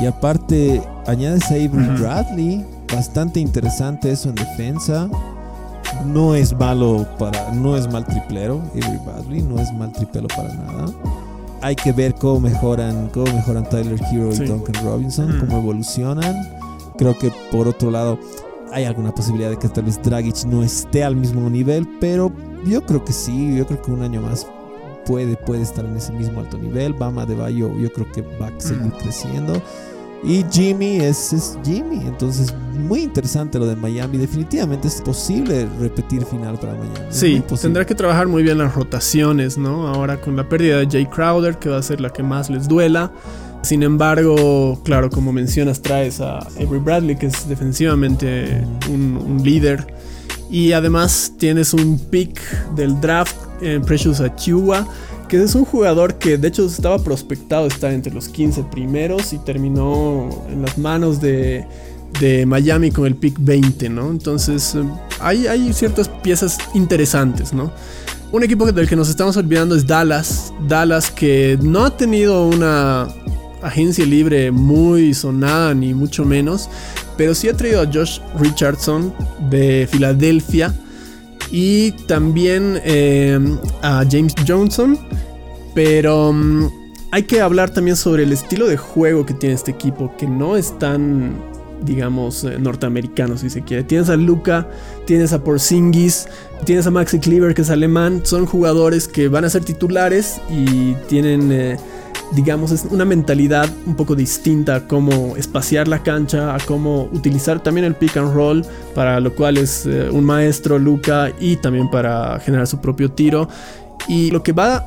Y 0.00 0.06
aparte, 0.06 0.82
añades 1.06 1.44
a 1.50 1.56
Avery 1.56 2.00
Bradley, 2.00 2.64
bastante 2.90 3.40
interesante 3.40 4.10
eso 4.10 4.30
en 4.30 4.36
defensa 4.36 5.10
no 6.06 6.34
es 6.34 6.56
malo 6.56 7.06
para, 7.18 7.52
no 7.52 7.76
es 7.76 7.90
mal 7.90 8.04
triplero, 8.04 8.62
Avery 8.72 9.42
no 9.42 9.60
es 9.60 9.72
mal 9.74 9.92
tripelo 9.92 10.28
para 10.28 10.54
nada. 10.54 10.86
Hay 11.60 11.74
que 11.74 11.92
ver 11.92 12.14
cómo 12.14 12.40
mejoran, 12.40 13.10
cómo 13.12 13.26
mejoran 13.26 13.68
Tyler 13.68 14.00
Hero 14.12 14.32
y 14.32 14.46
Duncan 14.46 14.84
Robinson, 14.84 15.36
mm. 15.36 15.40
cómo 15.40 15.58
evolucionan. 15.58 16.34
Creo 16.96 17.18
que 17.18 17.32
por 17.50 17.66
otro 17.66 17.90
lado 17.90 18.18
hay 18.72 18.84
alguna 18.84 19.12
posibilidad 19.14 19.50
de 19.50 19.58
que 19.58 19.68
tal 19.68 19.84
vez 19.84 20.00
Dragic 20.02 20.44
no 20.44 20.62
esté 20.62 21.02
al 21.02 21.16
mismo 21.16 21.48
nivel, 21.50 21.88
pero 22.00 22.32
yo 22.64 22.84
creo 22.84 23.04
que 23.04 23.12
sí, 23.12 23.56
yo 23.56 23.66
creo 23.66 23.82
que 23.82 23.90
un 23.90 24.02
año 24.02 24.20
más 24.20 24.46
puede, 25.06 25.36
puede 25.36 25.62
estar 25.62 25.84
en 25.84 25.96
ese 25.96 26.12
mismo 26.12 26.40
alto 26.40 26.58
nivel. 26.58 26.92
Bama 26.92 27.26
de 27.26 27.34
Bayo 27.34 27.76
yo 27.76 27.92
creo 27.92 28.10
que 28.12 28.22
va 28.22 28.48
a 28.48 28.60
seguir 28.60 28.92
mm. 28.92 28.98
creciendo. 28.98 29.62
Y 30.24 30.44
Jimmy 30.50 30.96
es, 30.96 31.56
Jimmy. 31.64 32.00
Entonces, 32.06 32.52
muy 32.72 33.02
interesante 33.02 33.58
lo 33.58 33.66
de 33.66 33.76
Miami. 33.76 34.18
Definitivamente 34.18 34.88
es 34.88 35.00
posible 35.00 35.68
repetir 35.80 36.24
final 36.24 36.58
para 36.58 36.74
Miami. 36.74 37.06
Sí, 37.10 37.42
tendrá 37.60 37.84
que 37.86 37.94
trabajar 37.94 38.26
muy 38.26 38.42
bien 38.42 38.58
las 38.58 38.74
rotaciones, 38.74 39.56
¿no? 39.56 39.86
Ahora 39.86 40.20
con 40.20 40.36
la 40.36 40.48
pérdida 40.48 40.78
de 40.78 40.88
Jay 40.88 41.06
Crowder, 41.06 41.58
que 41.58 41.68
va 41.68 41.78
a 41.78 41.82
ser 41.82 42.00
la 42.00 42.10
que 42.10 42.22
más 42.22 42.50
les 42.50 42.66
duela. 42.66 43.12
Sin 43.62 43.82
embargo, 43.82 44.80
claro, 44.84 45.10
como 45.10 45.32
mencionas, 45.32 45.82
traes 45.82 46.20
a 46.20 46.38
Avery 46.38 46.78
Bradley, 46.78 47.16
que 47.16 47.26
es 47.26 47.48
defensivamente 47.48 48.64
un, 48.90 49.40
líder. 49.42 49.86
Y 50.50 50.72
además 50.72 51.32
tienes 51.38 51.74
un 51.74 51.98
pick 51.98 52.40
del 52.74 53.00
draft 53.00 53.36
en 53.60 53.82
Precious 53.82 54.20
Achua 54.20 54.86
que 55.28 55.42
es 55.42 55.54
un 55.54 55.64
jugador 55.64 56.14
que 56.14 56.38
de 56.38 56.48
hecho 56.48 56.66
estaba 56.66 56.98
prospectado 56.98 57.66
estar 57.66 57.92
entre 57.92 58.12
los 58.12 58.28
15 58.28 58.64
primeros 58.64 59.32
y 59.32 59.38
terminó 59.38 60.46
en 60.48 60.62
las 60.62 60.78
manos 60.78 61.20
de, 61.20 61.66
Miami 62.46 62.90
con 62.90 63.06
el 63.06 63.14
pick 63.14 63.36
20, 63.38 63.90
¿no? 63.90 64.10
Entonces 64.10 64.74
eh, 64.74 64.82
hay, 65.20 65.46
hay 65.46 65.72
ciertas 65.72 66.08
piezas 66.08 66.58
interesantes, 66.74 67.52
¿no? 67.52 67.70
Un 68.32 68.42
equipo 68.42 68.70
del 68.70 68.88
que 68.88 68.96
nos 68.96 69.08
estamos 69.08 69.36
olvidando 69.36 69.76
es 69.76 69.86
Dallas. 69.86 70.52
Dallas 70.66 71.10
que 71.10 71.58
no 71.62 71.84
ha 71.84 71.96
tenido 71.96 72.48
una 72.48 73.08
agencia 73.62 74.04
libre 74.04 74.50
muy 74.50 75.14
sonada 75.14 75.74
ni 75.74 75.94
mucho 75.94 76.24
menos, 76.24 76.68
pero 77.16 77.34
sí 77.34 77.48
ha 77.48 77.56
traído 77.56 77.82
a 77.82 77.86
Josh 77.86 78.20
Richardson 78.38 79.14
de 79.50 79.88
Filadelfia 79.90 80.74
y 81.50 81.92
también 82.06 82.80
eh, 82.84 83.38
a 83.82 84.04
James 84.10 84.34
Johnson. 84.46 84.98
Pero 85.74 86.32
mm, 86.32 86.66
hay 87.10 87.22
que 87.22 87.40
hablar 87.40 87.70
también 87.70 87.96
sobre 87.96 88.24
el 88.24 88.32
estilo 88.32 88.66
de 88.66 88.76
juego 88.76 89.24
que 89.24 89.34
tiene 89.34 89.54
este 89.54 89.70
equipo, 89.70 90.14
que 90.18 90.26
no 90.26 90.56
es 90.56 90.78
tan, 90.78 91.36
digamos, 91.82 92.44
eh, 92.44 92.58
norteamericano, 92.58 93.36
si 93.38 93.50
se 93.50 93.62
quiere. 93.62 93.84
Tienes 93.84 94.08
a 94.08 94.16
Luca, 94.16 94.68
tienes 95.06 95.32
a 95.32 95.42
Porzingis, 95.42 96.28
tienes 96.64 96.86
a 96.86 96.90
Maxi 96.90 97.18
Cleaver, 97.18 97.54
que 97.54 97.62
es 97.62 97.70
alemán. 97.70 98.22
Son 98.24 98.46
jugadores 98.46 99.08
que 99.08 99.28
van 99.28 99.44
a 99.44 99.50
ser 99.50 99.64
titulares 99.64 100.40
y 100.50 100.94
tienen... 101.08 101.52
Eh, 101.52 101.76
digamos, 102.32 102.72
es 102.72 102.84
una 102.90 103.04
mentalidad 103.04 103.68
un 103.86 103.94
poco 103.94 104.14
distinta 104.14 104.76
a 104.76 104.88
cómo 104.88 105.36
espaciar 105.36 105.88
la 105.88 106.02
cancha, 106.02 106.54
a 106.54 106.58
cómo 106.58 107.08
utilizar 107.12 107.62
también 107.62 107.84
el 107.86 107.94
pick 107.94 108.16
and 108.16 108.34
roll, 108.34 108.64
para 108.94 109.20
lo 109.20 109.34
cual 109.34 109.56
es 109.56 109.86
eh, 109.86 110.10
un 110.10 110.24
maestro 110.24 110.78
Luca 110.78 111.32
y 111.40 111.56
también 111.56 111.90
para 111.90 112.38
generar 112.40 112.66
su 112.66 112.80
propio 112.80 113.10
tiro. 113.10 113.48
Y 114.08 114.30
lo 114.30 114.42
que 114.42 114.52
va 114.52 114.86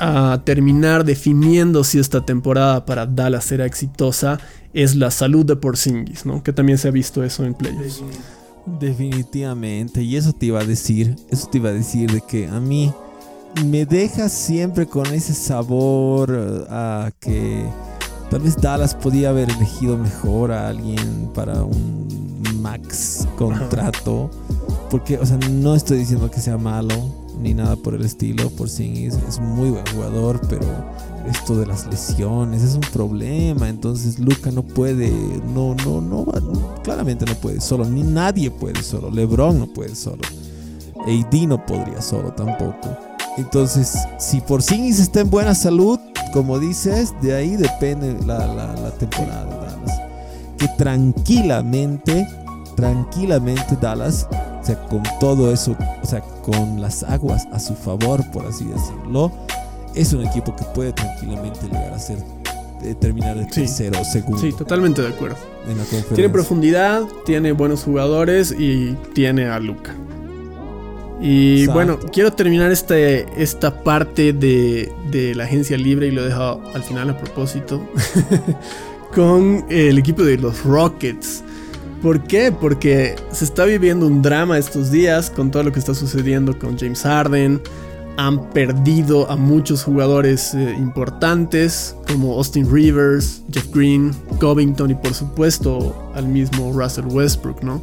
a 0.00 0.40
terminar 0.44 1.04
definiendo 1.04 1.84
si 1.84 1.98
esta 1.98 2.24
temporada 2.24 2.84
para 2.84 3.06
Dallas 3.06 3.44
será 3.44 3.64
exitosa 3.64 4.40
es 4.72 4.96
la 4.96 5.10
salud 5.10 5.46
de 5.46 5.56
Porzingis, 5.56 6.26
¿no? 6.26 6.42
Que 6.42 6.52
también 6.52 6.78
se 6.78 6.88
ha 6.88 6.90
visto 6.90 7.22
eso 7.22 7.44
en 7.44 7.54
playoffs. 7.54 8.02
Definitivamente, 8.66 10.02
y 10.02 10.16
eso 10.16 10.32
te 10.32 10.46
iba 10.46 10.60
a 10.60 10.64
decir, 10.64 11.16
eso 11.30 11.48
te 11.48 11.58
iba 11.58 11.68
a 11.68 11.72
decir 11.72 12.10
de 12.10 12.22
que 12.22 12.48
a 12.48 12.58
mí 12.60 12.92
me 13.62 13.86
deja 13.86 14.28
siempre 14.28 14.86
con 14.86 15.06
ese 15.06 15.34
sabor 15.34 16.34
eh, 16.36 16.64
a 16.70 17.10
que 17.20 17.64
tal 18.30 18.40
vez 18.40 18.56
Dallas 18.56 18.94
podía 18.94 19.30
haber 19.30 19.50
elegido 19.50 19.96
mejor 19.96 20.50
a 20.52 20.68
alguien 20.68 21.30
para 21.34 21.62
un 21.62 22.42
max 22.60 23.28
contrato. 23.36 24.30
Porque, 24.90 25.18
o 25.18 25.26
sea, 25.26 25.38
no 25.50 25.74
estoy 25.74 25.98
diciendo 25.98 26.30
que 26.30 26.40
sea 26.40 26.56
malo 26.56 26.94
ni 27.40 27.54
nada 27.54 27.76
por 27.76 27.94
el 27.94 28.04
estilo. 28.04 28.50
Por 28.50 28.68
sí 28.68 29.06
es 29.06 29.40
muy 29.40 29.70
buen 29.70 29.84
jugador, 29.94 30.40
pero 30.48 30.66
esto 31.28 31.56
de 31.56 31.66
las 31.66 31.86
lesiones 31.86 32.62
es 32.62 32.74
un 32.74 32.80
problema. 32.92 33.68
Entonces 33.68 34.18
Luca 34.18 34.50
no 34.50 34.62
puede, 34.62 35.10
no, 35.54 35.74
no, 35.84 36.00
no, 36.00 36.26
claramente 36.82 37.24
no 37.24 37.34
puede 37.34 37.60
solo. 37.60 37.84
Ni 37.84 38.02
nadie 38.02 38.50
puede 38.50 38.82
solo. 38.82 39.10
LeBron 39.10 39.58
no 39.58 39.66
puede 39.66 39.94
solo. 39.94 40.22
AD 41.06 41.34
no 41.46 41.64
podría 41.64 42.00
solo 42.00 42.32
tampoco. 42.32 43.13
Entonces, 43.36 43.96
si 44.18 44.40
Porzingis 44.40 45.00
está 45.00 45.20
en 45.20 45.30
buena 45.30 45.54
salud, 45.54 45.98
como 46.32 46.58
dices, 46.58 47.12
de 47.20 47.34
ahí 47.34 47.56
depende 47.56 48.16
la, 48.24 48.46
la, 48.46 48.90
temporada 48.92 49.54
que 50.58 50.68
tranquilamente, 50.78 52.26
tranquilamente 52.76 53.76
Dallas, 53.80 54.28
o 54.62 54.64
sea, 54.64 54.78
con 54.86 55.02
todo 55.20 55.52
eso, 55.52 55.76
o 56.02 56.06
sea, 56.06 56.20
con 56.20 56.80
las 56.80 57.02
aguas 57.02 57.46
a 57.52 57.58
su 57.58 57.74
favor, 57.74 58.24
por 58.30 58.46
así 58.46 58.64
decirlo, 58.64 59.32
es 59.94 60.12
un 60.12 60.24
equipo 60.24 60.54
que 60.54 60.64
puede 60.74 60.92
tranquilamente 60.92 61.66
llegar 61.66 61.92
a 61.92 61.98
ser 61.98 62.18
eh, 62.82 62.94
terminar 62.94 63.36
de 63.36 63.46
tercero 63.46 64.00
o 64.00 64.04
segundo. 64.04 64.40
Sí, 64.40 64.52
totalmente 64.52 65.02
de 65.02 65.08
acuerdo. 65.08 65.36
tiene 66.14 66.30
profundidad, 66.30 67.02
tiene 67.24 67.52
buenos 67.52 67.84
jugadores 67.84 68.54
y 68.56 68.94
tiene 69.14 69.46
a 69.46 69.58
Luca. 69.58 69.94
Y 71.26 71.66
bueno, 71.68 71.98
quiero 72.12 72.34
terminar 72.34 72.70
este, 72.70 73.26
esta 73.42 73.82
parte 73.82 74.34
de, 74.34 74.92
de, 75.10 75.34
la 75.34 75.44
agencia 75.44 75.78
libre 75.78 76.08
y 76.08 76.10
lo 76.10 76.20
he 76.20 76.26
dejado 76.26 76.60
al 76.74 76.82
final 76.82 77.08
a 77.08 77.16
propósito 77.16 77.88
con 79.14 79.64
el 79.70 79.96
equipo 79.96 80.22
de 80.22 80.36
los 80.36 80.62
Rockets. 80.64 81.42
¿Por 82.02 82.24
qué? 82.24 82.52
Porque 82.52 83.16
se 83.32 83.46
está 83.46 83.64
viviendo 83.64 84.06
un 84.06 84.20
drama 84.20 84.58
estos 84.58 84.90
días 84.90 85.30
con 85.30 85.50
todo 85.50 85.62
lo 85.62 85.72
que 85.72 85.78
está 85.78 85.94
sucediendo 85.94 86.58
con 86.58 86.78
James 86.78 87.00
Harden. 87.00 87.62
Han 88.18 88.50
perdido 88.50 89.30
a 89.30 89.36
muchos 89.36 89.82
jugadores 89.82 90.52
eh, 90.52 90.74
importantes 90.76 91.96
como 92.06 92.34
Austin 92.34 92.70
Rivers, 92.70 93.40
Jeff 93.50 93.72
Green, 93.72 94.14
Covington 94.40 94.90
y 94.90 94.94
por 94.94 95.14
supuesto 95.14 96.12
al 96.14 96.28
mismo 96.28 96.70
Russell 96.78 97.06
Westbrook, 97.06 97.62
¿no? 97.62 97.80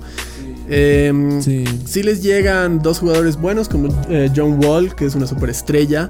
Eh, 0.73 1.39
sí. 1.85 2.01
les 2.01 2.23
llegan 2.23 2.79
dos 2.79 2.99
jugadores 2.99 3.35
buenos 3.35 3.67
como 3.67 3.89
eh, 4.09 4.31
John 4.33 4.63
Wall, 4.63 4.95
que 4.95 5.05
es 5.05 5.15
una 5.15 5.27
superestrella, 5.27 6.07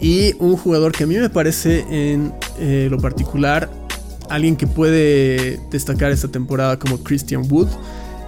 y 0.00 0.34
un 0.38 0.56
jugador 0.56 0.92
que 0.92 1.04
a 1.04 1.06
mí 1.06 1.16
me 1.16 1.28
parece 1.28 1.84
en 1.90 2.32
eh, 2.60 2.86
lo 2.90 2.98
particular 2.98 3.68
alguien 4.28 4.56
que 4.56 4.66
puede 4.66 5.58
destacar 5.70 6.12
esta 6.12 6.28
temporada 6.28 6.78
como 6.78 6.98
Christian 6.98 7.42
Wood, 7.50 7.68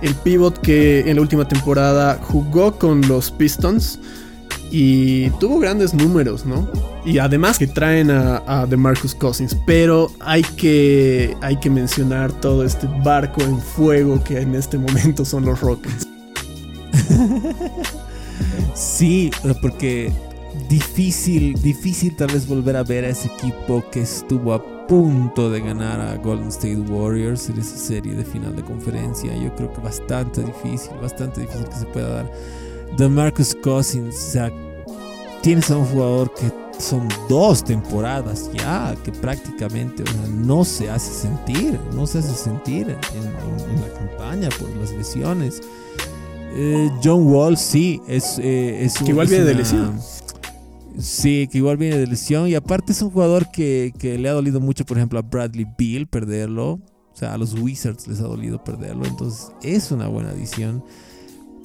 el 0.02 0.14
pivot 0.14 0.60
que 0.60 1.00
en 1.08 1.16
la 1.16 1.22
última 1.22 1.46
temporada 1.46 2.18
jugó 2.22 2.78
con 2.78 3.06
los 3.06 3.30
Pistons 3.30 4.00
y 4.70 5.30
tuvo 5.30 5.58
grandes 5.58 5.94
números, 5.94 6.44
¿no? 6.44 6.68
Y 7.04 7.18
además 7.18 7.58
que 7.58 7.66
traen 7.66 8.10
a, 8.10 8.42
a 8.46 8.66
DeMarcus 8.66 9.14
Cousins, 9.14 9.56
pero 9.66 10.10
hay 10.20 10.42
que, 10.42 11.36
hay 11.40 11.56
que 11.56 11.70
mencionar 11.70 12.32
todo 12.32 12.64
este 12.64 12.86
barco 13.02 13.40
en 13.40 13.60
fuego 13.60 14.22
que 14.22 14.40
en 14.40 14.54
este 14.54 14.78
momento 14.78 15.24
son 15.24 15.44
los 15.46 15.60
Rockets. 15.60 16.06
sí, 18.74 19.30
porque 19.62 20.12
difícil, 20.68 21.54
difícil 21.62 22.14
tal 22.16 22.28
vez 22.28 22.46
volver 22.46 22.76
a 22.76 22.82
ver 22.82 23.04
a 23.04 23.08
ese 23.08 23.28
equipo 23.28 23.84
que 23.90 24.02
estuvo 24.02 24.52
a 24.52 24.86
punto 24.86 25.50
de 25.50 25.60
ganar 25.60 26.00
a 26.00 26.16
Golden 26.16 26.48
State 26.48 26.80
Warriors 26.88 27.48
en 27.50 27.58
esa 27.58 27.76
serie 27.76 28.14
de 28.14 28.24
final 28.24 28.56
de 28.56 28.62
conferencia. 28.62 29.34
Yo 29.36 29.54
creo 29.54 29.72
que 29.72 29.80
bastante 29.80 30.42
difícil, 30.42 30.92
bastante 31.00 31.42
difícil 31.42 31.66
que 31.68 31.76
se 31.76 31.86
pueda 31.86 32.08
dar 32.08 32.32
de 32.97 33.09
Marcus 33.09 33.55
Cousins, 33.55 34.14
o 34.14 34.30
sea, 34.30 34.53
tienes 35.43 35.70
a 35.70 35.76
un 35.76 35.86
jugador 35.86 36.32
que 36.34 36.53
son 36.78 37.09
dos 37.28 37.64
temporadas 37.64 38.51
ya, 38.53 38.95
que 39.05 39.12
prácticamente 39.12 40.05
no 40.30 40.64
se 40.64 40.89
hace 40.89 41.12
sentir, 41.12 41.78
no 41.95 42.07
se 42.07 42.18
hace 42.18 42.34
sentir 42.34 42.89
en, 42.89 43.80
la 43.80 43.93
campaña 43.99 44.49
por 44.59 44.74
las 44.76 44.93
lesiones. 44.93 45.61
Eh, 46.55 46.91
John 47.03 47.26
Wall 47.26 47.57
sí, 47.57 48.01
es, 48.09 48.39
eh, 48.39 48.84
es 48.84 48.99
que 48.99 49.11
igual 49.11 49.26
viene 49.26 49.45
de 49.45 49.55
lesión. 49.55 50.01
Sí, 50.99 51.49
que 51.51 51.59
igual 51.59 51.76
viene 51.76 51.97
de 51.97 52.07
lesión 52.07 52.49
y 52.49 52.55
aparte 52.55 52.93
es 52.93 53.03
un 53.03 53.11
jugador 53.11 53.51
que, 53.53 53.93
que 53.99 54.18
le 54.18 54.28
ha 54.28 54.32
dolido 54.32 54.61
mucho, 54.61 54.84
por 54.84 54.97
ejemplo, 54.97 55.18
a 55.18 55.22
Bradley 55.22 55.66
Beal 55.78 56.07
perderlo. 56.07 56.80
O 57.12 57.16
sea, 57.18 57.34
a 57.34 57.39
los 57.39 57.55
Wizards 57.55 58.07
les 58.07 58.20
ha 58.20 58.24
dolido 58.24 58.62
perderlo. 58.62 59.05
Entonces 59.05 59.53
es 59.62 59.91
una 59.91 60.09
buena 60.09 60.30
adición. 60.30 60.84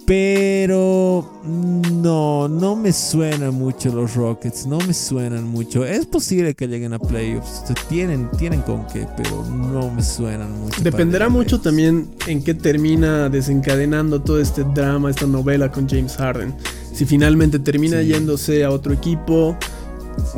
Pero 0.05 1.39
no, 1.45 2.49
no 2.49 2.75
me 2.75 2.91
suenan 2.91 3.53
mucho 3.53 3.93
los 3.93 4.15
Rockets, 4.15 4.65
no 4.65 4.77
me 4.79 4.93
suenan 4.93 5.45
mucho. 5.45 5.85
Es 5.85 6.05
posible 6.05 6.55
que 6.55 6.67
lleguen 6.67 6.93
a 6.93 6.99
playoffs, 6.99 7.63
tienen, 7.87 8.29
tienen 8.37 8.61
con 8.61 8.85
qué, 8.87 9.07
pero 9.15 9.45
no 9.45 9.89
me 9.91 10.03
suenan 10.03 10.59
mucho. 10.59 10.81
Dependerá 10.81 11.29
mucho 11.29 11.61
también 11.61 12.09
en 12.27 12.43
qué 12.43 12.53
termina 12.53 13.29
desencadenando 13.29 14.21
todo 14.21 14.41
este 14.41 14.65
drama, 14.75 15.09
esta 15.09 15.25
novela 15.25 15.71
con 15.71 15.87
James 15.87 16.17
Harden. 16.17 16.53
Si 16.93 17.05
finalmente 17.05 17.57
termina 17.59 18.01
yéndose 18.01 18.65
a 18.65 18.71
otro 18.71 18.93
equipo, 18.93 19.57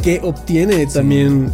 ¿qué 0.04 0.22
obtiene 0.24 0.86
también 0.86 1.52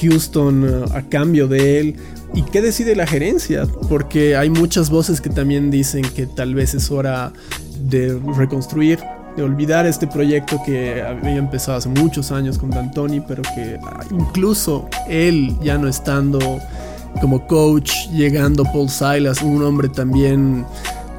Houston 0.00 0.64
uh, 0.64 0.84
a 0.94 1.02
cambio 1.02 1.48
de 1.48 1.80
él? 1.80 1.96
¿Y 2.36 2.42
qué 2.42 2.60
decide 2.60 2.94
la 2.94 3.06
gerencia? 3.06 3.66
Porque 3.88 4.36
hay 4.36 4.50
muchas 4.50 4.90
voces 4.90 5.22
que 5.22 5.30
también 5.30 5.70
dicen 5.70 6.02
que 6.14 6.26
tal 6.26 6.54
vez 6.54 6.74
es 6.74 6.90
hora 6.90 7.32
de 7.80 8.20
reconstruir, 8.36 9.00
de 9.38 9.42
olvidar 9.42 9.86
este 9.86 10.06
proyecto 10.06 10.60
que 10.62 11.02
había 11.02 11.36
empezado 11.36 11.78
hace 11.78 11.88
muchos 11.88 12.30
años 12.32 12.58
con 12.58 12.68
D'Antoni, 12.68 13.20
pero 13.20 13.42
que 13.42 13.78
ah, 13.82 14.00
incluso 14.10 14.86
él 15.08 15.56
ya 15.62 15.78
no 15.78 15.88
estando 15.88 16.60
como 17.22 17.46
coach, 17.46 18.10
llegando 18.12 18.64
Paul 18.64 18.90
Silas, 18.90 19.40
un 19.40 19.62
hombre 19.62 19.88
también 19.88 20.66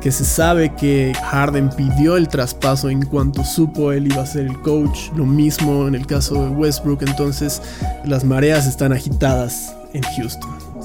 que 0.01 0.11
se 0.11 0.23
sabe 0.23 0.75
que 0.75 1.13
Harden 1.31 1.71
pidió 1.71 2.15
el 2.15 2.27
traspaso 2.27 2.91
en 2.91 3.03
cuanto 3.03 3.43
supo 3.43 3.91
él 3.91 4.05
iba 4.05 4.21
a 4.21 4.25
ser 4.27 4.45
el 4.45 4.61
coach, 4.61 5.09
lo 5.15 5.25
mismo 5.25 5.87
en 5.87 5.95
el 5.95 6.05
caso 6.05 6.35
de 6.43 6.49
Westbrook, 6.49 7.01
entonces 7.01 7.59
las 8.05 8.23
mareas 8.23 8.67
están 8.67 8.93
agitadas 8.93 9.73
en 9.93 10.03
Houston. 10.03 10.76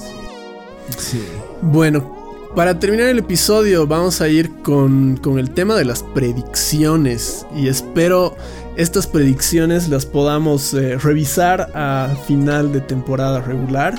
Bueno, 1.61 2.23
para 2.55 2.77
terminar 2.77 3.07
el 3.07 3.19
episodio 3.19 3.87
vamos 3.87 4.21
a 4.21 4.27
ir 4.27 4.51
con, 4.61 5.19
el 5.39 5.51
tema 5.51 5.75
de 5.75 5.85
las 5.85 6.03
predicciones 6.03 7.47
y 7.55 7.67
espero 7.67 8.35
estas 8.75 9.07
predicciones 9.07 9.89
las 9.89 10.05
podamos 10.05 10.73
eh, 10.75 10.97
revisar 10.97 11.71
a 11.73 12.15
final 12.27 12.71
de 12.71 12.81
temporada 12.81 13.41
regular. 13.41 13.95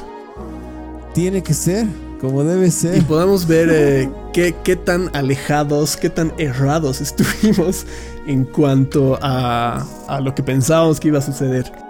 Tiene 1.14 1.42
que 1.42 1.54
ser, 1.54 1.86
como 2.20 2.44
debe 2.44 2.70
ser. 2.70 2.98
Y 2.98 3.00
podamos 3.00 3.46
ver 3.46 3.70
eh, 3.72 4.10
qué, 4.32 4.54
qué, 4.62 4.76
tan 4.76 5.10
alejados, 5.16 5.96
qué 5.96 6.10
tan 6.10 6.32
errados 6.38 7.00
estuvimos 7.00 7.86
en 8.26 8.44
cuanto 8.44 9.18
a, 9.20 9.84
a 10.06 10.20
lo 10.20 10.34
que 10.34 10.42
pensábamos 10.42 11.00
que 11.00 11.08
iba 11.08 11.18
a 11.18 11.22
suceder. 11.22 11.83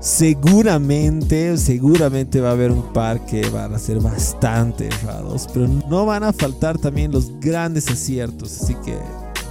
Seguramente, 0.00 1.56
seguramente 1.56 2.40
va 2.40 2.50
a 2.50 2.52
haber 2.52 2.70
un 2.70 2.92
par 2.92 3.24
que 3.24 3.48
van 3.48 3.74
a 3.74 3.78
ser 3.78 3.98
bastante 4.00 4.86
errados, 4.86 5.48
pero 5.52 5.66
no 5.66 6.04
van 6.06 6.22
a 6.22 6.32
faltar 6.32 6.78
también 6.78 7.10
los 7.10 7.32
grandes 7.40 7.88
aciertos, 7.90 8.62
así 8.62 8.74
que 8.84 8.96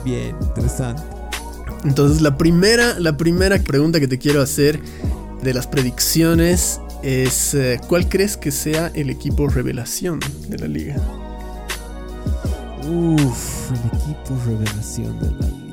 bien, 0.03 0.35
interesante. 0.41 1.01
Entonces 1.83 2.21
la 2.21 2.37
primera, 2.37 2.99
la 2.99 3.17
primera 3.17 3.57
pregunta 3.59 3.99
que 3.99 4.07
te 4.07 4.17
quiero 4.17 4.41
hacer 4.41 4.79
de 5.43 5.53
las 5.53 5.67
predicciones 5.67 6.79
es 7.03 7.53
eh, 7.53 7.79
¿cuál 7.87 8.07
crees 8.09 8.37
que 8.37 8.51
sea 8.51 8.91
el 8.95 9.09
equipo 9.09 9.47
revelación 9.47 10.19
de 10.47 10.57
la 10.57 10.67
liga? 10.67 10.95
Uf, 12.87 13.71
el 13.71 13.99
equipo 13.99 14.35
revelación 14.45 15.19
de 15.19 15.31
la 15.31 15.47
liga. 15.47 15.64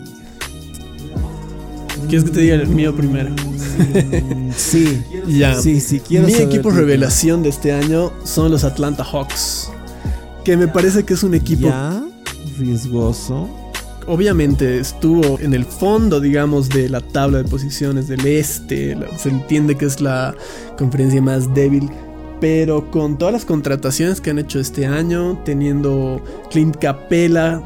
¿Quieres 2.08 2.24
que 2.24 2.30
te 2.30 2.40
diga 2.40 2.54
el 2.56 2.68
mío 2.68 2.94
primero? 2.94 3.30
sí, 4.56 5.02
ya. 5.26 5.60
Sí, 5.60 5.80
sí, 5.80 6.00
quiero 6.00 6.26
Mi 6.26 6.34
equipo 6.34 6.70
revelación 6.70 7.42
de 7.42 7.48
este 7.48 7.72
año 7.72 8.12
son 8.24 8.50
los 8.50 8.64
Atlanta 8.64 9.04
Hawks. 9.04 9.70
Que 10.44 10.56
me 10.56 10.68
parece 10.68 11.04
que 11.04 11.14
es 11.14 11.22
un 11.22 11.34
equipo. 11.34 11.68
Ya, 11.68 12.02
riesgoso. 12.58 13.48
Obviamente 14.06 14.78
estuvo 14.78 15.38
en 15.38 15.54
el 15.54 15.64
fondo, 15.64 16.20
digamos, 16.20 16.68
de 16.68 16.88
la 16.88 17.00
tabla 17.00 17.38
de 17.38 17.44
posiciones 17.44 18.08
del 18.08 18.26
este. 18.26 18.96
Se 19.16 19.28
entiende 19.28 19.76
que 19.76 19.86
es 19.86 20.00
la 20.00 20.34
conferencia 20.76 21.22
más 21.22 21.52
débil 21.54 21.88
pero 22.42 22.90
con 22.90 23.18
todas 23.18 23.32
las 23.32 23.44
contrataciones 23.44 24.20
que 24.20 24.30
han 24.30 24.38
hecho 24.40 24.58
este 24.58 24.84
año, 24.84 25.40
teniendo 25.44 26.20
Clint 26.50 26.76
Capella 26.76 27.62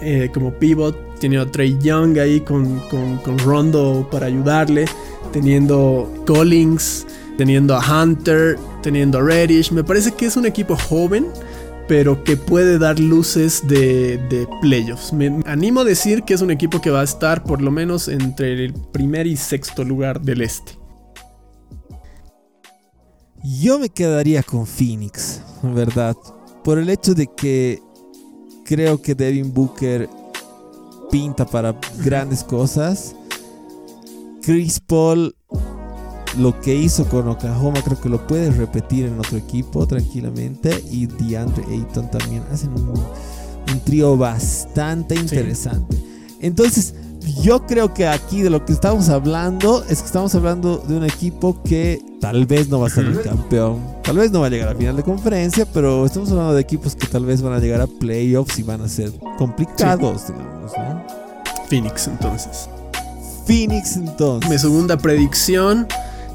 eh, 0.00 0.30
como 0.32 0.52
pivot, 0.52 1.18
teniendo 1.18 1.48
a 1.48 1.52
Trey 1.52 1.76
Young 1.80 2.18
ahí 2.18 2.40
con, 2.40 2.80
con, 2.88 3.38
Rondo 3.38 4.08
para 4.10 4.26
ayudarle, 4.26 4.86
teniendo 5.32 6.12
Collins, 6.26 7.06
teniendo 7.36 7.76
a 7.76 8.02
Hunter, 8.02 8.58
teniendo 8.82 9.18
a 9.18 9.22
Reddish. 9.22 9.72
Me 9.72 9.84
parece 9.84 10.12
que 10.12 10.26
es 10.26 10.36
un 10.36 10.46
equipo 10.46 10.76
joven, 10.76 11.26
pero 11.88 12.22
que 12.22 12.36
puede 12.36 12.78
dar 12.78 12.98
luces 12.98 13.66
de, 13.66 14.18
de 14.28 14.46
playoffs. 14.60 15.12
Me 15.12 15.42
animo 15.46 15.80
a 15.80 15.84
decir 15.84 16.22
que 16.22 16.34
es 16.34 16.42
un 16.42 16.50
equipo 16.50 16.80
que 16.80 16.90
va 16.90 17.00
a 17.00 17.04
estar 17.04 17.42
por 17.42 17.62
lo 17.62 17.70
menos 17.70 18.08
entre 18.08 18.64
el 18.64 18.74
primer 18.74 19.26
y 19.26 19.36
sexto 19.36 19.84
lugar 19.84 20.20
del 20.20 20.42
este. 20.42 20.78
Yo 23.42 23.78
me 23.78 23.88
quedaría 23.88 24.42
con 24.42 24.66
Phoenix, 24.66 25.40
en 25.62 25.74
verdad, 25.74 26.16
por 26.64 26.78
el 26.78 26.90
hecho 26.90 27.14
de 27.14 27.28
que 27.28 27.80
creo 28.68 29.00
que 29.00 29.14
Devin 29.14 29.52
Booker 29.54 30.10
pinta 31.10 31.46
para 31.46 31.74
grandes 32.04 32.44
cosas. 32.44 33.16
Chris 34.42 34.78
Paul 34.78 35.34
lo 36.36 36.60
que 36.60 36.74
hizo 36.74 37.08
con 37.08 37.26
Oklahoma 37.28 37.80
creo 37.82 37.98
que 37.98 38.10
lo 38.10 38.26
puede 38.26 38.50
repetir 38.50 39.06
en 39.06 39.18
otro 39.18 39.38
equipo 39.38 39.86
tranquilamente. 39.86 40.84
Y 40.90 41.06
DeAndre 41.06 41.64
Ayton 41.64 42.10
también 42.10 42.42
hacen 42.52 42.72
un, 42.74 42.90
un 42.90 43.80
trío 43.84 44.18
bastante 44.18 45.14
interesante. 45.14 45.96
Entonces, 46.40 46.94
yo 47.42 47.66
creo 47.66 47.92
que 47.94 48.06
aquí 48.06 48.42
de 48.42 48.50
lo 48.50 48.64
que 48.64 48.72
estamos 48.72 49.08
hablando 49.08 49.84
es 49.88 50.00
que 50.00 50.06
estamos 50.06 50.34
hablando 50.34 50.78
de 50.78 50.96
un 50.96 51.04
equipo 51.04 51.62
que 51.62 52.00
tal 52.20 52.46
vez 52.46 52.68
no 52.68 52.80
va 52.80 52.86
a 52.86 52.90
ser 52.90 53.06
el 53.06 53.20
campeón, 53.20 53.82
tal 54.02 54.16
vez 54.18 54.30
no 54.30 54.40
va 54.40 54.46
a 54.46 54.50
llegar 54.50 54.68
a 54.68 54.74
final 54.74 54.96
de 54.96 55.02
conferencia, 55.02 55.66
pero 55.66 56.06
estamos 56.06 56.30
hablando 56.30 56.54
de 56.54 56.60
equipos 56.60 56.94
que 56.94 57.06
tal 57.06 57.24
vez 57.24 57.42
van 57.42 57.52
a 57.52 57.58
llegar 57.58 57.80
a 57.80 57.86
playoffs 57.86 58.58
y 58.58 58.62
van 58.62 58.82
a 58.82 58.88
ser 58.88 59.12
complicados, 59.36 60.28
digamos, 60.28 60.72
¿no? 60.76 61.04
Phoenix 61.68 62.06
entonces. 62.06 62.68
Phoenix 63.46 63.96
entonces. 63.96 64.50
Mi 64.50 64.58
segunda 64.58 64.96
predicción 64.96 65.86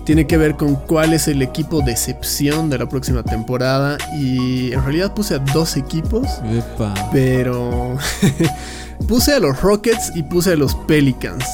tiene 0.06 0.28
que 0.28 0.38
ver 0.38 0.56
con 0.56 0.76
cuál 0.76 1.14
es 1.14 1.28
el 1.28 1.42
equipo 1.42 1.82
de 1.82 1.92
excepción 1.92 2.70
de 2.70 2.78
la 2.78 2.90
próxima 2.90 3.24
temporada 3.24 3.98
y 4.18 4.74
en 4.74 4.84
realidad 4.84 5.14
puse 5.14 5.36
a 5.36 5.40
dos 5.40 5.78
equipos, 5.78 6.28
Epa. 6.52 6.94
pero 7.12 7.98
puse 9.08 9.34
a 9.34 9.40
los 9.40 9.62
Rockets 9.62 10.12
y 10.16 10.24
puse 10.24 10.54
a 10.54 10.56
los 10.56 10.76
Pelicans. 10.76 11.46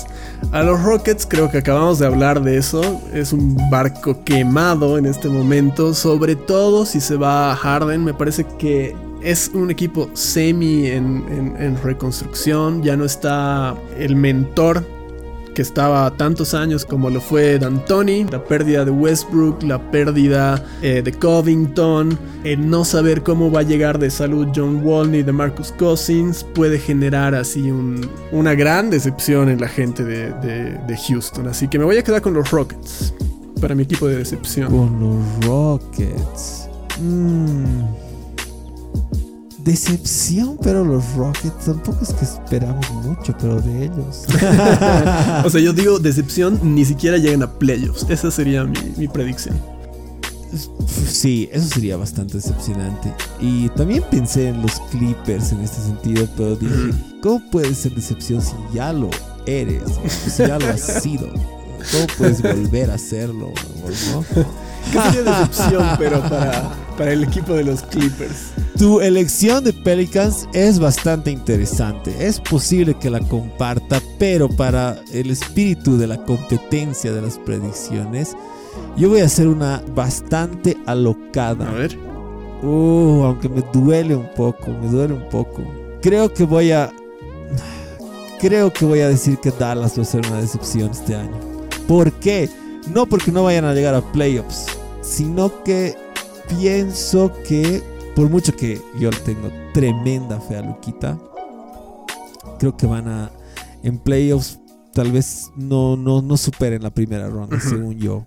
A 0.51 0.63
los 0.63 0.81
Rockets 0.83 1.25
creo 1.29 1.51
que 1.51 1.57
acabamos 1.57 1.99
de 1.99 2.05
hablar 2.07 2.41
de 2.41 2.57
eso. 2.57 3.01
Es 3.13 3.33
un 3.33 3.57
barco 3.69 4.23
quemado 4.23 4.97
en 4.97 5.05
este 5.05 5.27
momento. 5.29 5.93
Sobre 5.93 6.35
todo 6.35 6.85
si 6.85 7.01
se 7.01 7.15
va 7.17 7.51
a 7.51 7.55
Harden. 7.55 8.03
Me 8.03 8.13
parece 8.13 8.45
que 8.57 8.95
es 9.21 9.51
un 9.53 9.69
equipo 9.69 10.09
semi 10.13 10.87
en, 10.87 11.25
en- 11.29 11.55
en 11.59 11.81
reconstrucción. 11.83 12.81
Ya 12.83 12.95
no 12.95 13.03
está 13.05 13.75
el 13.97 14.15
mentor 14.15 14.85
que 15.55 15.61
estaba 15.61 16.09
tantos 16.15 16.53
años 16.53 16.85
como 16.85 17.09
lo 17.09 17.19
fue 17.19 17.59
D'Antoni, 17.59 18.25
la 18.25 18.43
pérdida 18.43 18.85
de 18.85 18.91
Westbrook, 18.91 19.63
la 19.63 19.79
pérdida 19.91 20.63
eh, 20.81 21.01
de 21.03 21.11
Covington, 21.13 22.17
el 22.43 22.69
no 22.69 22.85
saber 22.85 23.23
cómo 23.23 23.51
va 23.51 23.61
a 23.61 23.63
llegar 23.63 23.99
de 23.99 24.09
salud 24.09 24.47
John 24.55 24.81
Wall 24.85 25.11
ni 25.11 25.23
de 25.23 25.31
Marcus 25.31 25.71
Cousins 25.73 26.45
puede 26.53 26.79
generar 26.79 27.35
así 27.35 27.71
un- 27.71 28.07
una 28.31 28.53
gran 28.55 28.89
decepción 28.89 29.49
en 29.49 29.59
la 29.59 29.67
gente 29.67 30.03
de, 30.03 30.31
de- 30.87 30.97
Houston. 31.07 31.47
Así 31.47 31.67
que 31.67 31.79
me 31.79 31.85
voy 31.85 31.97
a 31.97 32.03
quedar 32.03 32.21
con 32.21 32.33
los 32.33 32.51
Rockets 32.51 33.13
para 33.61 33.73
mi 33.75 33.83
equipo 33.83 34.07
de 34.07 34.17
decepción. 34.17 34.69
Con 34.71 34.99
los 34.99 35.45
Rockets. 35.45 36.69
Mm. 37.01 38.08
Decepción, 39.63 40.57
pero 40.61 40.85
los 40.85 41.13
Rockets 41.15 41.65
tampoco 41.65 41.99
es 42.01 42.13
que 42.13 42.25
esperamos 42.25 42.89
mucho, 43.03 43.35
pero 43.39 43.61
de 43.61 43.85
ellos. 43.85 44.25
O 45.45 45.49
sea, 45.49 45.61
yo 45.61 45.73
digo 45.73 45.99
decepción, 45.99 46.59
ni 46.63 46.85
siquiera 46.85 47.17
llegan 47.17 47.43
a 47.43 47.51
playoffs. 47.51 48.05
Esa 48.09 48.31
sería 48.31 48.63
mi, 48.63 48.79
mi 48.97 49.07
predicción. 49.07 49.55
Sí, 51.07 51.49
eso 51.51 51.67
sería 51.67 51.97
bastante 51.97 52.35
decepcionante. 52.35 53.13
Y 53.39 53.69
también 53.69 54.03
pensé 54.09 54.49
en 54.49 54.61
los 54.61 54.79
Clippers 54.91 55.51
en 55.51 55.61
este 55.61 55.81
sentido, 55.81 56.27
pero 56.35 56.55
dije, 56.55 56.93
¿cómo 57.21 57.41
puede 57.51 57.73
ser 57.75 57.93
decepción 57.93 58.41
si 58.41 58.53
ya 58.73 58.91
lo 58.93 59.09
eres? 59.45 59.83
Si 60.07 60.43
ya 60.43 60.57
lo 60.57 60.67
has 60.67 60.81
sido. 61.03 61.27
¿Cómo 61.91 62.07
puedes 62.17 62.41
volver 62.41 62.91
a 62.91 62.95
hacerlo? 62.95 63.51
¿no? 64.11 64.25
¿Qué 64.91 64.99
sería 65.11 65.23
decepción, 65.23 65.85
pero 65.97 66.21
para, 66.21 66.71
para 66.97 67.11
el 67.13 67.23
equipo 67.23 67.53
de 67.53 67.63
los 67.65 67.83
Clippers? 67.83 68.51
Tu 68.79 69.01
elección 69.01 69.65
de 69.65 69.73
Pelicans 69.73 70.47
es 70.53 70.79
bastante 70.79 71.29
interesante. 71.31 72.15
Es 72.25 72.39
posible 72.39 72.93
que 72.93 73.09
la 73.09 73.19
comparta, 73.19 74.01
pero 74.17 74.47
para 74.47 75.03
el 75.11 75.31
espíritu 75.31 75.97
de 75.97 76.07
la 76.07 76.23
competencia 76.23 77.11
de 77.11 77.21
las 77.21 77.37
predicciones, 77.39 78.37
yo 78.95 79.09
voy 79.09 79.19
a 79.19 79.25
hacer 79.25 79.49
una 79.49 79.83
bastante 79.93 80.77
A 80.85 80.93
alocada. 80.93 81.69
ver. 81.71 81.97
Uh, 82.63 83.23
aunque 83.25 83.49
me 83.49 83.61
duele 83.73 84.15
un 84.15 84.29
poco, 84.33 84.71
me 84.71 84.87
duele 84.87 85.15
un 85.15 85.27
poco. 85.27 85.61
Creo 86.01 86.33
que 86.33 86.45
voy 86.45 86.71
a. 86.71 86.89
Creo 88.39 88.71
que 88.71 88.85
voy 88.85 89.01
a 89.01 89.09
decir 89.09 89.39
que 89.39 89.51
Dallas 89.51 89.97
va 89.97 90.03
a 90.03 90.05
ser 90.05 90.25
una 90.25 90.39
decepción 90.39 90.91
este 90.91 91.15
año. 91.15 91.37
¿Por 91.85 92.13
qué? 92.13 92.49
No 92.93 93.05
porque 93.05 93.33
no 93.33 93.43
vayan 93.43 93.65
a 93.65 93.73
llegar 93.73 93.93
a 93.93 94.01
playoffs, 94.13 94.67
sino 95.01 95.65
que 95.65 95.97
pienso 96.47 97.33
que, 97.45 97.83
por 98.15 98.29
mucho 98.29 98.55
que 98.55 98.81
yo 98.99 99.09
tengo 99.25 99.49
tremenda 99.73 100.39
fe 100.39 100.57
a 100.57 100.61
Luquita, 100.61 101.17
creo 102.59 102.75
que 102.75 102.85
van 102.85 103.07
a. 103.07 103.31
En 103.83 103.97
playoffs, 103.97 104.59
tal 104.93 105.11
vez 105.11 105.51
no, 105.55 105.95
no, 105.95 106.21
no 106.21 106.35
superen 106.37 106.83
la 106.83 106.89
primera 106.89 107.29
ronda, 107.29 107.59
según 107.61 107.97
yo. 107.97 108.25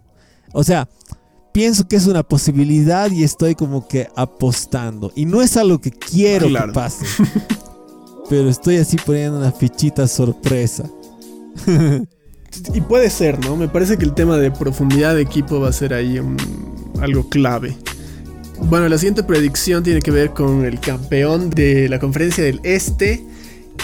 O 0.55 0.65
sea, 0.65 0.89
pienso 1.53 1.87
que 1.87 1.97
es 1.97 2.07
una 2.07 2.23
posibilidad 2.23 3.11
y 3.11 3.23
estoy 3.23 3.55
como 3.55 3.87
que 3.87 4.09
apostando. 4.17 5.13
Y 5.15 5.27
no 5.27 5.43
es 5.43 5.57
algo 5.59 5.79
que 5.81 5.91
quiero 5.91 6.49
Claro. 6.49 6.69
que 6.69 6.73
pase. 6.73 7.05
pero 8.31 8.49
estoy 8.49 8.77
así 8.79 8.97
poniendo 9.05 9.39
una 9.39 9.53
fichita 9.53 10.07
sorpresa. 10.09 10.85
Y 12.75 12.81
puede 12.83 13.11
ser, 13.11 13.39
¿no? 13.45 13.57
Me 13.57 13.69
parece 13.69 13.99
que 13.99 14.05
el 14.05 14.15
tema 14.15 14.37
de 14.39 14.51
profundidad 14.51 15.15
de 15.15 15.23
equipo 15.23 15.61
va 15.61 15.69
a 15.69 15.73
ser 15.73 15.93
ahí 15.95 16.19
un- 16.19 16.37
algo 17.01 17.29
clave. 17.29 17.77
Bueno, 18.61 18.89
la 18.89 18.97
siguiente 18.99 19.23
predicción 19.23 19.83
tiene 19.83 20.01
que 20.01 20.11
ver 20.11 20.31
con 20.31 20.65
el 20.65 20.79
campeón 20.81 21.51
de 21.51 21.89
la 21.89 21.99
conferencia 21.99 22.45
del 22.45 22.61
Este. 22.63 23.25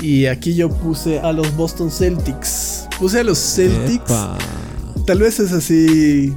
Y 0.01 0.27
aquí 0.27 0.55
yo 0.55 0.71
puse 0.71 1.19
a 1.21 1.33
los 1.33 1.57
Boston 1.57 1.91
Celtics. 1.91 2.87
Puse 2.99 3.21
a 3.21 3.25
los 3.25 3.39
Celtics. 3.39 4.05
Epa. 4.05 4.39
Tal 5.07 5.19
vez 5.19 5.41
es 5.41 5.53
así 5.53 6.33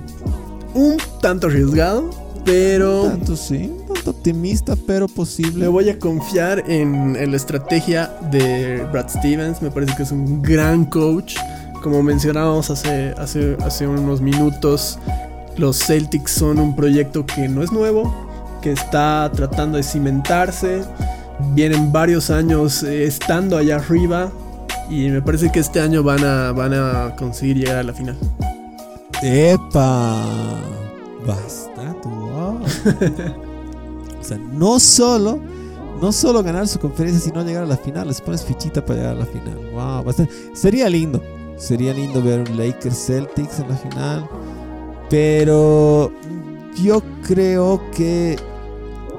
un 0.73 0.97
tanto 1.21 1.47
arriesgado, 1.47 2.09
pero 2.45 3.03
Tanto 3.03 3.35
sí, 3.35 3.69
un 3.87 3.93
tanto 3.93 4.11
optimista, 4.11 4.75
pero 4.87 5.07
posible. 5.07 5.59
le 5.59 5.67
voy 5.67 5.89
a 5.89 5.99
confiar 5.99 6.63
en, 6.71 7.15
en 7.15 7.31
la 7.31 7.37
estrategia 7.37 8.09
de 8.31 8.83
Brad 8.91 9.09
Stevens. 9.09 9.61
Me 9.61 9.69
parece 9.69 9.95
que 9.95 10.03
es 10.03 10.11
un 10.11 10.41
gran 10.41 10.85
coach. 10.85 11.35
Como 11.83 12.01
mencionábamos 12.01 12.69
hace, 12.69 13.13
hace, 13.17 13.57
hace 13.63 13.87
unos 13.87 14.21
minutos, 14.21 14.97
los 15.57 15.79
Celtics 15.79 16.31
son 16.31 16.59
un 16.59 16.75
proyecto 16.75 17.25
que 17.25 17.47
no 17.47 17.63
es 17.63 17.71
nuevo, 17.71 18.13
que 18.61 18.71
está 18.71 19.29
tratando 19.33 19.77
de 19.77 19.83
cimentarse. 19.83 20.83
Vienen 21.53 21.91
varios 21.91 22.29
años 22.29 22.83
eh, 22.83 23.05
estando 23.05 23.57
allá 23.57 23.77
arriba. 23.77 24.31
Y 24.89 25.09
me 25.09 25.21
parece 25.21 25.51
que 25.51 25.59
este 25.59 25.79
año 25.79 26.03
van 26.03 26.23
a, 26.23 26.51
van 26.51 26.73
a 26.73 27.15
conseguir 27.15 27.57
llegar 27.57 27.77
a 27.77 27.83
la 27.83 27.93
final. 27.93 28.17
Epa, 29.21 30.25
bastante, 31.25 32.07
wow. 32.07 32.59
o 34.19 34.23
sea, 34.23 34.37
no 34.37 34.79
solo, 34.79 35.39
no 36.01 36.11
solo 36.11 36.43
ganar 36.43 36.67
su 36.67 36.79
conferencia, 36.79 37.21
sino 37.21 37.43
llegar 37.43 37.63
a 37.63 37.67
la 37.67 37.77
final. 37.77 38.07
Les 38.07 38.19
pones 38.19 38.43
fichita 38.43 38.83
para 38.83 38.99
llegar 38.99 39.15
a 39.15 39.19
la 39.19 39.25
final. 39.25 39.57
Wow, 39.73 40.03
bastante. 40.03 40.33
Sería 40.53 40.89
lindo, 40.89 41.21
sería 41.57 41.93
lindo 41.93 42.21
ver 42.21 42.39
un 42.49 42.57
Lakers 42.57 43.05
Celtics 43.05 43.59
en 43.59 43.69
la 43.69 43.75
final. 43.77 44.29
Pero 45.11 46.09
yo 46.81 47.03
creo 47.27 47.81
que 47.95 48.37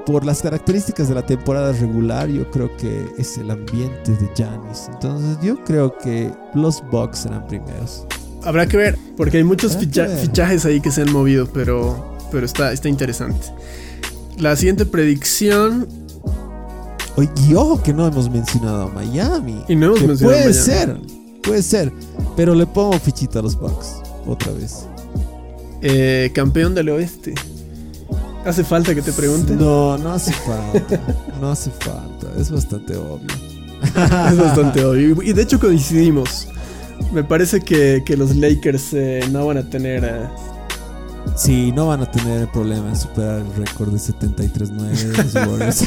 por 0.07 0.25
las 0.25 0.41
características 0.41 1.07
de 1.07 1.13
la 1.15 1.23
temporada 1.25 1.71
regular, 1.71 2.27
yo 2.27 2.49
creo 2.49 2.75
que 2.77 3.05
es 3.19 3.37
el 3.37 3.51
ambiente 3.51 4.11
de 4.11 4.27
Giannis. 4.35 4.89
Entonces 4.91 5.37
yo 5.43 5.63
creo 5.63 5.95
que 5.97 6.31
los 6.55 6.83
Bucks 6.91 7.19
serán 7.19 7.45
primeros. 7.47 8.05
Habrá 8.43 8.65
que 8.67 8.75
ver, 8.75 8.97
porque 9.15 9.37
hay 9.37 9.43
muchos 9.43 9.77
ficha- 9.77 10.07
ver. 10.07 10.17
fichajes 10.17 10.65
ahí 10.65 10.81
que 10.81 10.91
se 10.91 11.03
han 11.03 11.13
movido, 11.13 11.47
pero, 11.53 12.17
pero 12.31 12.45
está, 12.45 12.73
está 12.73 12.89
interesante. 12.89 13.45
La 14.39 14.55
siguiente 14.55 14.85
predicción, 14.87 15.87
Oye, 17.15 17.29
y 17.47 17.53
ojo 17.53 17.81
que 17.83 17.93
no 17.93 18.07
hemos 18.07 18.31
mencionado 18.31 18.83
a 18.83 18.87
Miami. 18.89 19.63
y 19.67 19.75
no 19.75 19.85
hemos 19.95 20.01
mencionado 20.01 20.37
puede 20.39 20.49
Miami. 20.49 20.53
ser, 20.53 20.97
puede 21.43 21.61
ser. 21.61 21.93
Pero 22.35 22.55
le 22.55 22.65
pongo 22.65 22.97
fichita 22.99 23.37
a 23.37 23.41
los 23.43 23.55
Bucks 23.55 24.01
otra 24.25 24.51
vez. 24.53 24.87
Eh, 25.85 26.31
campeón 26.33 26.73
del 26.73 26.89
oeste. 26.89 27.33
¿Hace 28.45 28.63
falta 28.63 28.95
que 28.95 29.01
te 29.01 29.11
pregunte? 29.11 29.53
No, 29.53 29.97
no 29.97 30.13
hace 30.13 30.31
falta. 30.31 30.99
no 31.41 31.51
hace 31.51 31.71
falta. 31.71 32.27
Es 32.37 32.49
bastante 32.49 32.95
obvio. 32.95 33.27
es 34.31 34.37
bastante 34.37 34.83
obvio. 34.83 35.21
Y 35.21 35.33
de 35.33 35.41
hecho 35.41 35.59
coincidimos. 35.59 36.47
Me 37.11 37.23
parece 37.23 37.59
que, 37.59 38.01
que 38.05 38.15
los 38.15 38.35
Lakers 38.35 38.93
eh, 38.93 39.19
no 39.31 39.45
van 39.45 39.57
a 39.57 39.69
tener... 39.69 40.03
eh, 40.05 40.27
Sí, 41.35 41.71
no 41.71 41.87
van 41.87 42.01
a 42.01 42.11
tener 42.11 42.47
problema 42.51 42.89
en 42.89 42.95
superar 42.95 43.39
el 43.39 43.65
récord 43.65 43.91
de 43.91 43.97
73-9 43.97 44.89
de 44.91 45.23
los 45.23 45.35
Warriors. 45.35 45.83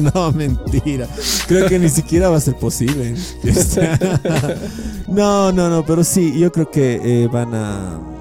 no, 0.14 0.32
mentira. 0.32 1.08
Creo 1.48 1.68
que 1.68 1.78
ni 1.78 1.88
siquiera 1.88 2.28
va 2.30 2.36
a 2.36 2.40
ser 2.40 2.56
posible. 2.56 3.14
no, 5.08 5.52
no, 5.52 5.68
no, 5.68 5.84
pero 5.84 6.04
sí, 6.04 6.38
yo 6.38 6.52
creo 6.52 6.70
que 6.70 7.00
eh, 7.02 7.28
van 7.28 7.54
a... 7.54 8.11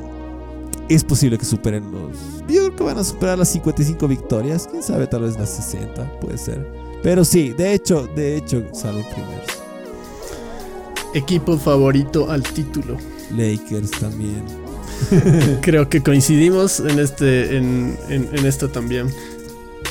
Es 0.94 1.04
posible 1.04 1.38
que 1.38 1.46
superen 1.46 1.90
los... 1.92 2.18
Yo 2.50 2.64
creo 2.66 2.76
que 2.76 2.84
van 2.84 2.98
a 2.98 3.04
superar 3.04 3.38
las 3.38 3.50
55 3.50 4.08
victorias. 4.08 4.68
Quién 4.70 4.84
sabe, 4.84 5.08
tal 5.08 5.22
vez 5.24 5.38
las 5.38 5.50
60, 5.50 6.20
puede 6.20 6.38
ser. 6.38 6.68
Pero 7.02 7.24
sí, 7.24 7.54
de 7.54 7.74
hecho, 7.74 8.08
de 8.16 8.36
hecho, 8.38 8.64
salen 8.74 9.06
primeros. 9.06 9.46
equipo 11.14 11.58
favorito 11.58 12.30
al 12.30 12.44
título. 12.44 12.98
Lakers 13.36 13.92
también. 13.92 14.44
Creo 15.62 15.88
que 15.90 16.02
coincidimos 16.04 16.80
en, 16.82 17.00
este, 17.00 17.58
en, 17.58 17.98
en- 18.10 18.30
en 18.34 18.46
esto 18.46 18.70
también. 18.70 19.08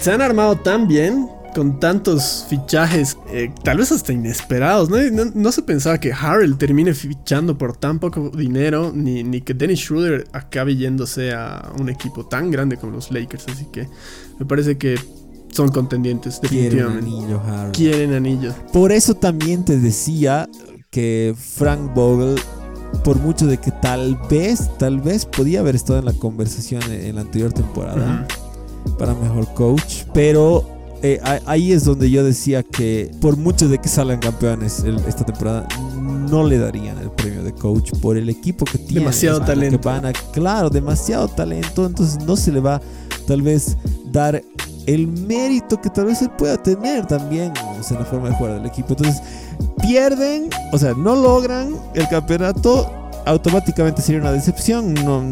Se 0.03 0.12
han 0.12 0.20
armado 0.22 0.57
tan 0.57 0.86
bien, 0.86 1.28
con 1.55 1.80
tantos 1.80 2.46
fichajes, 2.48 3.16
eh, 3.28 3.53
tal 3.62 3.78
vez 3.78 3.92
hasta 3.92 4.12
inesperados. 4.12 4.90
¿no? 4.90 4.98
No, 5.11 5.30
no 5.34 5.53
se 5.53 5.62
pensaba 5.62 5.98
que 5.98 6.12
Harrell 6.12 6.57
termine 6.57 6.94
fichando 6.94 7.57
por 7.59 7.76
tan 7.76 7.98
poco 7.98 8.30
dinero, 8.30 8.92
ni, 8.94 9.22
ni 9.22 9.40
que 9.40 9.55
Dennis 9.55 9.80
Schroeder 9.80 10.26
acabe 10.32 10.76
yéndose 10.76 11.32
a 11.32 11.72
un 11.78 11.88
equipo 11.88 12.26
tan 12.26 12.51
grande 12.51 12.76
como 12.76 12.92
los 12.92 13.11
Lakers. 13.11 13.46
Así 13.48 13.66
que 13.72 13.88
me 14.38 14.46
parece 14.46 14.78
que 14.78 14.96
son 15.51 15.70
contendientes, 15.70 16.40
definitivamente. 16.40 17.07
anillo, 17.07 17.40
Harry. 17.40 17.72
Quieren 17.72 18.14
anillos. 18.14 18.55
Por 18.72 18.92
eso 18.92 19.14
también 19.14 19.64
te 19.64 19.78
decía 19.78 20.48
que 20.90 21.34
Frank 21.36 21.94
Vogel, 21.94 22.40
por 23.05 23.18
mucho 23.18 23.46
de 23.46 23.59
que 23.59 23.70
tal 23.70 24.18
vez, 24.30 24.70
tal 24.78 25.01
vez 25.01 25.24
podía 25.24 25.61
haber 25.61 25.74
estado 25.74 25.98
en 25.98 26.05
la 26.05 26.12
conversación 26.12 26.82
en, 26.84 26.92
en 27.07 27.14
la 27.16 27.22
anterior 27.22 27.53
temporada 27.53 28.26
para 28.98 29.14
mejor 29.14 29.53
coach, 29.55 30.05
pero 30.14 30.80
eh, 31.03 31.20
ahí 31.46 31.72
es 31.72 31.84
donde 31.84 32.11
yo 32.11 32.22
decía 32.24 32.62
que 32.62 33.11
por 33.20 33.36
mucho 33.36 33.68
de 33.68 33.78
que 33.78 33.88
salgan 33.88 34.18
campeones 34.20 34.80
el- 34.84 34.98
esta 35.09 35.24
temporada, 35.24 35.66
no 36.30 36.44
le 36.46 36.59
darían 36.59 36.98
el 36.98 37.11
premio 37.11 37.42
de 37.42 37.53
coach 37.53 37.92
por 38.01 38.16
el 38.16 38.28
equipo 38.28 38.64
que 38.64 38.78
tiene. 38.78 39.01
Demasiado 39.01 39.40
o 39.40 39.46
sea, 39.46 39.55
lo 39.55 39.61
que 39.62 39.66
talento. 39.78 39.88
van 39.88 40.07
a- 40.07 40.12
claro, 40.32 40.70
demasiado 40.70 41.28
talento, 41.28 41.86
entonces 41.86 42.24
no 42.24 42.36
se 42.36 42.53
le 42.53 42.61
va 42.61 42.80
tal 43.26 43.42
vez 43.42 43.76
dar 44.12 44.42
el 44.86 45.07
mérito 45.07 45.80
que 45.80 45.90
tal 45.90 46.07
vez 46.07 46.20
él 46.22 46.30
pueda 46.30 46.57
tener 46.62 47.07
también 47.07 47.53
o 47.78 47.82
sea, 47.82 47.96
en 47.96 48.03
la 48.05 48.09
forma 48.09 48.28
de 48.30 48.34
jugar 48.36 48.55
del 48.55 48.66
equipo. 48.66 48.88
Entonces 48.90 49.22
pierden, 49.82 50.48
o 50.72 50.78
sea, 50.78 50.94
no 50.94 51.14
logran 51.16 51.74
el 51.94 52.09
campeonato, 52.09 52.90
automáticamente 53.26 54.03
sería 54.03 54.20
una 54.20 54.32
decepción, 54.32 54.94
no, 54.94 55.22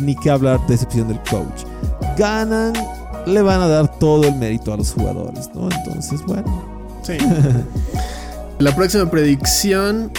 ni 0.00 0.14
que 0.16 0.30
hablar 0.30 0.60
de 0.66 0.74
decepción 0.74 1.08
del 1.08 1.18
coach. 1.30 1.64
Ganan, 2.16 2.72
le 3.26 3.42
van 3.42 3.60
a 3.60 3.68
dar 3.68 3.98
todo 3.98 4.24
el 4.24 4.34
mérito 4.34 4.72
a 4.72 4.76
los 4.76 4.92
jugadores, 4.92 5.50
¿no? 5.54 5.68
Entonces, 5.70 6.20
bueno. 6.26 6.64
Sí. 7.02 7.18
La 8.58 8.74
próxima 8.74 9.10
predicción 9.10 10.12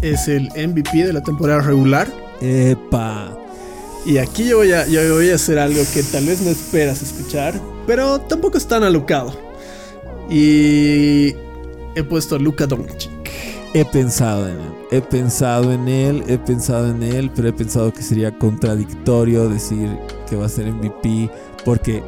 es 0.00 0.28
el 0.28 0.48
MVP 0.50 1.04
de 1.04 1.12
la 1.12 1.22
temporada 1.22 1.60
regular. 1.60 2.08
Epa. 2.40 3.36
Y 4.06 4.18
aquí 4.18 4.44
yo 4.48 4.58
voy, 4.58 4.72
a, 4.72 4.86
yo 4.86 5.14
voy 5.14 5.30
a 5.30 5.34
hacer 5.34 5.58
algo 5.58 5.82
que 5.92 6.02
tal 6.02 6.26
vez 6.26 6.40
no 6.40 6.50
esperas 6.50 7.02
escuchar, 7.02 7.60
pero 7.86 8.20
tampoco 8.20 8.56
es 8.56 8.66
tan 8.66 8.84
alocado. 8.84 9.34
Y 10.30 11.34
he 11.94 12.02
puesto 12.08 12.36
a 12.36 12.38
Luka 12.38 12.66
Doncic. 12.66 13.10
He 13.74 13.84
pensado 13.84 14.48
en 14.48 14.54
él, 14.54 14.72
he 14.90 15.00
pensado 15.00 15.72
en 15.72 15.88
él, 15.88 16.24
he 16.28 16.38
pensado 16.38 16.88
en 16.88 17.02
él, 17.02 17.30
pero 17.34 17.48
he 17.48 17.52
pensado 17.52 17.92
que 17.92 18.02
sería 18.02 18.36
contradictorio 18.38 19.48
decir 19.48 19.90
que 20.30 20.36
va 20.36 20.46
a 20.46 20.48
ser 20.48 20.72
MVP, 20.72 21.28
porque, 21.64 22.02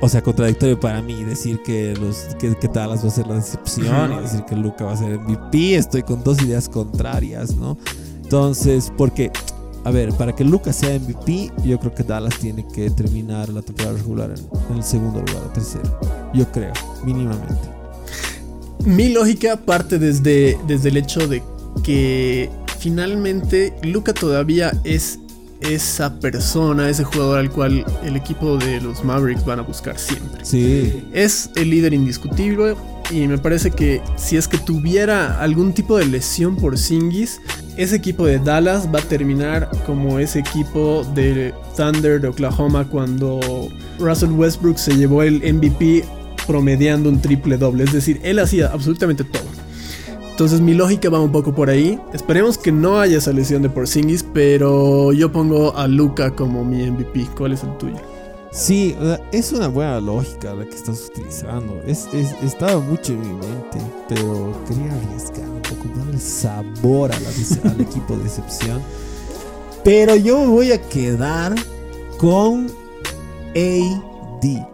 o 0.00 0.08
sea, 0.08 0.22
contradictorio 0.22 0.78
para 0.78 1.00
mí 1.02 1.24
decir 1.24 1.62
que 1.62 1.94
los 1.94 2.34
que, 2.38 2.54
que 2.56 2.68
Dallas 2.68 3.04
va 3.04 3.08
a 3.08 3.12
ser 3.12 3.26
la 3.26 3.34
decepción 3.34 4.12
y 4.12 4.22
decir 4.22 4.44
que 4.44 4.56
Luca 4.56 4.84
va 4.84 4.92
a 4.92 4.96
ser 4.96 5.18
MVP, 5.18 5.76
estoy 5.76 6.02
con 6.02 6.22
dos 6.22 6.42
ideas 6.42 6.68
contrarias, 6.68 7.56
¿no? 7.56 7.78
Entonces, 8.22 8.92
porque, 8.96 9.30
a 9.84 9.90
ver, 9.90 10.12
para 10.12 10.34
que 10.34 10.44
Luca 10.44 10.72
sea 10.72 10.98
MVP, 10.98 11.52
yo 11.64 11.78
creo 11.78 11.94
que 11.94 12.02
Dallas 12.02 12.38
tiene 12.38 12.66
que 12.68 12.90
terminar 12.90 13.48
la 13.48 13.62
temporada 13.62 13.96
regular 13.96 14.30
en, 14.30 14.70
en 14.70 14.76
el 14.76 14.84
segundo 14.84 15.20
lugar 15.20 15.44
o 15.46 15.50
tercero, 15.50 15.98
yo 16.32 16.50
creo, 16.52 16.72
mínimamente. 17.04 17.68
Mi 18.84 19.08
lógica 19.08 19.56
parte 19.56 19.98
desde, 19.98 20.58
desde 20.66 20.90
el 20.90 20.98
hecho 20.98 21.26
de 21.26 21.42
que 21.82 22.50
finalmente 22.78 23.74
Luka 23.82 24.12
todavía 24.12 24.72
es 24.84 25.18
esa 25.68 26.18
persona, 26.20 26.88
ese 26.88 27.04
jugador 27.04 27.38
al 27.38 27.50
cual 27.50 27.84
el 28.04 28.16
equipo 28.16 28.56
de 28.56 28.80
los 28.80 29.04
Mavericks 29.04 29.44
van 29.44 29.60
a 29.60 29.62
buscar 29.62 29.98
siempre. 29.98 30.44
Sí. 30.44 31.04
Es 31.12 31.50
el 31.56 31.70
líder 31.70 31.94
indiscutible 31.94 32.76
y 33.10 33.26
me 33.26 33.38
parece 33.38 33.70
que 33.70 34.00
si 34.16 34.36
es 34.36 34.48
que 34.48 34.58
tuviera 34.58 35.40
algún 35.40 35.72
tipo 35.72 35.98
de 35.98 36.06
lesión 36.06 36.56
por 36.56 36.78
Singis, 36.78 37.40
ese 37.76 37.96
equipo 37.96 38.26
de 38.26 38.38
Dallas 38.38 38.88
va 38.94 39.00
a 39.00 39.02
terminar 39.02 39.68
como 39.84 40.18
ese 40.18 40.38
equipo 40.40 41.04
de 41.14 41.52
Thunder 41.76 42.20
de 42.20 42.28
Oklahoma 42.28 42.88
cuando 42.88 43.40
Russell 43.98 44.30
Westbrook 44.30 44.78
se 44.78 44.96
llevó 44.96 45.22
el 45.22 45.40
MVP 45.54 46.04
promediando 46.46 47.08
un 47.08 47.20
triple 47.20 47.56
doble, 47.56 47.84
es 47.84 47.92
decir, 47.92 48.20
él 48.22 48.38
hacía 48.38 48.68
absolutamente 48.68 49.24
todo. 49.24 49.43
Entonces 50.34 50.60
mi 50.60 50.74
lógica 50.74 51.08
va 51.10 51.20
un 51.20 51.30
poco 51.30 51.54
por 51.54 51.70
ahí. 51.70 51.96
Esperemos 52.12 52.58
que 52.58 52.72
no 52.72 52.98
haya 52.98 53.18
esa 53.18 53.32
lesión 53.32 53.62
de 53.62 53.70
Porzingis, 53.70 54.24
pero 54.34 55.12
yo 55.12 55.30
pongo 55.30 55.76
a 55.76 55.86
Luca 55.86 56.34
como 56.34 56.64
mi 56.64 56.90
MVP. 56.90 57.28
¿Cuál 57.36 57.52
es 57.52 57.62
el 57.62 57.76
tuyo? 57.78 57.94
Sí, 58.50 58.96
es 59.30 59.52
una 59.52 59.68
buena 59.68 60.00
lógica 60.00 60.52
la 60.54 60.64
que 60.64 60.74
estás 60.74 61.08
utilizando. 61.14 61.80
Es, 61.86 62.08
es- 62.12 62.34
estaba 62.42 62.80
mucho 62.80 63.12
en 63.12 63.20
mi 63.20 63.28
mente, 63.28 63.78
pero 64.08 64.52
quería 64.66 64.92
arriesgar 64.92 65.48
un 65.48 65.62
poco, 65.62 65.88
darle 65.96 66.18
sabor 66.18 67.12
a 67.12 67.20
la 67.20 67.30
dece- 67.30 67.64
al 67.70 67.80
equipo 67.80 68.16
de 68.16 68.24
decepción. 68.24 68.80
Pero 69.84 70.16
yo 70.16 70.40
me 70.40 70.46
voy 70.48 70.72
a 70.72 70.82
quedar 70.82 71.54
con 72.18 72.66
AD. 73.54 74.66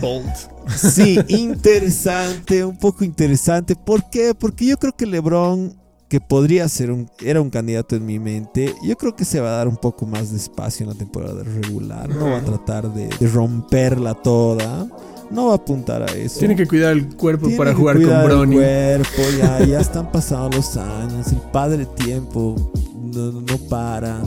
Bold. 0.00 0.53
Sí, 0.76 1.18
interesante, 1.28 2.64
un 2.64 2.76
poco 2.76 3.04
interesante. 3.04 3.76
¿Por 3.76 4.08
qué? 4.10 4.34
Porque 4.34 4.66
yo 4.66 4.76
creo 4.76 4.94
que 4.96 5.06
LeBron, 5.06 5.74
que 6.08 6.20
podría 6.20 6.68
ser 6.68 6.90
un, 6.90 7.08
era 7.20 7.40
un 7.40 7.50
candidato 7.50 7.96
en 7.96 8.06
mi 8.06 8.18
mente, 8.18 8.74
yo 8.82 8.96
creo 8.96 9.14
que 9.16 9.24
se 9.24 9.40
va 9.40 9.48
a 9.48 9.56
dar 9.56 9.68
un 9.68 9.76
poco 9.76 10.06
más 10.06 10.30
de 10.30 10.36
espacio 10.36 10.84
en 10.84 10.90
la 10.90 10.94
temporada 10.98 11.42
regular. 11.42 12.08
No 12.08 12.30
va 12.30 12.38
a 12.38 12.44
tratar 12.44 12.92
de, 12.92 13.08
de 13.08 13.28
romperla 13.28 14.14
toda. 14.14 14.86
No 15.30 15.46
va 15.46 15.52
a 15.52 15.56
apuntar 15.56 16.02
a 16.02 16.06
eso. 16.06 16.38
Tiene 16.38 16.54
que 16.54 16.66
cuidar 16.66 16.92
el 16.92 17.16
cuerpo 17.16 17.46
Tiene 17.46 17.58
para 17.58 17.70
que 17.70 17.76
jugar 17.76 17.96
con 17.96 18.04
cuidar 18.04 18.22
el 18.22 18.28
Bronny. 18.28 18.56
cuerpo, 18.56 19.22
ya, 19.38 19.64
ya 19.64 19.80
están 19.80 20.12
pasando 20.12 20.56
los 20.58 20.76
años. 20.76 21.28
El 21.28 21.38
padre 21.50 21.86
tiempo 21.86 22.54
no, 22.94 23.32
no 23.40 23.58
para. 23.68 24.20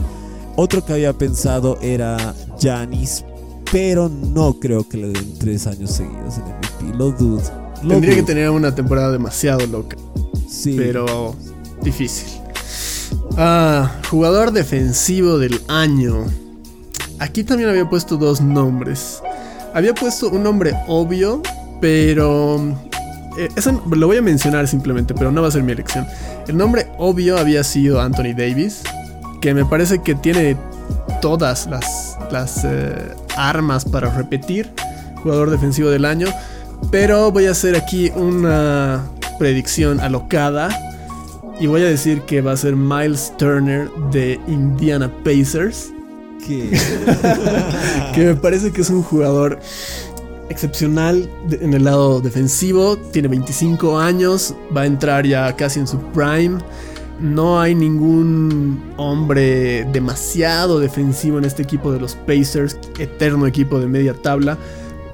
Otro 0.56 0.84
que 0.84 0.92
había 0.94 1.12
pensado 1.12 1.78
era 1.80 2.34
Janis, 2.60 3.24
pero 3.72 4.08
no 4.08 4.54
creo 4.58 4.88
que 4.88 4.96
le 4.98 5.08
den 5.08 5.38
tres 5.38 5.66
años 5.66 5.90
seguidos 5.92 6.36
en 6.38 6.44
MVP. 6.44 6.96
Lo 6.98 7.10
dudo. 7.12 7.42
Lo 7.82 7.90
Tendría 7.90 8.14
que 8.16 8.22
tener 8.22 8.50
una 8.50 8.74
temporada 8.74 9.12
demasiado 9.12 9.66
loca, 9.66 9.96
Sí. 10.48 10.74
pero 10.76 11.36
difícil. 11.82 12.28
Ah, 13.36 13.92
jugador 14.10 14.50
defensivo 14.52 15.38
del 15.38 15.60
año. 15.68 16.24
Aquí 17.20 17.44
también 17.44 17.68
había 17.70 17.88
puesto 17.88 18.16
dos 18.16 18.40
nombres. 18.40 19.22
Había 19.74 19.94
puesto 19.94 20.28
un 20.30 20.42
nombre 20.42 20.74
obvio, 20.88 21.42
pero 21.80 22.56
eh, 23.38 23.48
eso 23.54 23.80
lo 23.90 24.06
voy 24.06 24.16
a 24.16 24.22
mencionar 24.22 24.66
simplemente, 24.66 25.14
pero 25.14 25.30
no 25.30 25.42
va 25.42 25.48
a 25.48 25.50
ser 25.50 25.62
mi 25.62 25.72
elección. 25.72 26.06
El 26.48 26.56
nombre 26.56 26.88
obvio 26.98 27.38
había 27.38 27.62
sido 27.62 28.00
Anthony 28.00 28.34
Davis, 28.36 28.80
que 29.40 29.54
me 29.54 29.64
parece 29.64 30.00
que 30.02 30.14
tiene 30.16 30.56
todas 31.20 31.66
las, 31.66 32.16
las 32.32 32.64
eh, 32.64 32.94
armas 33.38 33.84
para 33.84 34.10
repetir 34.10 34.72
jugador 35.22 35.50
defensivo 35.50 35.90
del 35.90 36.04
año. 36.04 36.28
Pero 36.90 37.30
voy 37.32 37.46
a 37.46 37.52
hacer 37.52 37.76
aquí 37.76 38.10
una 38.14 39.04
predicción 39.38 40.00
alocada. 40.00 40.68
Y 41.60 41.66
voy 41.66 41.82
a 41.82 41.86
decir 41.86 42.22
que 42.22 42.40
va 42.40 42.52
a 42.52 42.56
ser 42.56 42.76
Miles 42.76 43.32
Turner 43.36 43.90
de 44.12 44.40
Indiana 44.46 45.12
Pacers. 45.24 45.92
que 46.46 46.70
me 48.16 48.34
parece 48.36 48.70
que 48.70 48.82
es 48.82 48.90
un 48.90 49.02
jugador 49.02 49.58
excepcional 50.50 51.28
en 51.50 51.74
el 51.74 51.84
lado 51.84 52.20
defensivo. 52.20 52.96
Tiene 52.96 53.28
25 53.28 53.98
años. 53.98 54.54
Va 54.74 54.82
a 54.82 54.86
entrar 54.86 55.26
ya 55.26 55.54
casi 55.56 55.80
en 55.80 55.88
su 55.88 55.98
prime. 55.98 56.58
No 57.20 57.60
hay 57.60 57.74
ningún 57.74 58.80
hombre 58.96 59.84
demasiado 59.92 60.78
defensivo 60.78 61.38
en 61.38 61.44
este 61.44 61.62
equipo 61.62 61.90
de 61.92 61.98
los 62.00 62.14
Pacers. 62.14 62.78
Eterno 62.98 63.46
equipo 63.46 63.78
de 63.80 63.86
media 63.86 64.14
tabla. 64.14 64.56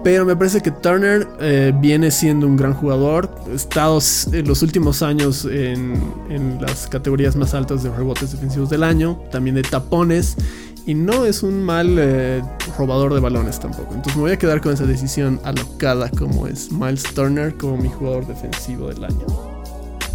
Pero 0.03 0.27
me 0.27 0.37
parece 0.37 0.61
que 0.61 0.71
Turner 0.71 1.27
eh, 1.41 1.73
viene 1.81 2.11
siendo 2.11 2.47
un 2.47 2.57
gran 2.59 2.75
jugador. 2.75 3.35
Ha 3.51 3.55
estado 3.55 3.97
s- 3.99 4.29
en 4.39 4.47
los 4.47 4.61
últimos 4.61 5.03
años 5.03 5.47
en, 5.47 5.95
en 6.29 6.59
las 6.61 6.87
categorías 6.89 7.37
más 7.37 7.55
altas 7.55 7.83
de 7.83 7.89
rebotes 7.91 8.33
defensivos 8.33 8.69
del 8.69 8.83
año. 8.83 9.19
También 9.33 9.57
de 9.57 9.63
tapones. 9.63 10.37
Y 10.85 10.93
no 10.93 11.25
es 11.25 11.43
un 11.43 11.65
mal 11.65 11.97
eh, 11.99 12.43
robador 12.77 13.15
de 13.15 13.21
balones 13.21 13.59
tampoco. 13.59 13.89
Entonces 13.95 14.17
me 14.17 14.23
voy 14.25 14.33
a 14.33 14.39
quedar 14.39 14.61
con 14.61 14.75
esa 14.75 14.85
decisión 14.85 15.41
alocada 15.43 16.11
como 16.11 16.47
es 16.47 16.71
Miles 16.71 17.05
Turner 17.15 17.55
como 17.57 17.79
mi 17.79 17.89
jugador 17.89 18.27
defensivo 18.27 18.89
del 18.89 19.05
año. 19.05 19.25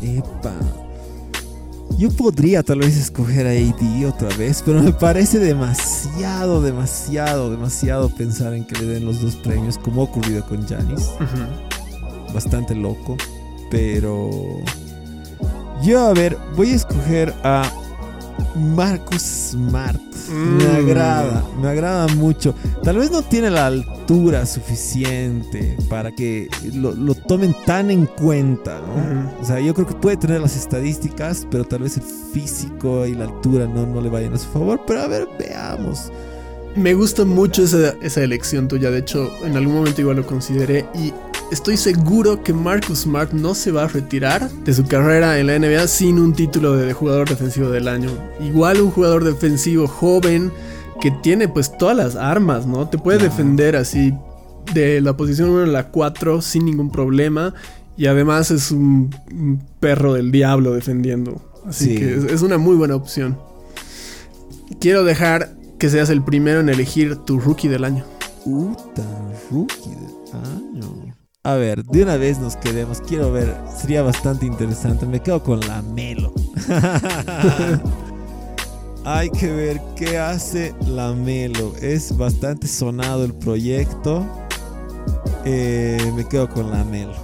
Epa. 0.03 0.53
Yo 1.97 2.09
podría 2.11 2.63
tal 2.63 2.79
vez 2.79 2.95
escoger 2.95 3.45
a 3.45 3.51
AD 3.51 4.07
otra 4.07 4.29
vez, 4.37 4.63
pero 4.65 4.81
me 4.81 4.93
parece 4.93 5.39
demasiado, 5.39 6.61
demasiado, 6.61 7.51
demasiado 7.51 8.09
pensar 8.09 8.53
en 8.53 8.65
que 8.65 8.79
le 8.79 8.85
den 8.85 9.05
los 9.05 9.21
dos 9.21 9.35
premios, 9.35 9.77
como 9.77 10.01
ha 10.01 10.05
ocurrido 10.05 10.45
con 10.45 10.65
Janis. 10.65 11.09
Bastante 12.33 12.75
loco, 12.75 13.17
pero 13.69 14.29
yo 15.83 15.99
a 15.99 16.13
ver, 16.13 16.37
voy 16.55 16.71
a 16.71 16.75
escoger 16.75 17.33
a 17.43 17.69
Marcus 18.55 19.21
Smart. 19.51 19.99
Me 20.31 20.63
Mm. 20.63 20.75
agrada, 20.87 21.43
me 21.61 21.67
agrada 21.69 22.07
mucho. 22.15 22.53
Tal 22.83 22.97
vez 22.97 23.09
no 23.11 23.21
tiene 23.23 23.49
la 23.49 23.67
altura 23.67 24.45
suficiente 24.45 25.75
para 25.89 26.11
que 26.11 26.49
lo, 26.73 26.91
lo 26.93 27.15
tomen 27.15 27.55
tan 27.65 27.89
en 27.91 28.05
cuenta, 28.05 28.79
¿no? 28.79 29.31
O 29.41 29.45
sea, 29.45 29.59
yo 29.59 29.73
creo 29.73 29.87
que 29.87 29.95
puede 29.95 30.17
tener 30.17 30.39
las 30.41 30.55
estadísticas, 30.55 31.47
pero 31.49 31.63
tal 31.65 31.83
vez 31.83 31.97
el 31.97 32.03
físico 32.03 33.05
y 33.05 33.13
la 33.15 33.25
altura 33.25 33.65
no, 33.67 33.85
no 33.85 34.01
le 34.01 34.09
vayan 34.09 34.33
a 34.33 34.37
su 34.37 34.47
favor. 34.49 34.81
Pero 34.85 35.01
a 35.01 35.07
ver, 35.07 35.27
veamos. 35.39 36.11
Me 36.75 36.93
gusta 36.93 37.25
mucho 37.25 37.63
esa, 37.63 37.95
esa 38.01 38.23
elección 38.23 38.67
tuya. 38.67 38.91
De 38.91 38.99
hecho, 38.99 39.31
en 39.43 39.57
algún 39.57 39.73
momento 39.75 40.01
igual 40.01 40.17
lo 40.17 40.25
consideré. 40.27 40.85
Y 40.93 41.11
estoy 41.51 41.77
seguro 41.77 42.43
que 42.43 42.53
Marcus 42.53 42.99
Smart 42.99 43.31
no 43.33 43.53
se 43.55 43.71
va 43.71 43.83
a 43.83 43.87
retirar 43.87 44.49
de 44.49 44.73
su 44.73 44.85
carrera 44.85 45.39
en 45.39 45.47
la 45.47 45.57
NBA 45.59 45.87
sin 45.87 46.19
un 46.19 46.33
título 46.33 46.75
de 46.75 46.93
jugador 46.93 47.27
defensivo 47.29 47.69
del 47.69 47.87
año. 47.87 48.09
Igual 48.39 48.81
un 48.81 48.91
jugador 48.91 49.23
defensivo 49.23 49.87
joven 49.87 50.51
que 51.01 51.11
tiene 51.11 51.47
pues 51.47 51.77
todas 51.77 51.95
las 51.95 52.15
armas, 52.15 52.65
¿no? 52.65 52.87
Te 52.89 52.97
puede 52.97 53.19
defender 53.19 53.75
así 53.75 54.13
de 54.73 55.01
la 55.01 55.15
posición 55.17 55.49
1 55.49 55.63
a 55.63 55.67
la 55.67 55.87
4 55.87 56.41
sin 56.41 56.65
ningún 56.65 56.91
problema. 56.91 57.53
Y 57.97 58.05
además 58.05 58.51
es 58.51 58.71
un, 58.71 59.13
un 59.31 59.61
perro 59.79 60.13
del 60.13 60.31
diablo 60.31 60.73
defendiendo. 60.73 61.41
Así 61.65 61.85
Sí. 61.85 61.95
que 61.97 62.15
es, 62.15 62.23
es 62.25 62.41
una 62.41 62.57
muy 62.57 62.75
buena 62.75 62.95
opción. 62.95 63.37
Quiero 64.79 65.03
dejar 65.03 65.55
que 65.77 65.89
seas 65.89 66.09
el 66.09 66.21
primero 66.23 66.59
en 66.61 66.69
elegir 66.69 67.15
tu 67.17 67.39
rookie 67.39 67.67
del 67.67 67.83
año. 67.83 68.05
Uta, 68.45 69.03
rookie 69.51 69.89
del 69.89 70.41
año. 70.43 71.15
A 71.43 71.55
ver, 71.55 71.85
de 71.85 72.03
una 72.03 72.17
vez 72.17 72.37
nos 72.37 72.57
quedemos. 72.57 72.99
Quiero 72.99 73.31
ver, 73.31 73.55
sería 73.79 74.01
bastante 74.01 74.45
interesante. 74.45 75.05
Me 75.05 75.21
quedo 75.21 75.41
con 75.41 75.61
la 75.61 75.81
Melo. 75.81 76.33
Hay 79.05 79.29
que 79.29 79.47
ver 79.47 79.79
qué 79.95 80.17
hace 80.17 80.75
la 80.85 81.13
Melo. 81.13 81.73
Es 81.81 82.17
bastante 82.17 82.67
sonado 82.67 83.23
el 83.23 83.33
proyecto. 83.33 84.25
Eh, 85.45 86.11
me 86.13 86.27
quedo 86.27 86.49
con 86.49 86.71
la 86.71 86.83
Melo. 86.83 87.15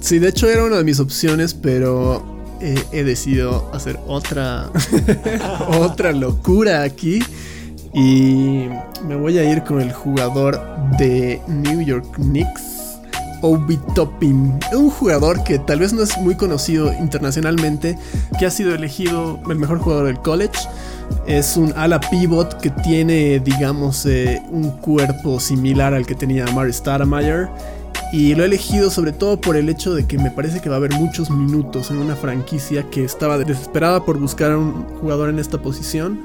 Sí, 0.00 0.18
de 0.18 0.28
hecho 0.28 0.50
era 0.50 0.64
una 0.64 0.76
de 0.76 0.84
mis 0.84 1.00
opciones, 1.00 1.54
pero 1.54 2.22
eh, 2.60 2.74
he 2.92 3.04
decidido 3.04 3.70
hacer 3.72 3.98
otra, 4.06 4.70
otra 5.80 6.12
locura 6.12 6.82
aquí. 6.82 7.20
Y 7.94 8.66
me 9.06 9.16
voy 9.16 9.38
a 9.38 9.50
ir 9.50 9.62
con 9.64 9.80
el 9.80 9.94
jugador 9.94 10.60
de 10.98 11.40
New 11.48 11.80
York 11.80 12.06
Knicks, 12.16 12.71
Obi 13.42 13.78
Toppin. 13.94 14.58
Un 14.72 14.90
jugador 14.90 15.44
que 15.44 15.58
tal 15.58 15.80
vez 15.80 15.92
no 15.92 16.02
es 16.02 16.16
muy 16.18 16.36
conocido 16.36 16.92
internacionalmente, 16.92 17.98
que 18.38 18.46
ha 18.46 18.50
sido 18.50 18.74
elegido 18.74 19.38
el 19.50 19.58
mejor 19.58 19.78
jugador 19.78 20.06
del 20.06 20.18
college. 20.18 20.58
Es 21.26 21.56
un 21.56 21.72
ala 21.76 22.00
pivot 22.00 22.60
que 22.60 22.70
tiene, 22.70 23.40
digamos, 23.40 24.06
eh, 24.06 24.42
un 24.50 24.70
cuerpo 24.70 25.38
similar 25.40 25.92
al 25.92 26.06
que 26.06 26.14
tenía 26.14 26.46
Mari 26.46 26.72
Stoudemire. 26.72 27.48
Y 28.12 28.34
lo 28.34 28.42
he 28.42 28.46
elegido 28.46 28.90
sobre 28.90 29.12
todo 29.12 29.40
por 29.40 29.56
el 29.56 29.70
hecho 29.70 29.94
de 29.94 30.06
que 30.06 30.18
me 30.18 30.30
parece 30.30 30.60
que 30.60 30.68
va 30.68 30.74
a 30.74 30.78
haber 30.78 30.92
muchos 30.92 31.30
minutos 31.30 31.90
en 31.90 31.96
una 31.96 32.14
franquicia 32.14 32.84
que 32.90 33.04
estaba 33.04 33.38
desesperada 33.38 34.04
por 34.04 34.18
buscar 34.18 34.52
a 34.52 34.58
un 34.58 34.84
jugador 35.00 35.30
en 35.30 35.38
esta 35.38 35.62
posición, 35.62 36.20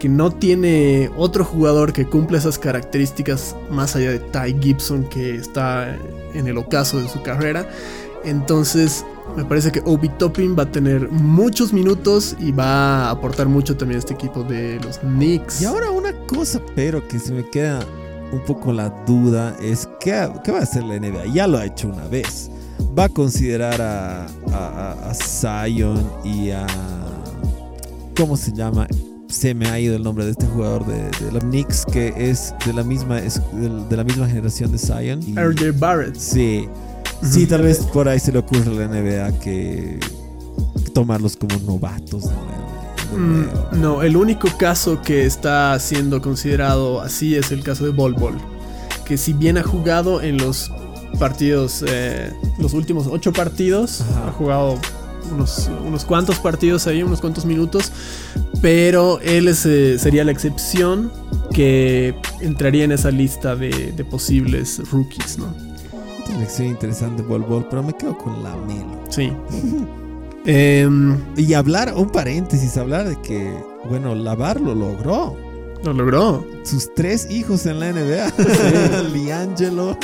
que 0.00 0.08
no 0.08 0.30
tiene 0.32 1.10
otro 1.16 1.44
jugador 1.44 1.92
que 1.92 2.06
cumpla 2.06 2.38
esas 2.38 2.58
características 2.58 3.54
más 3.70 3.94
allá 3.94 4.10
de 4.10 4.18
Ty 4.18 4.56
Gibson 4.60 5.04
que 5.04 5.36
está 5.36 5.94
en 6.34 6.48
el 6.48 6.58
ocaso 6.58 6.98
de 7.00 7.08
su 7.08 7.22
carrera. 7.22 7.68
Entonces 8.24 9.04
me 9.36 9.44
parece 9.44 9.70
que 9.70 9.80
Obi 9.84 10.08
Toppin 10.08 10.56
va 10.58 10.64
a 10.64 10.70
tener 10.72 11.08
muchos 11.10 11.72
minutos 11.72 12.34
y 12.40 12.50
va 12.50 13.06
a 13.06 13.10
aportar 13.10 13.46
mucho 13.48 13.76
también 13.76 13.96
a 13.96 13.98
este 14.00 14.14
equipo 14.14 14.42
de 14.42 14.80
los 14.82 14.98
Knicks. 14.98 15.62
Y 15.62 15.66
ahora 15.66 15.90
una 15.90 16.12
cosa, 16.26 16.60
pero 16.74 17.06
que 17.06 17.18
se 17.18 17.32
me 17.32 17.48
queda 17.48 17.80
un 18.32 18.40
poco 18.40 18.72
la 18.72 18.88
duda 19.06 19.56
es 19.62 19.88
¿qué, 20.00 20.28
qué 20.44 20.52
va 20.52 20.58
a 20.58 20.62
hacer 20.62 20.82
la 20.84 20.98
NBA? 20.98 21.26
Ya 21.32 21.46
lo 21.46 21.58
ha 21.58 21.64
hecho 21.66 21.88
una 21.88 22.06
vez. 22.08 22.50
Va 22.98 23.04
a 23.04 23.08
considerar 23.08 23.80
a, 23.80 24.24
a, 24.24 24.26
a- 24.52 25.10
a 25.10 25.14
Zion 25.14 26.10
y 26.24 26.50
a... 26.50 26.66
¿Cómo 28.16 28.36
se 28.36 28.52
llama? 28.52 28.86
Se 29.30 29.54
me 29.54 29.68
ha 29.68 29.78
ido 29.78 29.96
el 29.96 30.02
nombre 30.02 30.24
de 30.24 30.32
este 30.32 30.46
jugador 30.46 30.84
de, 30.86 31.04
de 31.24 31.32
los 31.32 31.42
Knicks 31.44 31.84
que 31.86 32.12
es 32.16 32.52
de 32.66 32.72
la 32.72 32.82
misma, 32.82 33.18
es 33.18 33.40
de, 33.52 33.96
la 33.96 34.04
misma 34.04 34.26
generación 34.26 34.72
de 34.72 34.78
Zion. 34.78 35.20
Y- 35.26 35.34
RJ 35.34 35.78
Barrett. 35.78 36.16
Sí. 36.16 36.68
Sí, 37.22 37.46
tal 37.46 37.62
vez 37.62 37.78
por 37.78 38.08
ahí 38.08 38.18
se 38.18 38.32
le 38.32 38.38
ocurre 38.38 38.70
a 38.70 38.86
la 38.86 38.88
NBA 38.88 39.38
que, 39.40 40.00
tomarlos 40.94 41.36
como 41.36 41.56
novatos. 41.60 42.24
Mm. 43.16 43.80
No, 43.80 44.02
el 44.02 44.16
único 44.16 44.48
caso 44.58 45.00
que 45.02 45.26
está 45.26 45.78
siendo 45.78 46.22
considerado 46.22 47.00
así 47.00 47.36
es 47.36 47.50
el 47.52 47.62
caso 47.62 47.84
de 47.84 47.90
Bol 47.90 48.14
Bol. 48.14 48.38
Que 49.04 49.16
si 49.16 49.32
bien 49.32 49.58
ha 49.58 49.62
jugado 49.62 50.22
en 50.22 50.38
los 50.38 50.70
partidos, 51.18 51.84
eh, 51.86 52.32
los 52.58 52.72
últimos 52.72 53.06
ocho 53.06 53.32
partidos, 53.32 54.00
Ajá. 54.00 54.28
ha 54.28 54.32
jugado 54.32 54.78
unos, 55.32 55.70
unos 55.86 56.04
cuantos 56.04 56.38
partidos 56.38 56.86
ahí, 56.86 57.02
unos 57.02 57.20
cuantos 57.20 57.44
minutos, 57.44 57.92
pero 58.60 59.20
él 59.20 59.48
es, 59.48 59.64
eh, 59.66 59.98
sería 59.98 60.24
la 60.24 60.32
excepción 60.32 61.10
que 61.52 62.14
entraría 62.40 62.84
en 62.84 62.92
esa 62.92 63.10
lista 63.10 63.56
de, 63.56 63.92
de 63.92 64.04
posibles 64.04 64.80
rookies, 64.90 65.38
¿no? 65.38 65.54
Otra 66.22 66.36
elección 66.36 66.68
interesante, 66.68 67.22
Bol 67.22 67.42
Bol, 67.42 67.66
pero 67.68 67.82
me 67.82 67.92
quedo 67.94 68.16
con 68.16 68.42
la 68.42 68.54
Melo. 68.56 69.00
Sí. 69.08 69.32
Em, 70.46 71.18
Y 71.36 71.52
hablar, 71.52 71.92
un 71.94 72.08
paréntesis, 72.08 72.76
hablar 72.78 73.06
de 73.06 73.20
que, 73.20 73.52
bueno, 73.88 74.14
Lavar 74.14 74.58
lo 74.58 74.74
logró. 74.74 75.36
lo 75.84 75.92
logró. 75.92 76.46
Sus 76.64 76.94
tres 76.94 77.30
hijos 77.30 77.66
en 77.66 77.78
la 77.78 77.92
NBA. 77.92 79.02
Liangelo. 79.12 79.98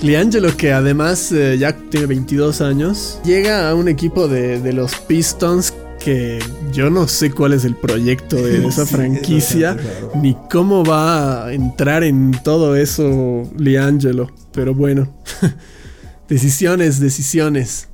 Liangelo, 0.00 0.56
que 0.56 0.72
además 0.72 1.32
eh, 1.32 1.56
ya 1.58 1.72
tiene 1.72 2.06
22 2.06 2.60
años, 2.60 3.20
llega 3.24 3.68
a 3.68 3.74
un 3.74 3.88
equipo 3.88 4.28
de, 4.28 4.60
de 4.60 4.72
los 4.72 4.94
Pistons 4.94 5.72
que 5.98 6.38
yo 6.72 6.90
no 6.90 7.08
sé 7.08 7.30
cuál 7.30 7.52
es 7.52 7.64
el 7.64 7.74
proyecto 7.74 8.36
de 8.36 8.66
esa 8.68 8.86
Sí, 8.86 8.94
franquicia, 8.94 9.72
es 9.72 10.20
ni 10.22 10.36
cómo 10.50 10.84
va 10.84 11.46
a 11.46 11.52
entrar 11.52 12.04
en 12.04 12.32
todo 12.44 12.76
eso 12.76 13.50
Liangelo. 13.56 14.30
Pero 14.52 14.74
bueno, 14.74 15.08
decisiones, 16.28 17.00
decisiones. 17.00 17.88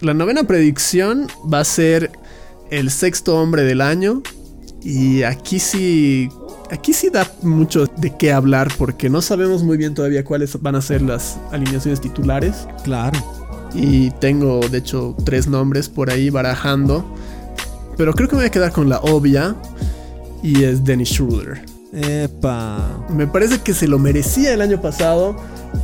La 0.00 0.14
novena 0.14 0.44
predicción 0.44 1.26
va 1.52 1.60
a 1.60 1.64
ser 1.64 2.10
el 2.70 2.90
sexto 2.90 3.36
hombre 3.36 3.62
del 3.62 3.80
año. 3.80 4.22
Y 4.82 5.22
aquí 5.22 5.58
sí. 5.58 6.28
Aquí 6.70 6.92
sí 6.92 7.10
da 7.10 7.30
mucho 7.42 7.86
de 7.86 8.16
qué 8.16 8.32
hablar 8.32 8.68
porque 8.78 9.10
no 9.10 9.20
sabemos 9.20 9.62
muy 9.62 9.76
bien 9.76 9.94
todavía 9.94 10.24
cuáles 10.24 10.60
van 10.60 10.74
a 10.76 10.80
ser 10.80 11.02
las 11.02 11.38
alineaciones 11.52 12.00
titulares. 12.00 12.66
Claro. 12.82 13.18
Y 13.74 14.10
tengo, 14.12 14.60
de 14.60 14.78
hecho, 14.78 15.16
tres 15.24 15.46
nombres 15.46 15.88
por 15.88 16.10
ahí 16.10 16.30
barajando. 16.30 17.04
Pero 17.96 18.14
creo 18.14 18.28
que 18.28 18.36
me 18.36 18.42
voy 18.42 18.48
a 18.48 18.50
quedar 18.50 18.72
con 18.72 18.88
la 18.88 18.98
obvia. 19.00 19.54
Y 20.42 20.64
es 20.64 20.84
Dennis 20.84 21.10
Schroeder. 21.10 21.64
Epa. 21.92 23.04
Me 23.08 23.26
parece 23.26 23.60
que 23.60 23.72
se 23.72 23.86
lo 23.86 23.98
merecía 23.98 24.52
el 24.52 24.60
año 24.60 24.80
pasado. 24.80 25.36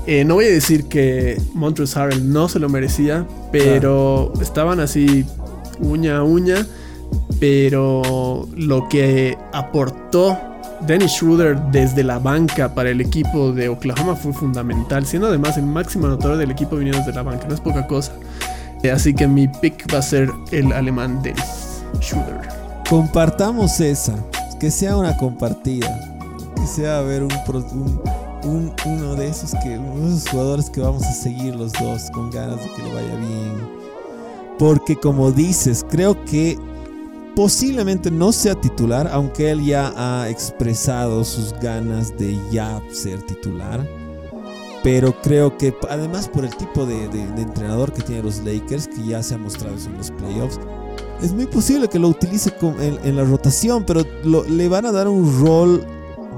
Eh, 0.06 0.24
no 0.24 0.34
voy 0.34 0.46
a 0.46 0.50
decir 0.50 0.86
que 0.86 1.40
Montrezl 1.54 1.98
Harrell 1.98 2.32
no 2.32 2.48
se 2.48 2.58
lo 2.58 2.68
merecía, 2.68 3.26
pero 3.52 4.32
estaban 4.40 4.80
así 4.80 5.24
uña 5.78 6.18
a 6.18 6.22
uña. 6.22 6.66
Pero 7.38 8.48
lo 8.54 8.88
que 8.88 9.36
aportó 9.52 10.38
Dennis 10.86 11.12
Schroeder 11.12 11.60
desde 11.70 12.02
la 12.02 12.18
banca 12.18 12.74
para 12.74 12.90
el 12.90 13.00
equipo 13.00 13.52
de 13.52 13.68
Oklahoma 13.68 14.16
fue 14.16 14.32
fundamental, 14.32 15.06
siendo 15.06 15.28
además 15.28 15.56
el 15.56 15.66
máximo 15.66 16.06
anotador 16.06 16.38
del 16.38 16.50
equipo 16.50 16.76
viniendo 16.76 16.98
desde 16.98 17.12
la 17.12 17.22
banca, 17.22 17.46
no 17.46 17.54
es 17.54 17.60
poca 17.60 17.86
cosa. 17.86 18.12
Eh, 18.82 18.90
así 18.90 19.12
que 19.12 19.26
mi 19.26 19.46
pick 19.46 19.92
va 19.92 19.98
a 19.98 20.02
ser 20.02 20.30
el 20.52 20.72
alemán 20.72 21.22
Dennis 21.22 21.82
Schroeder. 22.00 22.48
Compartamos 22.88 23.80
esa. 23.80 24.14
Que 24.58 24.70
sea 24.70 24.96
una 24.96 25.16
compartida. 25.16 25.88
Que 26.56 26.66
sea 26.66 26.98
a 26.98 27.02
ver 27.02 27.22
un, 27.22 28.00
uno 28.84 29.14
de 29.14 29.28
esos 29.28 29.52
que 29.62 29.78
jugadores 30.30 30.70
que 30.70 30.80
vamos 30.80 31.02
a 31.04 31.12
seguir 31.12 31.54
los 31.54 31.72
dos 31.74 32.10
con 32.10 32.30
ganas 32.30 32.56
de 32.56 32.70
que 32.72 32.82
le 32.82 32.94
vaya 32.94 33.16
bien. 33.16 33.68
Porque 34.58 34.96
como 34.96 35.30
dices, 35.30 35.84
creo 35.88 36.24
que 36.24 36.58
posiblemente 37.34 38.10
no 38.10 38.32
sea 38.32 38.54
titular, 38.54 39.08
aunque 39.12 39.50
él 39.50 39.64
ya 39.64 39.92
ha 39.96 40.28
expresado 40.28 41.24
sus 41.24 41.52
ganas 41.60 42.16
de 42.18 42.38
ya 42.50 42.82
ser 42.90 43.22
titular. 43.22 43.86
Pero 44.82 45.14
creo 45.20 45.58
que 45.58 45.74
además 45.90 46.28
por 46.28 46.44
el 46.44 46.56
tipo 46.56 46.86
de, 46.86 47.04
entrenador 47.04 47.92
que 47.92 48.02
tienen 48.02 48.24
los 48.24 48.38
Lakers, 48.38 48.88
que 48.88 49.04
ya 49.04 49.22
se 49.22 49.34
ha 49.34 49.38
mostrado 49.38 49.76
en 49.76 49.96
los 49.98 50.10
playoffs, 50.10 50.58
es 51.22 51.32
muy 51.32 51.46
posible 51.46 51.88
que 51.88 51.98
lo 51.98 52.08
utilice 52.08 52.52
en, 52.80 53.16
la 53.16 53.24
rotación, 53.24 53.84
pero 53.84 54.04
le 54.48 54.68
van 54.68 54.86
a 54.86 54.92
dar 54.92 55.06
un 55.06 55.44
rol 55.44 55.84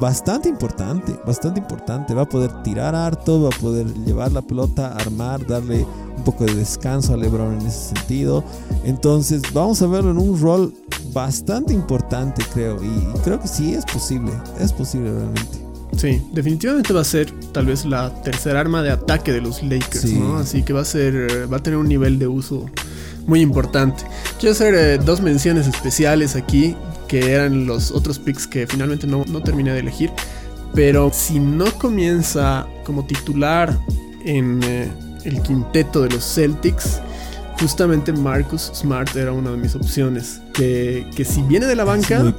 bastante 0.02 0.48
importante, 0.48 1.16
bastante 1.24 1.60
importante. 1.60 2.12
Va 2.12 2.22
a 2.22 2.28
poder 2.28 2.50
tirar 2.64 2.92
harto, 2.92 3.42
va 3.42 3.50
a 3.50 3.60
poder 3.60 3.86
llevar 4.04 4.32
la 4.32 4.42
pelota, 4.42 4.96
armar, 4.96 5.46
darle 5.46 5.86
un 6.16 6.24
poco 6.24 6.44
de 6.44 6.56
descanso 6.56 7.14
a 7.14 7.16
LeBron 7.16 7.60
en 7.60 7.66
ese 7.68 7.94
sentido. 7.94 8.42
Entonces 8.82 9.42
vamos 9.52 9.80
a 9.80 9.86
verlo 9.86 10.10
en 10.10 10.18
un 10.18 10.40
rol 10.40 10.74
bastante 11.12 11.72
importante, 11.72 12.42
creo. 12.52 12.82
Y 12.82 13.20
creo 13.20 13.38
que 13.38 13.46
sí 13.46 13.74
es 13.74 13.84
posible, 13.84 14.32
es 14.58 14.72
posible 14.72 15.12
realmente. 15.12 15.62
Sí, 15.96 16.20
definitivamente 16.32 16.92
va 16.92 17.02
a 17.02 17.04
ser 17.04 17.30
tal 17.52 17.66
vez 17.66 17.84
la 17.84 18.12
tercera 18.22 18.58
arma 18.58 18.82
de 18.82 18.90
ataque 18.90 19.30
de 19.30 19.40
los 19.40 19.62
Lakers, 19.62 20.12
¿no? 20.14 20.38
Así 20.38 20.64
que 20.64 20.72
va 20.72 20.80
a 20.80 20.84
ser, 20.84 21.46
va 21.52 21.58
a 21.58 21.62
tener 21.62 21.78
un 21.78 21.86
nivel 21.86 22.18
de 22.18 22.26
uso 22.26 22.66
muy 23.28 23.40
importante. 23.40 24.02
Quiero 24.40 24.52
hacer 24.52 24.74
eh, 24.74 24.98
dos 24.98 25.20
menciones 25.20 25.68
especiales 25.68 26.34
aquí, 26.34 26.74
que 27.12 27.30
eran 27.30 27.66
los 27.66 27.90
otros 27.90 28.18
picks 28.18 28.46
que 28.46 28.66
finalmente 28.66 29.06
no, 29.06 29.22
no 29.28 29.42
terminé 29.42 29.70
de 29.74 29.80
elegir. 29.80 30.10
Pero 30.74 31.10
si 31.12 31.38
no 31.38 31.66
comienza 31.78 32.66
como 32.86 33.04
titular 33.04 33.78
en 34.24 34.62
eh, 34.64 34.90
el 35.24 35.42
quinteto 35.42 36.00
de 36.00 36.08
los 36.08 36.24
Celtics, 36.24 37.02
justamente 37.60 38.14
Marcus 38.14 38.72
Smart 38.74 39.14
era 39.14 39.30
una 39.30 39.50
de 39.50 39.58
mis 39.58 39.74
opciones. 39.74 40.40
Que, 40.54 41.06
que 41.14 41.26
si 41.26 41.42
viene 41.42 41.66
de 41.66 41.76
la 41.76 41.84
banca, 41.84 42.34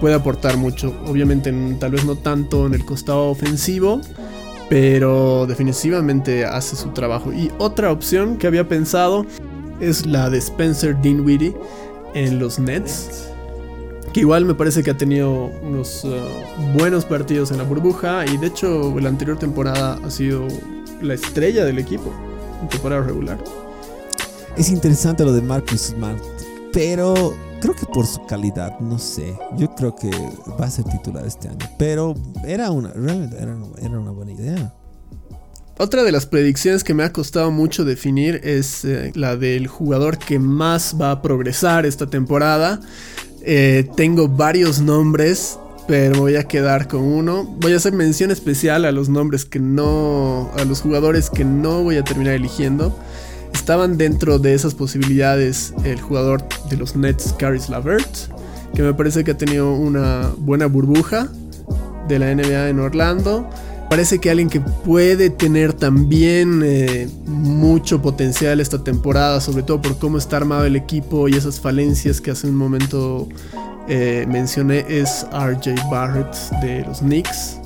puede 0.00 0.16
aportar 0.16 0.56
mucho. 0.56 0.92
Obviamente, 1.06 1.54
tal 1.78 1.92
vez 1.92 2.04
no 2.04 2.16
tanto 2.16 2.66
en 2.66 2.74
el 2.74 2.84
costado 2.84 3.28
ofensivo, 3.28 4.00
pero 4.68 5.46
definitivamente 5.46 6.44
hace 6.44 6.74
su 6.74 6.88
trabajo. 6.88 7.32
Y 7.32 7.52
otra 7.58 7.92
opción 7.92 8.38
que 8.38 8.48
había 8.48 8.66
pensado 8.66 9.24
es 9.80 10.04
la 10.04 10.28
de 10.30 10.38
Spencer 10.38 11.00
Dinwiddie 11.00 11.54
en 12.14 12.40
los 12.40 12.58
Nets. 12.58 13.29
Que 14.12 14.20
igual 14.20 14.44
me 14.44 14.54
parece 14.54 14.82
que 14.82 14.90
ha 14.90 14.96
tenido 14.96 15.46
unos 15.62 16.04
uh, 16.04 16.10
buenos 16.76 17.04
partidos 17.04 17.50
en 17.50 17.58
la 17.58 17.64
burbuja. 17.64 18.24
Y 18.26 18.36
de 18.38 18.48
hecho, 18.48 18.98
la 18.98 19.08
anterior 19.08 19.38
temporada 19.38 19.98
ha 20.04 20.10
sido 20.10 20.48
la 21.00 21.14
estrella 21.14 21.64
del 21.64 21.78
equipo 21.78 22.12
en 22.60 22.68
temporada 22.68 23.02
regular. 23.02 23.38
Es 24.56 24.68
interesante 24.68 25.24
lo 25.24 25.32
de 25.32 25.42
Marcus 25.42 25.80
Smart, 25.80 26.18
pero 26.72 27.34
creo 27.60 27.74
que 27.74 27.86
por 27.86 28.06
su 28.06 28.24
calidad, 28.26 28.78
no 28.80 28.98
sé. 28.98 29.38
Yo 29.56 29.74
creo 29.74 29.94
que 29.94 30.10
va 30.60 30.66
a 30.66 30.70
ser 30.70 30.84
titular 30.86 31.24
este 31.24 31.48
año, 31.48 31.66
pero 31.78 32.14
era 32.44 32.70
una, 32.70 32.92
realmente 32.92 33.36
era, 33.38 33.54
una 33.98 34.10
buena 34.10 34.32
idea. 34.32 34.74
Otra 35.78 36.02
de 36.02 36.12
las 36.12 36.26
predicciones 36.26 36.84
que 36.84 36.92
me 36.92 37.04
ha 37.04 37.12
costado 37.12 37.50
mucho 37.50 37.84
definir 37.84 38.40
es 38.44 38.84
eh, 38.84 39.12
la 39.14 39.36
del 39.36 39.66
jugador 39.66 40.18
que 40.18 40.38
más 40.38 40.96
va 41.00 41.10
a 41.10 41.22
progresar 41.22 41.86
esta 41.86 42.06
temporada. 42.06 42.80
Eh, 43.42 43.88
tengo 43.96 44.28
varios 44.28 44.80
nombres 44.80 45.58
pero 45.90 46.20
voy 46.20 46.36
a 46.36 46.44
quedar 46.44 46.86
con 46.86 47.02
uno. 47.02 47.42
Voy 47.58 47.72
a 47.72 47.76
hacer 47.76 47.92
mención 47.92 48.30
especial 48.30 48.84
a 48.84 48.92
los 48.92 49.08
nombres 49.08 49.44
que 49.44 49.58
no, 49.58 50.48
a 50.56 50.64
los 50.64 50.82
jugadores 50.82 51.30
que 51.30 51.44
no 51.44 51.82
voy 51.82 51.96
a 51.96 52.04
terminar 52.04 52.34
eligiendo. 52.34 52.96
Estaban 53.52 53.98
dentro 53.98 54.38
de 54.38 54.54
esas 54.54 54.76
posibilidades 54.76 55.74
el 55.82 56.00
jugador 56.00 56.44
de 56.68 56.76
los 56.76 56.94
Nets, 56.94 57.34
Caris 57.36 57.68
Lavert, 57.68 58.08
que 58.72 58.82
me 58.82 58.94
parece 58.94 59.24
que 59.24 59.32
ha 59.32 59.36
tenido 59.36 59.72
una 59.74 60.30
buena 60.38 60.66
burbuja 60.66 61.28
de 62.06 62.20
la 62.20 62.32
NBA 62.32 62.68
en 62.68 62.78
Orlando. 62.78 63.50
Parece 63.90 64.20
que 64.20 64.30
alguien 64.30 64.48
que 64.48 64.60
puede 64.60 65.30
tener 65.30 65.72
también 65.72 66.62
eh, 66.64 67.08
mucho 67.26 68.00
potencial 68.00 68.60
esta 68.60 68.84
temporada, 68.84 69.40
sobre 69.40 69.64
todo 69.64 69.82
por 69.82 69.98
cómo 69.98 70.16
está 70.16 70.36
armado 70.36 70.64
el 70.64 70.76
equipo 70.76 71.28
y 71.28 71.34
esas 71.34 71.58
falencias 71.58 72.20
que 72.20 72.30
hace 72.30 72.46
un 72.46 72.54
momento 72.54 73.28
eh, 73.88 74.26
mencioné 74.28 74.86
es 74.88 75.26
RJ 75.32 75.74
Barrett 75.90 76.32
de 76.62 76.82
los 76.82 77.00
Knicks. 77.00 77.58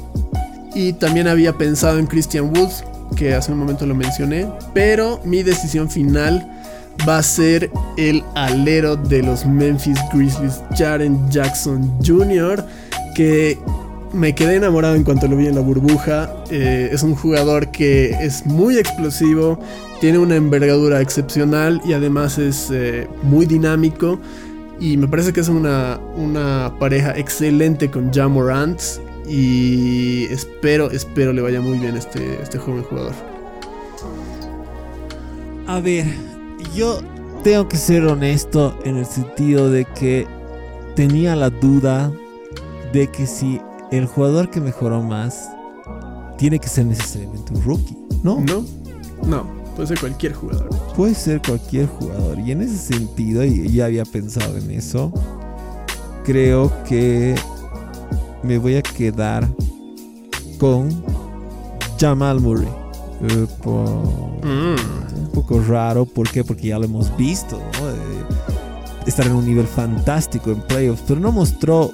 Y 0.74 0.94
también 0.94 1.28
había 1.28 1.58
pensado 1.58 1.98
en 1.98 2.06
Christian 2.06 2.56
Woods, 2.56 2.84
que 3.16 3.34
hace 3.34 3.52
un 3.52 3.58
momento 3.58 3.84
lo 3.84 3.94
mencioné. 3.94 4.48
Pero 4.72 5.20
mi 5.26 5.42
decisión 5.42 5.90
final 5.90 6.50
va 7.06 7.18
a 7.18 7.22
ser 7.22 7.70
el 7.98 8.24
alero 8.34 8.96
de 8.96 9.22
los 9.22 9.44
Memphis 9.44 9.98
Grizzlies, 10.10 10.62
Jaren 10.74 11.30
Jackson 11.30 11.92
Jr., 12.02 12.64
que 13.14 13.58
me 14.14 14.34
quedé 14.34 14.56
enamorado 14.56 14.94
en 14.94 15.04
cuanto 15.04 15.26
lo 15.28 15.36
vi 15.36 15.46
en 15.46 15.56
la 15.56 15.60
burbuja. 15.60 16.34
Eh, 16.50 16.88
es 16.92 17.02
un 17.02 17.14
jugador 17.14 17.70
que 17.70 18.10
es 18.10 18.46
muy 18.46 18.78
explosivo, 18.78 19.58
tiene 20.00 20.18
una 20.18 20.36
envergadura 20.36 21.00
excepcional 21.00 21.80
y 21.84 21.92
además 21.92 22.38
es 22.38 22.70
eh, 22.72 23.08
muy 23.22 23.46
dinámico. 23.46 24.18
Y 24.80 24.96
me 24.96 25.08
parece 25.08 25.32
que 25.32 25.40
es 25.40 25.48
una, 25.48 26.00
pareja 26.78 27.16
excelente 27.16 27.90
con 27.90 28.12
Jamorant. 28.12 28.80
Y 29.28 30.24
espero, 30.24 30.90
espero 30.90 31.32
le 31.32 31.40
vaya 31.40 31.60
muy 31.60 31.78
bien 31.78 31.96
este, 31.96 32.42
este 32.42 32.58
joven 32.58 32.82
jugador. 32.82 33.14
A 35.66 35.80
ver, 35.80 36.04
yo 36.74 37.00
tengo 37.42 37.68
que 37.68 37.76
ser 37.76 38.04
honesto 38.04 38.78
en 38.84 38.96
el 38.96 39.06
sentido 39.06 39.70
de 39.70 39.86
que 39.86 40.26
tenía 40.94 41.34
la 41.34 41.50
duda 41.50 42.12
de 42.92 43.08
que 43.08 43.26
si 43.26 43.60
el 43.99 44.07
jugador 44.07 44.51
que 44.51 44.61
mejoró 44.61 45.03
más 45.03 45.51
tiene 46.36 46.59
que 46.59 46.68
ser 46.68 46.86
necesariamente 46.86 47.55
un 47.55 47.62
rookie, 47.62 47.97
¿no? 48.22 48.40
No, 48.40 48.64
no. 49.26 49.64
Puede 49.74 49.88
ser 49.88 50.01
cualquier 50.01 50.34
jugador. 50.34 50.68
Puede 50.95 51.14
ser 51.14 51.42
cualquier 51.42 51.86
jugador. 51.86 52.38
Y 52.38 52.53
en 52.53 52.62
ese 52.62 52.78
sentido, 52.78 53.45
y 53.45 53.72
ya 53.72 53.86
había 53.86 54.05
pensado 54.05 54.57
en 54.57 54.70
eso, 54.70 55.12
creo 56.24 56.72
que 56.84 57.34
me 58.45 58.59
voy 58.59 58.76
a 58.76 58.82
quedar 58.82 59.49
con 60.59 60.90
Jamal 61.99 62.40
Murray. 62.40 62.68
Eh, 63.22 63.47
mm. 63.62 65.24
Un 65.24 65.30
poco 65.32 65.61
raro, 65.66 66.05
¿por 66.05 66.30
qué? 66.30 66.45
Porque 66.45 66.68
ya 66.68 66.78
lo 66.78 66.84
hemos 66.84 67.16
visto, 67.16 67.61
estar 69.07 69.26
en 69.26 69.32
un 69.32 69.45
nivel 69.45 69.66
fantástico 69.66 70.51
en 70.51 70.61
playoffs, 70.62 71.03
pero 71.07 71.18
no 71.18 71.32
mostró 71.32 71.92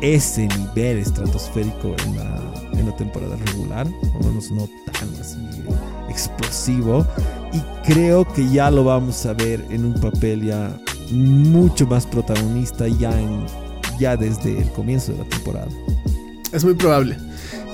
ese 0.00 0.48
nivel 0.48 0.98
estratosférico 0.98 1.94
en 2.06 2.16
la, 2.16 2.52
en 2.72 2.86
la 2.86 2.96
temporada 2.96 3.36
regular, 3.36 3.86
o 3.86 4.24
menos 4.24 4.50
no 4.50 4.68
tan 4.92 5.08
así 5.20 5.38
explosivo 6.08 7.06
y 7.52 7.60
creo 7.86 8.24
que 8.24 8.48
ya 8.48 8.70
lo 8.70 8.84
vamos 8.84 9.24
a 9.26 9.32
ver 9.32 9.64
en 9.70 9.84
un 9.84 9.94
papel 9.94 10.44
ya 10.44 10.78
mucho 11.10 11.86
más 11.86 12.06
protagonista 12.06 12.88
ya, 12.88 13.18
en, 13.18 13.44
ya 13.98 14.16
desde 14.16 14.58
el 14.58 14.70
comienzo 14.72 15.12
de 15.12 15.18
la 15.18 15.24
temporada. 15.24 15.68
Es 16.52 16.64
muy 16.64 16.74
probable. 16.74 17.16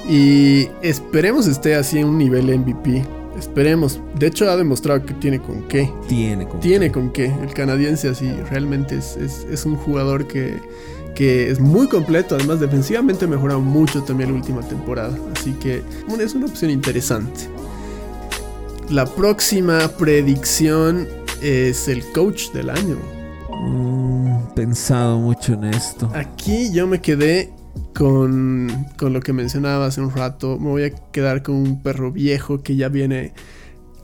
Y 0.09 0.69
esperemos 0.83 1.47
esté 1.47 1.75
así 1.75 1.99
en 1.99 2.07
un 2.07 2.19
nivel 2.19 2.57
MVP. 2.59 3.05
Esperemos. 3.39 4.01
De 4.19 4.29
hecho 4.29 4.49
ha 4.49 4.57
demostrado 4.57 5.05
que 5.05 5.15
tiene 5.15 5.41
con 5.41 5.67
qué. 5.67 5.91
Tiene 6.09 6.47
con 6.47 6.61
Tiene 6.61 6.93
con 6.93 7.11
qué. 7.11 7.33
El 7.43 7.53
canadiense 7.55 8.09
así 8.09 8.31
realmente 8.51 8.97
es, 8.97 9.17
es, 9.17 9.65
un 9.65 9.77
jugador 9.77 10.29
que, 10.29 10.61
que 11.15 11.51
es 11.51 11.61
muy 11.61 11.89
completo. 11.89 12.35
Además 12.35 12.61
defensivamente 12.61 13.27
mejorado 13.27 13.61
mucho 13.61 14.03
también 14.03 14.31
la 14.31 14.37
última 14.37 14.61
temporada. 14.63 15.17
Así 15.37 15.53
que 15.53 15.83
es 16.21 16.35
una 16.35 16.47
opción 16.47 16.71
interesante. 16.71 17.49
La 18.91 19.07
próxima 19.07 19.89
predicción 19.99 21.09
es 21.41 21.89
el 21.89 22.05
coach 22.13 22.51
del 22.53 22.71
año. 22.71 22.97
Mm, 23.51 24.55
pensado 24.55 25.19
mucho 25.19 25.55
en 25.55 25.65
esto. 25.65 26.11
Aquí 26.15 26.71
yo 26.73 26.87
me 26.87 27.01
quedé 27.01 27.53
con, 27.95 28.87
con 28.99 29.13
lo 29.13 29.21
que 29.21 29.33
mencionaba 29.33 29.87
hace 29.87 30.01
un 30.01 30.11
rato. 30.11 30.59
Me 30.59 30.69
voy 30.69 30.85
a 30.85 30.91
quedar 30.91 31.43
con 31.43 31.55
un 31.55 31.83
perro 31.83 32.13
viejo 32.13 32.63
que 32.63 32.77
ya 32.77 32.89
viene 32.89 33.33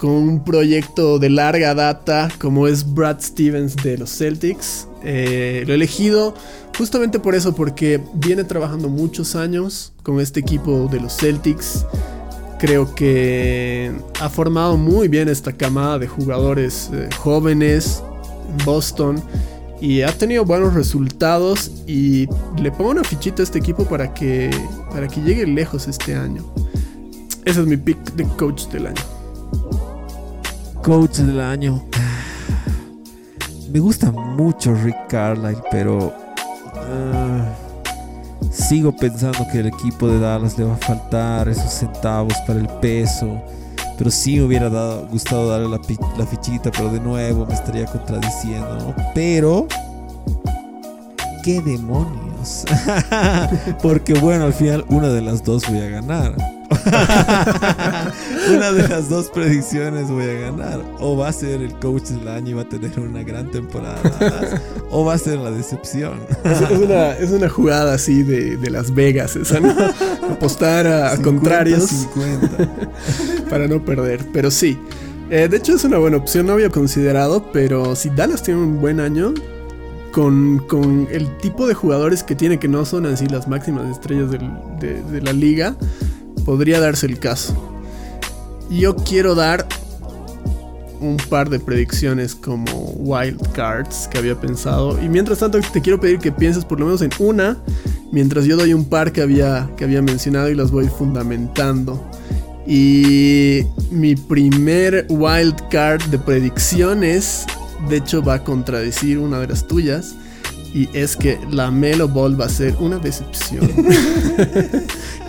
con 0.01 0.11
un 0.13 0.43
proyecto 0.43 1.19
de 1.19 1.29
larga 1.29 1.75
data 1.75 2.31
como 2.41 2.67
es 2.67 2.95
Brad 2.95 3.21
Stevens 3.21 3.77
de 3.77 3.99
los 3.99 4.11
Celtics. 4.17 4.89
Eh, 5.05 5.63
lo 5.67 5.75
he 5.75 5.77
elegido 5.77 6.35
justamente 6.79 7.19
por 7.19 7.35
eso, 7.35 7.55
porque 7.55 8.01
viene 8.15 8.45
trabajando 8.45 8.89
muchos 8.89 9.37
años 9.37 9.93
con 10.03 10.19
este 10.19 10.41
equipo 10.41 10.89
de 10.91 11.01
los 11.01 11.15
Celtics. 11.15 11.85
Creo 12.59 12.95
que 12.95 13.93
ha 14.21 14.31
formado 14.31 14.79
muy 14.79 15.09
bien 15.09 15.29
esta 15.29 15.53
camada 15.53 15.99
de 15.99 16.09
jugadores 16.09 16.89
eh, 16.95 17.11
jóvenes 17.19 18.03
en 18.49 18.65
Boston 18.65 19.23
y 19.83 20.01
ha 20.01 20.17
tenido 20.17 20.47
buenos 20.47 20.73
resultados 20.73 21.71
y 21.87 22.27
le 22.59 22.73
pongo 22.73 22.93
una 22.93 23.05
fichita 23.05 23.43
a 23.43 23.45
este 23.45 23.59
equipo 23.59 23.85
para 23.85 24.15
que, 24.15 24.51
para 24.91 25.09
que 25.09 25.21
llegue 25.21 25.47
lejos 25.47 25.89
este 25.89 26.15
año. 26.15 26.43
Ese 27.45 27.61
es 27.61 27.67
mi 27.67 27.77
pick 27.77 27.99
de 28.15 28.25
coach 28.37 28.67
del 28.69 28.87
año. 28.87 29.20
Coach 30.83 31.19
del 31.19 31.41
año. 31.41 31.83
Me 33.71 33.79
gusta 33.79 34.11
mucho 34.11 34.75
Rick 34.75 35.09
Carlisle, 35.09 35.63
pero... 35.71 36.13
Ah, 36.75 37.45
Sigo 38.51 38.91
pensando 38.91 39.47
que 39.53 39.61
el 39.61 39.67
equipo 39.67 40.09
de 40.09 40.19
Dallas 40.19 40.59
le 40.59 40.65
va 40.65 40.75
a 40.75 40.79
faltar 40.79 41.49
esos 41.49 41.71
centavos 41.71 42.35
para 42.47 42.59
el 42.59 42.69
peso. 42.81 43.41
Pero 43.97 44.11
sí 44.11 44.37
me 44.37 44.45
hubiera 44.45 44.69
gustado 45.11 45.51
darle 45.51 45.69
la, 45.69 46.27
fichita, 46.27 46.71
pero 46.73 46.91
de 46.91 47.01
nuevo 47.01 47.47
me 47.47 47.55
estaría 47.55 47.85
contradiciendo. 47.85 48.95
Pero, 49.15 49.69
¿qué 51.45 51.61
demonios? 51.61 52.65
Porque 53.83 54.15
bueno, 54.15 54.47
al 54.47 54.55
final 54.55 54.85
una 54.89 55.09
de 55.09 55.21
las 55.21 55.45
dos 55.45 55.69
voy 55.69 55.81
a 55.81 55.89
ganar. 55.89 56.35
una 58.55 58.73
de 58.73 58.89
las 58.89 59.09
dos 59.09 59.29
predicciones 59.31 60.09
voy 60.09 60.25
a 60.25 60.35
ganar. 60.51 60.81
O 60.99 61.17
va 61.17 61.29
a 61.29 61.33
ser 61.33 61.63
el 61.63 61.73
coach 61.75 62.05
del 62.05 62.29
año 62.29 62.51
y 62.51 62.53
va 62.55 62.63
a 62.63 62.69
tener 62.69 62.99
una 63.01 63.23
gran 63.23 63.51
temporada. 63.51 64.01
más, 64.21 64.61
o 64.91 65.05
va 65.05 65.15
a 65.15 65.19
ser 65.19 65.39
la 65.39 65.51
decepción. 65.51 66.15
Es, 66.45 66.61
es 66.61 66.79
una, 66.79 67.11
es 67.13 67.31
una 67.31 67.49
jugada 67.49 67.95
así 67.95 68.23
de, 68.23 68.57
de 68.57 68.71
Las 68.71 68.95
Vegas, 68.95 69.37
esa, 69.37 69.61
¿no? 69.61 69.75
Apostar 70.31 70.87
a, 70.87 71.09
a 71.09 71.17
50, 71.17 71.23
contrarios 71.25 71.85
50. 71.85 72.69
para 73.51 73.67
no 73.69 73.85
perder. 73.85 74.27
Pero 74.33 74.51
sí, 74.51 74.79
eh, 75.31 75.49
de 75.49 75.57
hecho 75.57 75.75
es 75.75 75.85
una 75.85 75.99
buena 75.99 76.17
opción, 76.17 76.47
no 76.47 76.53
había 76.53 76.71
considerado, 76.71 77.51
pero 77.53 77.95
si 77.97 78.11
Dallas 78.11 78.43
tiene 78.43 78.61
un 78.61 78.81
buen 78.81 79.01
año, 79.01 79.33
con, 80.13 80.59
con 80.69 81.07
el 81.13 81.37
tipo 81.39 81.69
de 81.69 81.75
jugadores 81.75 82.25
que 82.25 82.35
tiene, 82.35 82.59
que 82.59 82.67
no 82.67 82.85
son 82.85 83.07
así 83.07 83.27
las 83.27 83.47
máximas 83.47 83.89
estrellas 83.89 84.29
del- 84.31 84.51
de, 84.81 85.03
de 85.05 85.21
la 85.21 85.33
liga, 85.33 85.77
podría 86.41 86.81
darse 86.81 87.07
el 87.07 87.19
caso. 87.19 87.55
Yo 88.71 88.97
quiero 88.97 89.35
dar 89.35 89.67
un 91.01 91.17
par 91.17 91.49
de 91.49 91.59
predicciones 91.59 92.35
como 92.35 92.93
wild 92.97 93.41
cards 93.53 94.09
que 94.11 94.19
había 94.19 94.39
pensado. 94.39 95.03
Y 95.03 95.09
mientras 95.09 95.39
tanto 95.39 95.59
te 95.61 95.81
quiero 95.81 95.99
pedir 95.99 96.19
que 96.19 96.31
pienses 96.31 96.65
por 96.65 96.79
lo 96.79 96.87
menos 96.87 97.03
en 97.03 97.11
una, 97.19 97.59
mientras 98.13 98.45
yo 98.45 98.57
doy 98.57 98.75
un 98.75 98.85
par 98.85 99.13
que 99.13 99.23
había, 99.23 99.69
que 99.77 99.85
había 99.85 100.03
mencionado 100.03 100.51
y 100.51 100.55
las 100.55 100.71
voy 100.71 100.89
fundamentando. 100.89 102.05
Y 102.67 103.63
mi 103.91 104.15
primer 104.15 105.07
wild 105.09 105.57
card 105.71 106.03
de 106.05 106.19
predicciones, 106.19 107.47
de 107.89 107.97
hecho 107.97 108.23
va 108.23 108.35
a 108.35 108.45
contradecir 108.45 109.19
una 109.19 109.41
de 109.41 109.49
las 109.49 109.67
tuyas. 109.67 110.15
Y 110.73 110.89
es 110.93 111.17
que 111.17 111.37
la 111.51 111.73
Melo 111.73 112.07
Ball 112.07 112.41
va 112.41 112.45
a 112.45 112.49
ser 112.49 112.77
una 112.79 112.99
decepción. 112.99 113.69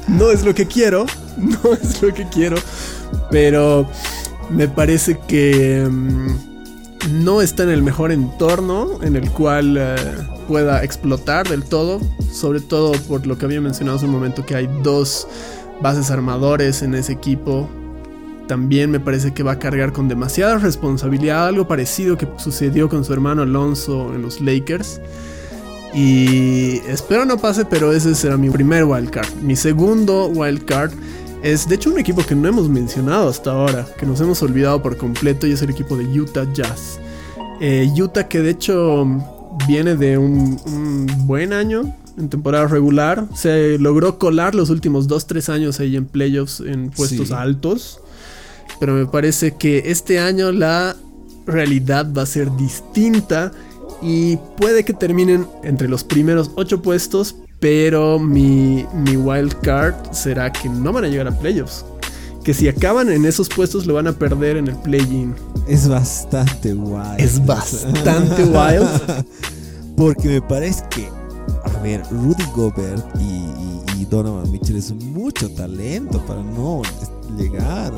no 0.07 0.31
es 0.31 0.43
lo 0.43 0.53
que 0.53 0.65
quiero, 0.65 1.05
no 1.37 1.73
es 1.73 2.01
lo 2.01 2.13
que 2.13 2.27
quiero, 2.27 2.57
pero 3.29 3.87
me 4.49 4.67
parece 4.67 5.19
que 5.27 5.87
mm, 5.89 7.23
no 7.23 7.41
está 7.41 7.63
en 7.63 7.69
el 7.69 7.81
mejor 7.81 8.11
entorno 8.11 8.99
en 9.01 9.15
el 9.15 9.29
cual 9.31 9.77
eh, 9.77 9.95
pueda 10.47 10.83
explotar 10.83 11.47
del 11.47 11.63
todo, 11.63 11.99
sobre 12.31 12.59
todo 12.59 12.91
por 13.07 13.25
lo 13.25 13.37
que 13.37 13.45
había 13.45 13.61
mencionado 13.61 13.97
hace 13.97 14.05
un 14.05 14.11
momento 14.11 14.45
que 14.45 14.55
hay 14.55 14.69
dos 14.83 15.27
bases 15.81 16.11
armadores 16.11 16.81
en 16.81 16.93
ese 16.93 17.13
equipo. 17.13 17.69
También 18.47 18.91
me 18.91 18.99
parece 18.99 19.33
que 19.33 19.43
va 19.43 19.53
a 19.53 19.59
cargar 19.59 19.93
con 19.93 20.07
demasiada 20.07 20.57
responsabilidad, 20.57 21.47
algo 21.47 21.67
parecido 21.67 22.17
que 22.17 22.27
sucedió 22.37 22.89
con 22.89 23.05
su 23.05 23.13
hermano 23.13 23.43
Alonso 23.43 24.13
en 24.13 24.21
los 24.21 24.41
Lakers. 24.41 24.99
Y 25.93 26.77
espero 26.87 27.25
no 27.25 27.37
pase, 27.37 27.65
pero 27.65 27.91
ese 27.91 28.15
será 28.15 28.37
mi 28.37 28.49
primer 28.49 28.85
wildcard. 28.85 29.33
Mi 29.41 29.55
segundo 29.55 30.27
wildcard 30.27 30.91
es 31.43 31.67
de 31.67 31.75
hecho 31.75 31.89
un 31.91 31.99
equipo 31.99 32.23
que 32.25 32.35
no 32.35 32.47
hemos 32.47 32.69
mencionado 32.69 33.27
hasta 33.29 33.51
ahora, 33.51 33.85
que 33.99 34.05
nos 34.05 34.21
hemos 34.21 34.41
olvidado 34.41 34.81
por 34.81 34.95
completo 34.97 35.47
y 35.47 35.51
es 35.51 35.61
el 35.61 35.69
equipo 35.69 35.97
de 35.97 36.05
Utah 36.19 36.47
Jazz. 36.53 36.99
Eh, 37.59 37.89
Utah 37.99 38.27
que 38.27 38.39
de 38.39 38.51
hecho 38.51 39.05
viene 39.67 39.95
de 39.95 40.17
un, 40.17 40.57
un 40.65 41.07
buen 41.27 41.51
año 41.51 41.93
en 42.17 42.29
temporada 42.29 42.67
regular. 42.67 43.25
Se 43.35 43.77
logró 43.77 44.17
colar 44.17 44.55
los 44.55 44.69
últimos 44.69 45.09
2-3 45.09 45.49
años 45.49 45.79
ahí 45.79 45.95
en 45.97 46.05
playoffs 46.05 46.61
en 46.61 46.89
puestos 46.89 47.27
Sí. 47.29 47.33
altos. 47.33 47.99
Pero 48.79 48.93
me 48.93 49.05
parece 49.05 49.55
que 49.57 49.83
este 49.91 50.19
año 50.19 50.51
la 50.51 50.95
realidad 51.45 52.07
va 52.17 52.21
a 52.21 52.25
ser 52.25 52.55
distinta 52.55 53.51
y 54.01 54.37
puede 54.57 54.83
que 54.83 54.93
terminen 54.93 55.45
entre 55.63 55.87
los 55.87 56.03
primeros 56.03 56.51
8 56.55 56.81
puestos, 56.81 57.35
pero 57.59 58.17
mi, 58.19 58.85
mi 58.93 59.15
wild 59.17 59.53
card 59.61 59.93
será 60.11 60.51
que 60.51 60.67
no 60.69 60.91
van 60.91 61.05
a 61.05 61.07
llegar 61.07 61.27
a 61.27 61.37
playoffs. 61.37 61.85
Que 62.43 62.53
si 62.55 62.67
acaban 62.67 63.11
en 63.11 63.25
esos 63.25 63.49
puestos 63.49 63.85
lo 63.85 63.93
van 63.93 64.07
a 64.07 64.13
perder 64.13 64.57
en 64.57 64.67
el 64.67 64.75
play-in. 64.77 65.35
Es 65.67 65.87
bastante 65.87 66.73
guay. 66.73 67.17
Es 67.21 67.45
bastante 67.45 68.43
wild. 68.43 69.25
Porque 69.95 70.27
me 70.27 70.41
parece 70.41 70.83
que, 70.89 71.07
a 71.63 71.79
ver, 71.83 72.01
Rudy 72.09 72.43
Gobert 72.55 73.05
y, 73.19 73.23
y- 73.23 74.01
y 74.01 74.05
Donovan 74.05 74.51
Mitchell 74.51 74.77
es 74.77 74.91
mucho 74.91 75.49
talento 75.51 76.19
para 76.25 76.41
no 76.41 76.81
llegar. 77.37 77.93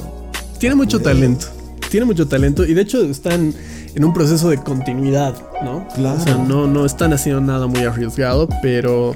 Tiene 0.60 0.76
mucho 0.76 0.98
Eh. 0.98 1.02
talento. 1.02 1.46
Tiene 1.90 2.06
mucho 2.06 2.28
talento 2.28 2.66
y 2.66 2.74
de 2.74 2.82
hecho 2.82 3.02
están 3.06 3.54
en 3.96 4.04
un 4.04 4.14
proceso 4.14 4.50
de 4.50 4.58
continuidad, 4.58 5.36
¿no? 5.64 5.88
Claro. 5.96 6.20
O 6.20 6.24
sea, 6.24 6.36
no, 6.36 6.68
no 6.68 6.86
están 6.86 7.14
haciendo 7.14 7.42
nada 7.42 7.68
muy 7.68 7.84
arriesgado, 7.84 8.48
pero 8.62 9.16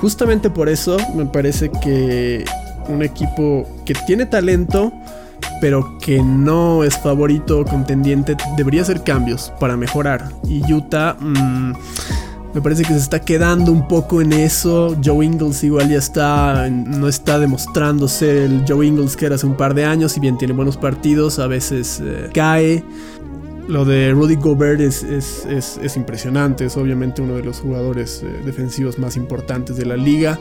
justamente 0.00 0.50
por 0.50 0.68
eso 0.68 0.96
me 1.14 1.26
parece 1.26 1.70
que 1.70 2.44
un 2.88 3.02
equipo 3.02 3.66
que 3.84 3.94
tiene 4.06 4.26
talento, 4.26 4.92
pero 5.60 5.98
que 5.98 6.22
no 6.22 6.84
es 6.84 6.96
favorito 6.98 7.60
o 7.60 7.64
contendiente, 7.64 8.36
debería 8.56 8.82
hacer 8.82 9.02
cambios 9.02 9.52
para 9.60 9.76
mejorar. 9.76 10.30
Y 10.48 10.72
Utah... 10.72 11.16
mm, 11.18 11.72
me 12.52 12.60
parece 12.60 12.82
que 12.82 12.88
se 12.88 12.98
está 12.98 13.20
quedando 13.20 13.70
un 13.70 13.86
poco 13.86 14.20
en 14.20 14.32
eso. 14.32 14.96
Joe 15.04 15.24
Ingles 15.24 15.62
igual 15.62 15.88
ya 15.88 15.98
está, 15.98 16.68
no 16.68 17.06
está 17.06 17.38
demostrando 17.38 18.08
ser 18.08 18.36
el 18.38 18.64
Joe 18.66 18.86
Ingles 18.86 19.16
que 19.16 19.26
era 19.26 19.36
hace 19.36 19.46
un 19.46 19.56
par 19.56 19.72
de 19.74 19.84
años. 19.84 20.12
Si 20.12 20.20
bien 20.20 20.36
tiene 20.36 20.52
buenos 20.54 20.76
partidos, 20.76 21.38
a 21.38 21.46
veces 21.46 22.02
eh, 22.02 22.28
cae. 22.34 22.84
Lo 23.70 23.84
de 23.84 24.10
Rudy 24.12 24.34
Gobert 24.36 24.80
es, 24.80 25.02
es- 25.04 25.46
es- 25.46 25.78
es 25.82 25.96
impresionante. 25.96 26.64
Es 26.66 26.76
obviamente 26.76 27.22
uno 27.22 27.34
de 27.36 27.44
los 27.44 27.60
jugadores 27.60 28.22
eh, 28.24 28.42
defensivos 28.44 28.98
más 28.98 29.16
importantes 29.16 29.76
de 29.76 29.86
la 29.86 29.96
liga. 29.96 30.38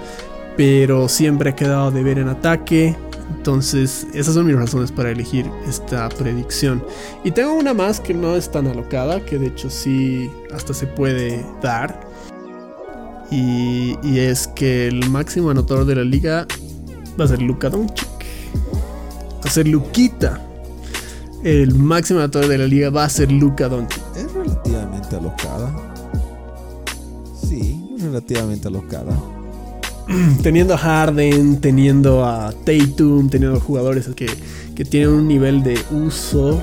Pero 0.57 1.07
siempre 1.07 1.51
ha 1.51 1.55
quedado 1.55 1.91
de 1.91 2.03
ver 2.03 2.17
en 2.19 2.27
ataque. 2.27 2.95
Entonces, 3.38 4.07
esas 4.13 4.34
son 4.34 4.47
mis 4.47 4.55
razones 4.55 4.91
para 4.91 5.11
elegir 5.11 5.45
esta 5.67 6.09
predicción. 6.09 6.84
Y 7.23 7.32
tengo 7.32 7.53
una 7.53 7.73
más 7.75 7.99
que 7.99 8.13
no 8.15 8.36
es 8.36 8.51
tan 8.51 8.65
alocada, 8.67 9.23
que 9.23 9.38
de 9.38 9.47
hecho 9.47 9.69
sí 9.69 10.30
hasta 10.53 10.73
se 10.73 10.88
puede 10.88 11.45
dar. 11.61 12.01
Y, 13.32 13.95
y 14.01 14.19
es 14.19 14.47
que 14.47 14.88
el 14.88 15.07
máximo 15.11 15.51
anotador 15.51 15.86
de 15.86 15.95
la 15.95 16.03
liga 16.03 16.47
va 17.19 17.25
a 17.25 17.27
ser 17.27 17.41
Luka 17.43 17.69
Doncic. 17.69 18.07
Va 18.65 19.47
a 19.47 19.49
ser 19.51 19.67
Luquita. 19.67 20.41
El 21.43 21.73
máximo 21.75 22.19
anotador 22.19 22.49
de 22.49 22.57
la 22.57 22.67
liga 22.67 22.89
va 22.89 23.05
a 23.05 23.09
ser 23.09 23.31
Luka 23.31 23.69
Doncic. 23.69 24.01
Es 24.15 24.31
relativamente 24.33 25.15
alocada. 25.15 25.73
Sí, 27.47 27.81
es 27.95 28.03
relativamente 28.03 28.67
alocada. 28.67 29.17
Teniendo 30.43 30.73
a 30.73 30.77
Harden, 30.77 31.61
teniendo 31.61 32.25
a 32.25 32.51
Tatum, 32.51 33.29
teniendo 33.29 33.59
jugadores 33.61 34.09
que, 34.15 34.27
que 34.75 34.83
tienen 34.83 35.11
un 35.11 35.27
nivel 35.27 35.63
de 35.63 35.79
uso. 35.91 36.61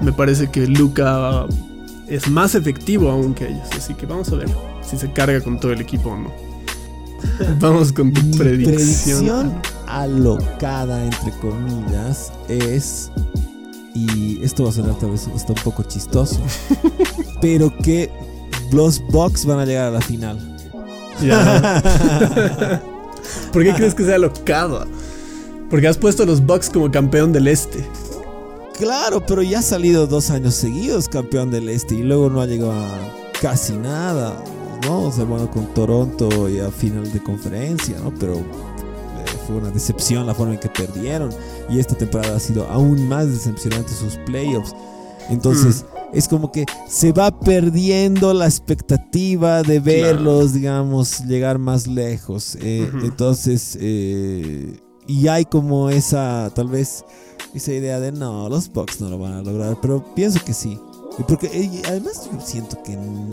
Me 0.00 0.12
parece 0.12 0.48
que 0.48 0.66
Luka 0.68 1.46
es 2.08 2.28
más 2.28 2.54
efectivo 2.54 3.10
aún 3.10 3.34
que 3.34 3.48
ellos. 3.48 3.68
Así 3.76 3.94
que 3.94 4.06
vamos 4.06 4.30
a 4.30 4.36
ver 4.36 4.48
si 4.88 4.96
se 4.96 5.12
carga 5.12 5.40
con 5.40 5.58
todo 5.58 5.72
el 5.72 5.80
equipo 5.80 6.10
o 6.10 6.16
no. 6.16 6.32
Vamos 7.60 7.92
con 7.92 8.12
tu 8.12 8.20
predicción. 8.36 8.74
predicción 8.74 9.71
alocada, 10.00 11.04
entre 11.04 11.32
comillas, 11.32 12.32
es. 12.48 13.10
Y 13.94 14.42
esto 14.42 14.64
va 14.64 14.70
a 14.70 14.72
sonar 14.72 14.98
tal 14.98 15.10
vez 15.10 15.28
hasta 15.34 15.52
un 15.52 15.62
poco 15.62 15.82
chistoso. 15.82 16.40
pero 17.42 17.76
que 17.78 18.10
los 18.72 19.02
Bucks 19.08 19.44
van 19.44 19.60
a 19.60 19.66
llegar 19.66 19.88
a 19.88 19.90
la 19.90 20.00
final. 20.00 20.38
Ya. 21.22 21.82
¿Por 23.52 23.62
qué 23.62 23.74
crees 23.74 23.94
que 23.94 24.04
sea 24.04 24.18
locado? 24.18 24.86
Porque 25.68 25.88
has 25.88 25.98
puesto 25.98 26.22
a 26.22 26.26
los 26.26 26.44
Bucks 26.44 26.70
como 26.70 26.90
campeón 26.90 27.32
del 27.32 27.48
este. 27.48 27.86
Claro, 28.78 29.24
pero 29.24 29.42
ya 29.42 29.58
ha 29.58 29.62
salido 29.62 30.06
dos 30.06 30.30
años 30.30 30.54
seguidos 30.54 31.08
campeón 31.08 31.50
del 31.50 31.68
este 31.68 31.94
y 31.94 32.02
luego 32.02 32.30
no 32.30 32.40
ha 32.40 32.46
llegado 32.46 32.72
a 32.72 32.98
casi 33.40 33.74
nada, 33.74 34.42
¿no? 34.86 35.04
O 35.04 35.12
sea, 35.12 35.24
bueno, 35.24 35.50
con 35.50 35.66
Toronto 35.74 36.48
y 36.48 36.58
a 36.58 36.70
final 36.70 37.12
de 37.12 37.22
conferencia, 37.22 37.98
¿no? 38.02 38.12
Pero 38.18 38.42
fue 39.46 39.56
una 39.56 39.70
decepción 39.70 40.26
la 40.26 40.34
forma 40.34 40.54
en 40.54 40.60
que 40.60 40.68
perdieron 40.68 41.30
y 41.68 41.78
esta 41.78 41.94
temporada 41.94 42.36
ha 42.36 42.40
sido 42.40 42.66
aún 42.68 43.08
más 43.08 43.28
decepcionante 43.28 43.92
sus 43.92 44.16
playoffs. 44.26 44.74
Entonces, 45.28 45.84
es 46.12 46.28
como 46.28 46.52
que 46.52 46.66
se 46.88 47.12
va 47.12 47.30
perdiendo 47.38 48.34
la 48.34 48.46
expectativa 48.46 49.62
de 49.62 49.80
verlos, 49.80 50.52
digamos, 50.52 51.20
llegar 51.26 51.58
más 51.58 51.86
lejos. 51.86 52.56
Eh. 52.60 52.90
Entonces, 53.02 53.78
eh, 53.80 54.80
y 55.06 55.28
hay 55.28 55.44
como 55.44 55.90
esa, 55.90 56.50
tal 56.54 56.68
vez, 56.68 57.04
esa 57.54 57.72
idea 57.72 57.98
de 58.00 58.12
no, 58.12 58.48
los 58.48 58.70
Bucks 58.72 59.00
no 59.00 59.08
lo 59.08 59.18
van 59.18 59.32
a 59.32 59.42
lograr, 59.42 59.78
pero 59.80 60.04
pienso 60.14 60.40
que 60.44 60.52
sí. 60.52 60.78
Porque 61.28 61.46
eh, 61.52 61.82
además 61.86 62.28
yo 62.30 62.40
siento 62.40 62.82
que, 62.82 62.96
mm, 62.96 63.30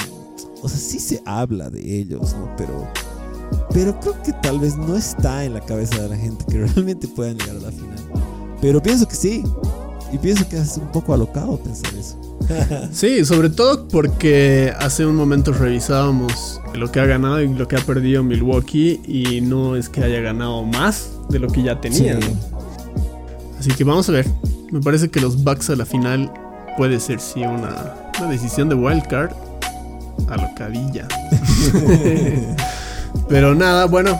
o 0.61 0.69
sea, 0.69 0.79
sí 0.79 0.99
se 0.99 1.21
habla 1.25 1.69
de 1.69 1.99
ellos, 1.99 2.33
¿no? 2.33 2.49
Pero, 2.57 2.87
pero 3.73 3.99
creo 3.99 4.21
que 4.23 4.33
tal 4.33 4.59
vez 4.59 4.75
no 4.77 4.95
está 4.95 5.45
en 5.45 5.53
la 5.53 5.61
cabeza 5.61 6.01
de 6.01 6.09
la 6.09 6.17
gente 6.17 6.45
que 6.49 6.57
realmente 6.65 7.07
puedan 7.07 7.37
llegar 7.37 7.57
a 7.57 7.59
la 7.59 7.71
final. 7.71 7.97
Pero 8.61 8.81
pienso 8.81 9.07
que 9.07 9.15
sí. 9.15 9.43
Y 10.11 10.17
pienso 10.17 10.47
que 10.49 10.57
es 10.57 10.77
un 10.77 10.91
poco 10.91 11.13
alocado 11.13 11.57
pensar 11.57 11.93
eso. 11.95 12.17
Sí, 12.91 13.25
sobre 13.25 13.49
todo 13.49 13.87
porque 13.87 14.73
hace 14.79 15.05
un 15.05 15.15
momento 15.15 15.53
revisábamos 15.53 16.59
lo 16.73 16.91
que 16.91 16.99
ha 16.99 17.05
ganado 17.05 17.41
y 17.41 17.47
lo 17.53 17.67
que 17.67 17.75
ha 17.75 17.79
perdido 17.79 18.23
Milwaukee 18.23 19.01
y 19.05 19.41
no 19.41 19.75
es 19.75 19.87
que 19.87 20.03
haya 20.03 20.19
ganado 20.19 20.63
más 20.63 21.11
de 21.29 21.37
lo 21.37 21.47
que 21.47 21.61
ya 21.61 21.79
tenían. 21.79 22.21
Sí. 22.21 22.29
Así 23.59 23.71
que 23.71 23.83
vamos 23.83 24.09
a 24.09 24.13
ver. 24.13 24.25
Me 24.71 24.79
parece 24.81 25.09
que 25.09 25.19
los 25.19 25.43
Bucks 25.43 25.69
a 25.69 25.75
la 25.75 25.85
final 25.85 26.31
puede 26.77 26.99
ser 26.99 27.19
sí 27.19 27.41
una, 27.41 27.95
una 28.19 28.29
decisión 28.29 28.69
de 28.69 28.75
wildcard 28.75 29.31
a 30.29 30.37
lo 30.37 30.55
cadilla. 30.55 31.07
Pero 33.29 33.55
nada, 33.55 33.85
bueno. 33.85 34.19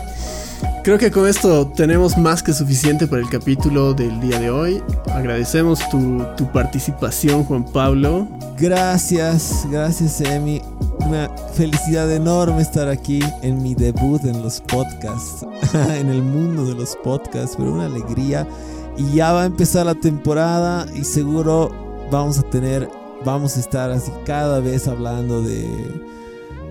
Creo 0.82 0.96
que 0.96 1.10
con 1.10 1.26
esto 1.26 1.70
tenemos 1.76 2.16
más 2.16 2.42
que 2.42 2.54
suficiente 2.54 3.06
para 3.06 3.20
el 3.20 3.28
capítulo 3.28 3.92
del 3.92 4.18
día 4.18 4.38
de 4.38 4.50
hoy. 4.50 4.82
Agradecemos 5.12 5.86
tu, 5.90 6.24
tu 6.38 6.50
participación, 6.50 7.44
Juan 7.44 7.64
Pablo. 7.64 8.26
Gracias, 8.58 9.66
gracias 9.70 10.22
Emi. 10.22 10.62
Una 11.06 11.28
felicidad 11.54 12.10
enorme 12.10 12.62
estar 12.62 12.88
aquí 12.88 13.20
en 13.42 13.62
mi 13.62 13.74
debut 13.74 14.24
en 14.24 14.42
los 14.42 14.62
podcasts, 14.62 15.44
en 15.74 16.08
el 16.08 16.22
mundo 16.22 16.64
de 16.64 16.74
los 16.74 16.96
podcasts, 16.96 17.56
pero 17.58 17.74
una 17.74 17.84
alegría. 17.84 18.48
Y 18.96 19.16
ya 19.16 19.32
va 19.32 19.42
a 19.42 19.46
empezar 19.46 19.84
la 19.84 19.94
temporada 19.94 20.86
y 20.94 21.04
seguro 21.04 21.70
vamos 22.10 22.38
a 22.38 22.42
tener, 22.42 22.88
vamos 23.24 23.56
a 23.58 23.60
estar 23.60 23.90
así 23.90 24.10
cada 24.24 24.60
vez 24.60 24.88
hablando 24.88 25.42
de... 25.42 26.19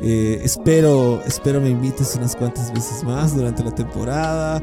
eh, 0.01 0.39
espero, 0.43 1.21
espero 1.25 1.59
me 1.59 1.69
invites 1.69 2.15
unas 2.15 2.35
cuantas 2.35 2.71
veces 2.73 3.03
más 3.03 3.35
durante 3.35 3.63
la 3.63 3.73
temporada. 3.73 4.61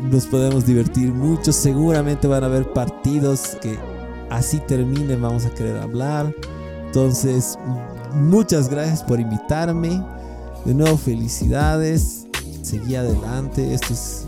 Nos 0.00 0.26
podemos 0.26 0.66
divertir 0.66 1.12
mucho. 1.12 1.52
Seguramente 1.52 2.26
van 2.26 2.42
a 2.42 2.46
haber 2.46 2.72
partidos 2.72 3.56
que 3.60 3.78
así 4.30 4.58
terminen, 4.60 5.20
vamos 5.20 5.44
a 5.46 5.50
querer 5.50 5.76
hablar. 5.76 6.34
Entonces, 6.86 7.58
muchas 8.14 8.68
gracias 8.68 9.02
por 9.02 9.20
invitarme. 9.20 10.02
De 10.64 10.74
nuevo, 10.74 10.96
felicidades. 10.96 12.26
Seguí 12.62 12.94
adelante. 12.94 13.74
Esto 13.74 13.92
es 13.92 14.26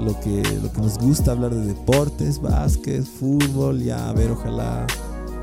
lo 0.00 0.18
que, 0.20 0.42
lo 0.62 0.72
que 0.72 0.80
nos 0.80 0.98
gusta 0.98 1.32
hablar 1.32 1.54
de 1.54 1.66
deportes, 1.66 2.40
básquet, 2.40 3.04
fútbol. 3.04 3.80
Ya 3.82 4.08
a 4.08 4.12
ver, 4.12 4.32
ojalá 4.32 4.86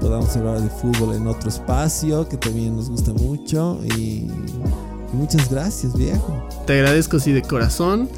podamos 0.04 0.36
hablar 0.36 0.62
de 0.62 0.70
fútbol 0.70 1.16
en 1.16 1.28
otro 1.28 1.50
espacio 1.50 2.28
que 2.28 2.36
también 2.38 2.76
nos 2.76 2.90
gusta 2.90 3.14
mucho. 3.14 3.80
Y, 3.98 4.02
y 4.02 4.30
muchas 5.14 5.50
gracias, 5.50 5.96
viejo. 5.98 6.46
Te 6.68 6.74
agradezco 6.74 7.18
así 7.18 7.32
de 7.32 7.42
corazón. 7.42 8.10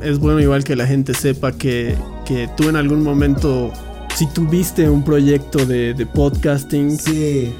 Es 0.00 0.18
bueno 0.20 0.40
igual 0.40 0.62
que 0.64 0.76
la 0.76 0.86
gente 0.86 1.12
sepa 1.12 1.50
que, 1.52 1.96
que 2.24 2.48
tú 2.56 2.68
en 2.68 2.76
algún 2.76 3.02
momento, 3.02 3.72
si 4.14 4.26
tuviste 4.28 4.88
un 4.88 5.02
proyecto 5.02 5.66
de, 5.66 5.92
de 5.94 6.06
podcasting, 6.06 6.98
Sí, 6.98 7.52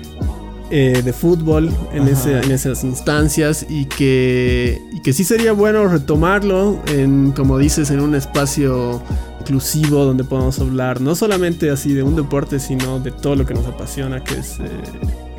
eh, 0.70 1.02
de 1.04 1.12
fútbol 1.12 1.70
en, 1.92 2.02
Ajá. 2.02 2.10
ese- 2.12 2.38
en 2.40 2.50
esas 2.52 2.84
instancias 2.84 3.66
y 3.68 3.86
que, 3.86 4.80
y 4.92 5.00
que 5.02 5.12
sí 5.12 5.22
sería 5.24 5.52
bueno 5.52 5.86
retomarlo 5.88 6.78
en, 6.86 7.32
como 7.32 7.58
dices, 7.58 7.90
en 7.90 8.00
un 8.00 8.14
espacio 8.14 9.00
inclusivo 9.44 10.04
donde 10.04 10.24
podamos 10.24 10.58
hablar 10.58 11.00
no 11.00 11.14
solamente 11.14 11.70
así 11.70 11.92
de 11.92 12.02
un 12.02 12.16
deporte, 12.16 12.58
sino 12.58 12.98
de 12.98 13.10
todo 13.10 13.36
lo 13.36 13.44
que 13.44 13.52
nos 13.52 13.66
apasiona, 13.66 14.24
que 14.24 14.38
es, 14.38 14.58
eh, 14.58 14.68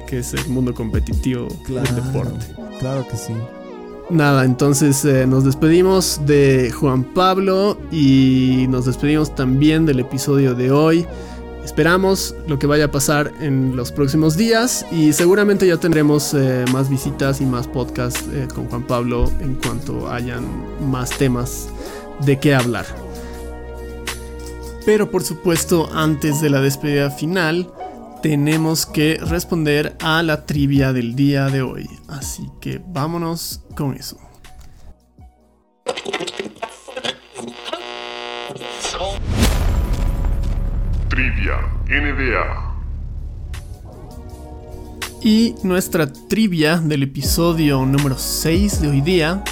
que 0.07 0.19
es 0.19 0.34
el 0.34 0.48
mundo 0.48 0.73
competitivo 0.73 1.48
claro. 1.65 1.91
del 1.91 2.06
deporte. 2.06 2.45
Claro 2.80 3.07
que 3.07 3.18
sí. 3.18 3.34
Nada, 4.11 4.45
entonces 4.45 5.03
eh, 5.06 5.26
nos 5.26 5.44
despedimos 5.44 6.22
de 6.27 6.72
Juan 6.72 7.03
Pablo 7.03 7.80
y 7.91 8.68
nos 8.69 8.86
despedimos 8.86 9.34
también 9.34 9.88
del 9.88 9.99
episodio 9.99 10.53
de 10.53 10.69
hoy. 10.69 11.07
Esperamos 11.64 12.36
lo 12.48 12.60
que 12.60 12.68
vaya 12.68 12.86
a 12.86 12.91
pasar 12.91 13.34
en 13.41 13.76
los 13.76 13.91
próximos 13.91 14.38
días 14.38 14.86
y 14.91 15.14
seguramente 15.14 15.65
ya 15.65 15.77
tendremos 15.77 16.36
eh, 16.36 16.64
más 16.72 16.88
visitas 16.88 17.41
y 17.41 17.45
más 17.45 17.68
podcasts 17.68 18.23
eh, 18.32 18.48
con 18.53 18.68
Juan 18.68 18.84
Pablo 18.84 19.32
en 19.40 19.56
cuanto 19.56 20.07
hayan 20.11 20.45
más 20.91 21.10
temas 21.10 21.68
de 22.23 22.38
qué 22.38 22.53
hablar. 22.53 23.05
Pero 24.86 25.10
por 25.10 25.24
supuesto, 25.24 25.90
antes 25.94 26.41
de 26.41 26.52
la 26.52 26.62
despedida 26.62 27.10
final, 27.10 27.72
tenemos 28.22 28.86
que 28.86 29.20
responder 29.20 29.95
a 29.99 30.22
la 30.22 30.45
trivia 30.45 30.94
del 30.94 31.16
día 31.16 31.48
de 31.48 31.64
hoy. 31.64 31.90
Así 32.07 32.49
que 32.62 32.80
vámonos 32.88 33.64
con 33.76 33.95
eso. 33.95 34.18
Trivia 41.10 41.57
NBA. 41.88 42.76
Y 45.24 45.56
nuestra 45.64 46.12
trivia 46.14 46.78
del 46.78 47.03
episodio 47.03 47.84
número 47.86 48.18
6 48.18 48.82
de 48.82 48.88
hoy 48.88 49.02
día 49.02 49.44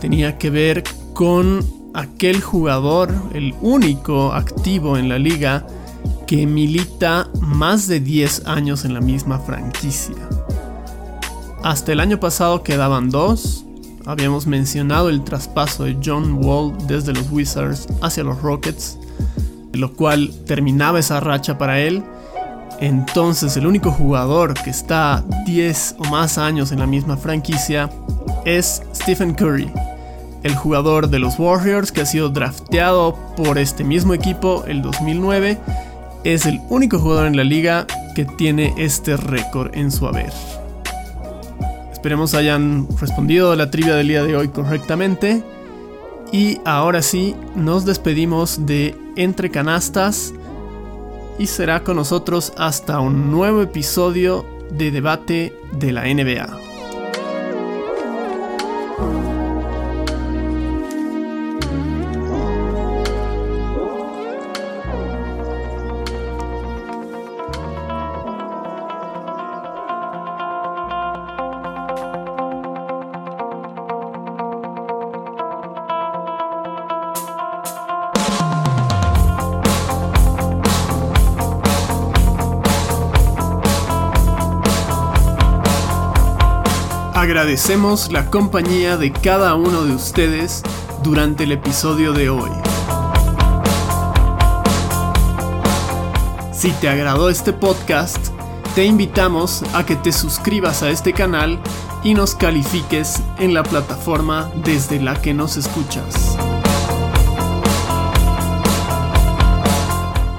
tenía 0.00 0.36
que 0.36 0.50
ver 0.50 0.84
con 1.14 1.75
aquel 1.96 2.42
jugador, 2.42 3.12
el 3.32 3.54
único 3.62 4.32
activo 4.34 4.98
en 4.98 5.08
la 5.08 5.18
liga, 5.18 5.66
que 6.26 6.46
milita 6.46 7.28
más 7.40 7.86
de 7.88 8.00
10 8.00 8.46
años 8.46 8.84
en 8.84 8.92
la 8.92 9.00
misma 9.00 9.38
franquicia. 9.38 10.14
Hasta 11.62 11.92
el 11.92 12.00
año 12.00 12.20
pasado 12.20 12.62
quedaban 12.62 13.10
dos. 13.10 13.64
Habíamos 14.04 14.46
mencionado 14.46 15.08
el 15.08 15.24
traspaso 15.24 15.84
de 15.84 15.96
John 16.04 16.44
Wall 16.44 16.74
desde 16.86 17.12
los 17.12 17.30
Wizards 17.30 17.88
hacia 18.02 18.22
los 18.24 18.40
Rockets, 18.42 18.98
lo 19.72 19.92
cual 19.94 20.32
terminaba 20.46 21.00
esa 21.00 21.18
racha 21.20 21.56
para 21.56 21.80
él. 21.80 22.04
Entonces 22.78 23.56
el 23.56 23.66
único 23.66 23.90
jugador 23.90 24.52
que 24.52 24.70
está 24.70 25.24
10 25.46 25.96
o 25.98 26.04
más 26.04 26.36
años 26.36 26.72
en 26.72 26.80
la 26.80 26.86
misma 26.86 27.16
franquicia 27.16 27.90
es 28.44 28.82
Stephen 28.94 29.34
Curry, 29.34 29.72
el 30.46 30.54
jugador 30.54 31.08
de 31.08 31.18
los 31.18 31.38
Warriors 31.38 31.92
que 31.92 32.02
ha 32.02 32.06
sido 32.06 32.28
drafteado 32.30 33.18
por 33.36 33.58
este 33.58 33.84
mismo 33.84 34.14
equipo 34.14 34.64
el 34.66 34.80
2009. 34.80 35.58
Es 36.24 36.46
el 36.46 36.60
único 36.68 36.98
jugador 36.98 37.26
en 37.26 37.36
la 37.36 37.44
liga 37.44 37.86
que 38.14 38.24
tiene 38.24 38.72
este 38.78 39.16
récord 39.16 39.76
en 39.76 39.90
su 39.90 40.06
haber. 40.06 40.32
Esperemos 41.92 42.34
hayan 42.34 42.86
respondido 42.98 43.50
a 43.50 43.56
la 43.56 43.70
trivia 43.70 43.94
del 43.96 44.08
día 44.08 44.22
de 44.22 44.36
hoy 44.36 44.48
correctamente. 44.48 45.42
Y 46.32 46.58
ahora 46.64 47.02
sí, 47.02 47.34
nos 47.54 47.84
despedimos 47.84 48.66
de 48.66 48.96
Entre 49.16 49.50
Canastas 49.50 50.32
y 51.38 51.46
será 51.46 51.82
con 51.82 51.96
nosotros 51.96 52.52
hasta 52.56 53.00
un 53.00 53.30
nuevo 53.30 53.62
episodio 53.62 54.46
de 54.70 54.90
debate 54.90 55.52
de 55.72 55.92
la 55.92 56.02
NBA. 56.02 56.65
Agradecemos 87.46 88.10
la 88.10 88.28
compañía 88.28 88.96
de 88.96 89.12
cada 89.12 89.54
uno 89.54 89.84
de 89.84 89.94
ustedes 89.94 90.64
durante 91.04 91.44
el 91.44 91.52
episodio 91.52 92.12
de 92.12 92.28
hoy. 92.28 92.50
Si 96.52 96.72
te 96.72 96.88
agradó 96.88 97.30
este 97.30 97.52
podcast, 97.52 98.18
te 98.74 98.84
invitamos 98.84 99.62
a 99.74 99.86
que 99.86 99.94
te 99.94 100.10
suscribas 100.10 100.82
a 100.82 100.90
este 100.90 101.12
canal 101.12 101.60
y 102.02 102.14
nos 102.14 102.34
califiques 102.34 103.22
en 103.38 103.54
la 103.54 103.62
plataforma 103.62 104.50
desde 104.64 105.00
la 105.00 105.14
que 105.22 105.32
nos 105.32 105.56
escuchas. 105.56 106.36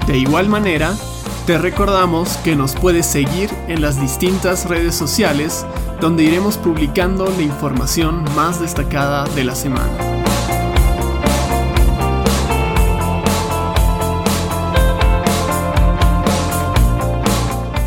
De 0.07 0.17
igual 0.17 0.49
manera, 0.49 0.93
te 1.45 1.57
recordamos 1.57 2.35
que 2.43 2.57
nos 2.57 2.75
puedes 2.75 3.05
seguir 3.05 3.49
en 3.69 3.81
las 3.81 3.97
distintas 3.97 4.67
redes 4.67 4.95
sociales 4.95 5.65
donde 5.99 6.23
iremos 6.23 6.57
publicando 6.57 7.25
la 7.25 7.41
información 7.41 8.23
más 8.35 8.59
destacada 8.59 9.25
de 9.29 9.43
la 9.43 9.55
semana. 9.55 10.17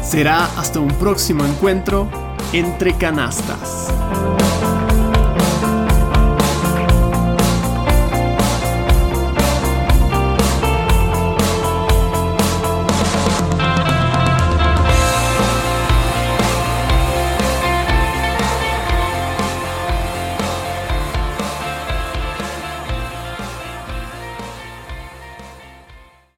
Será 0.02 0.46
hasta 0.58 0.80
un 0.80 0.90
próximo 0.94 1.44
encuentro 1.44 2.08
entre 2.52 2.94
canastas. 2.94 3.99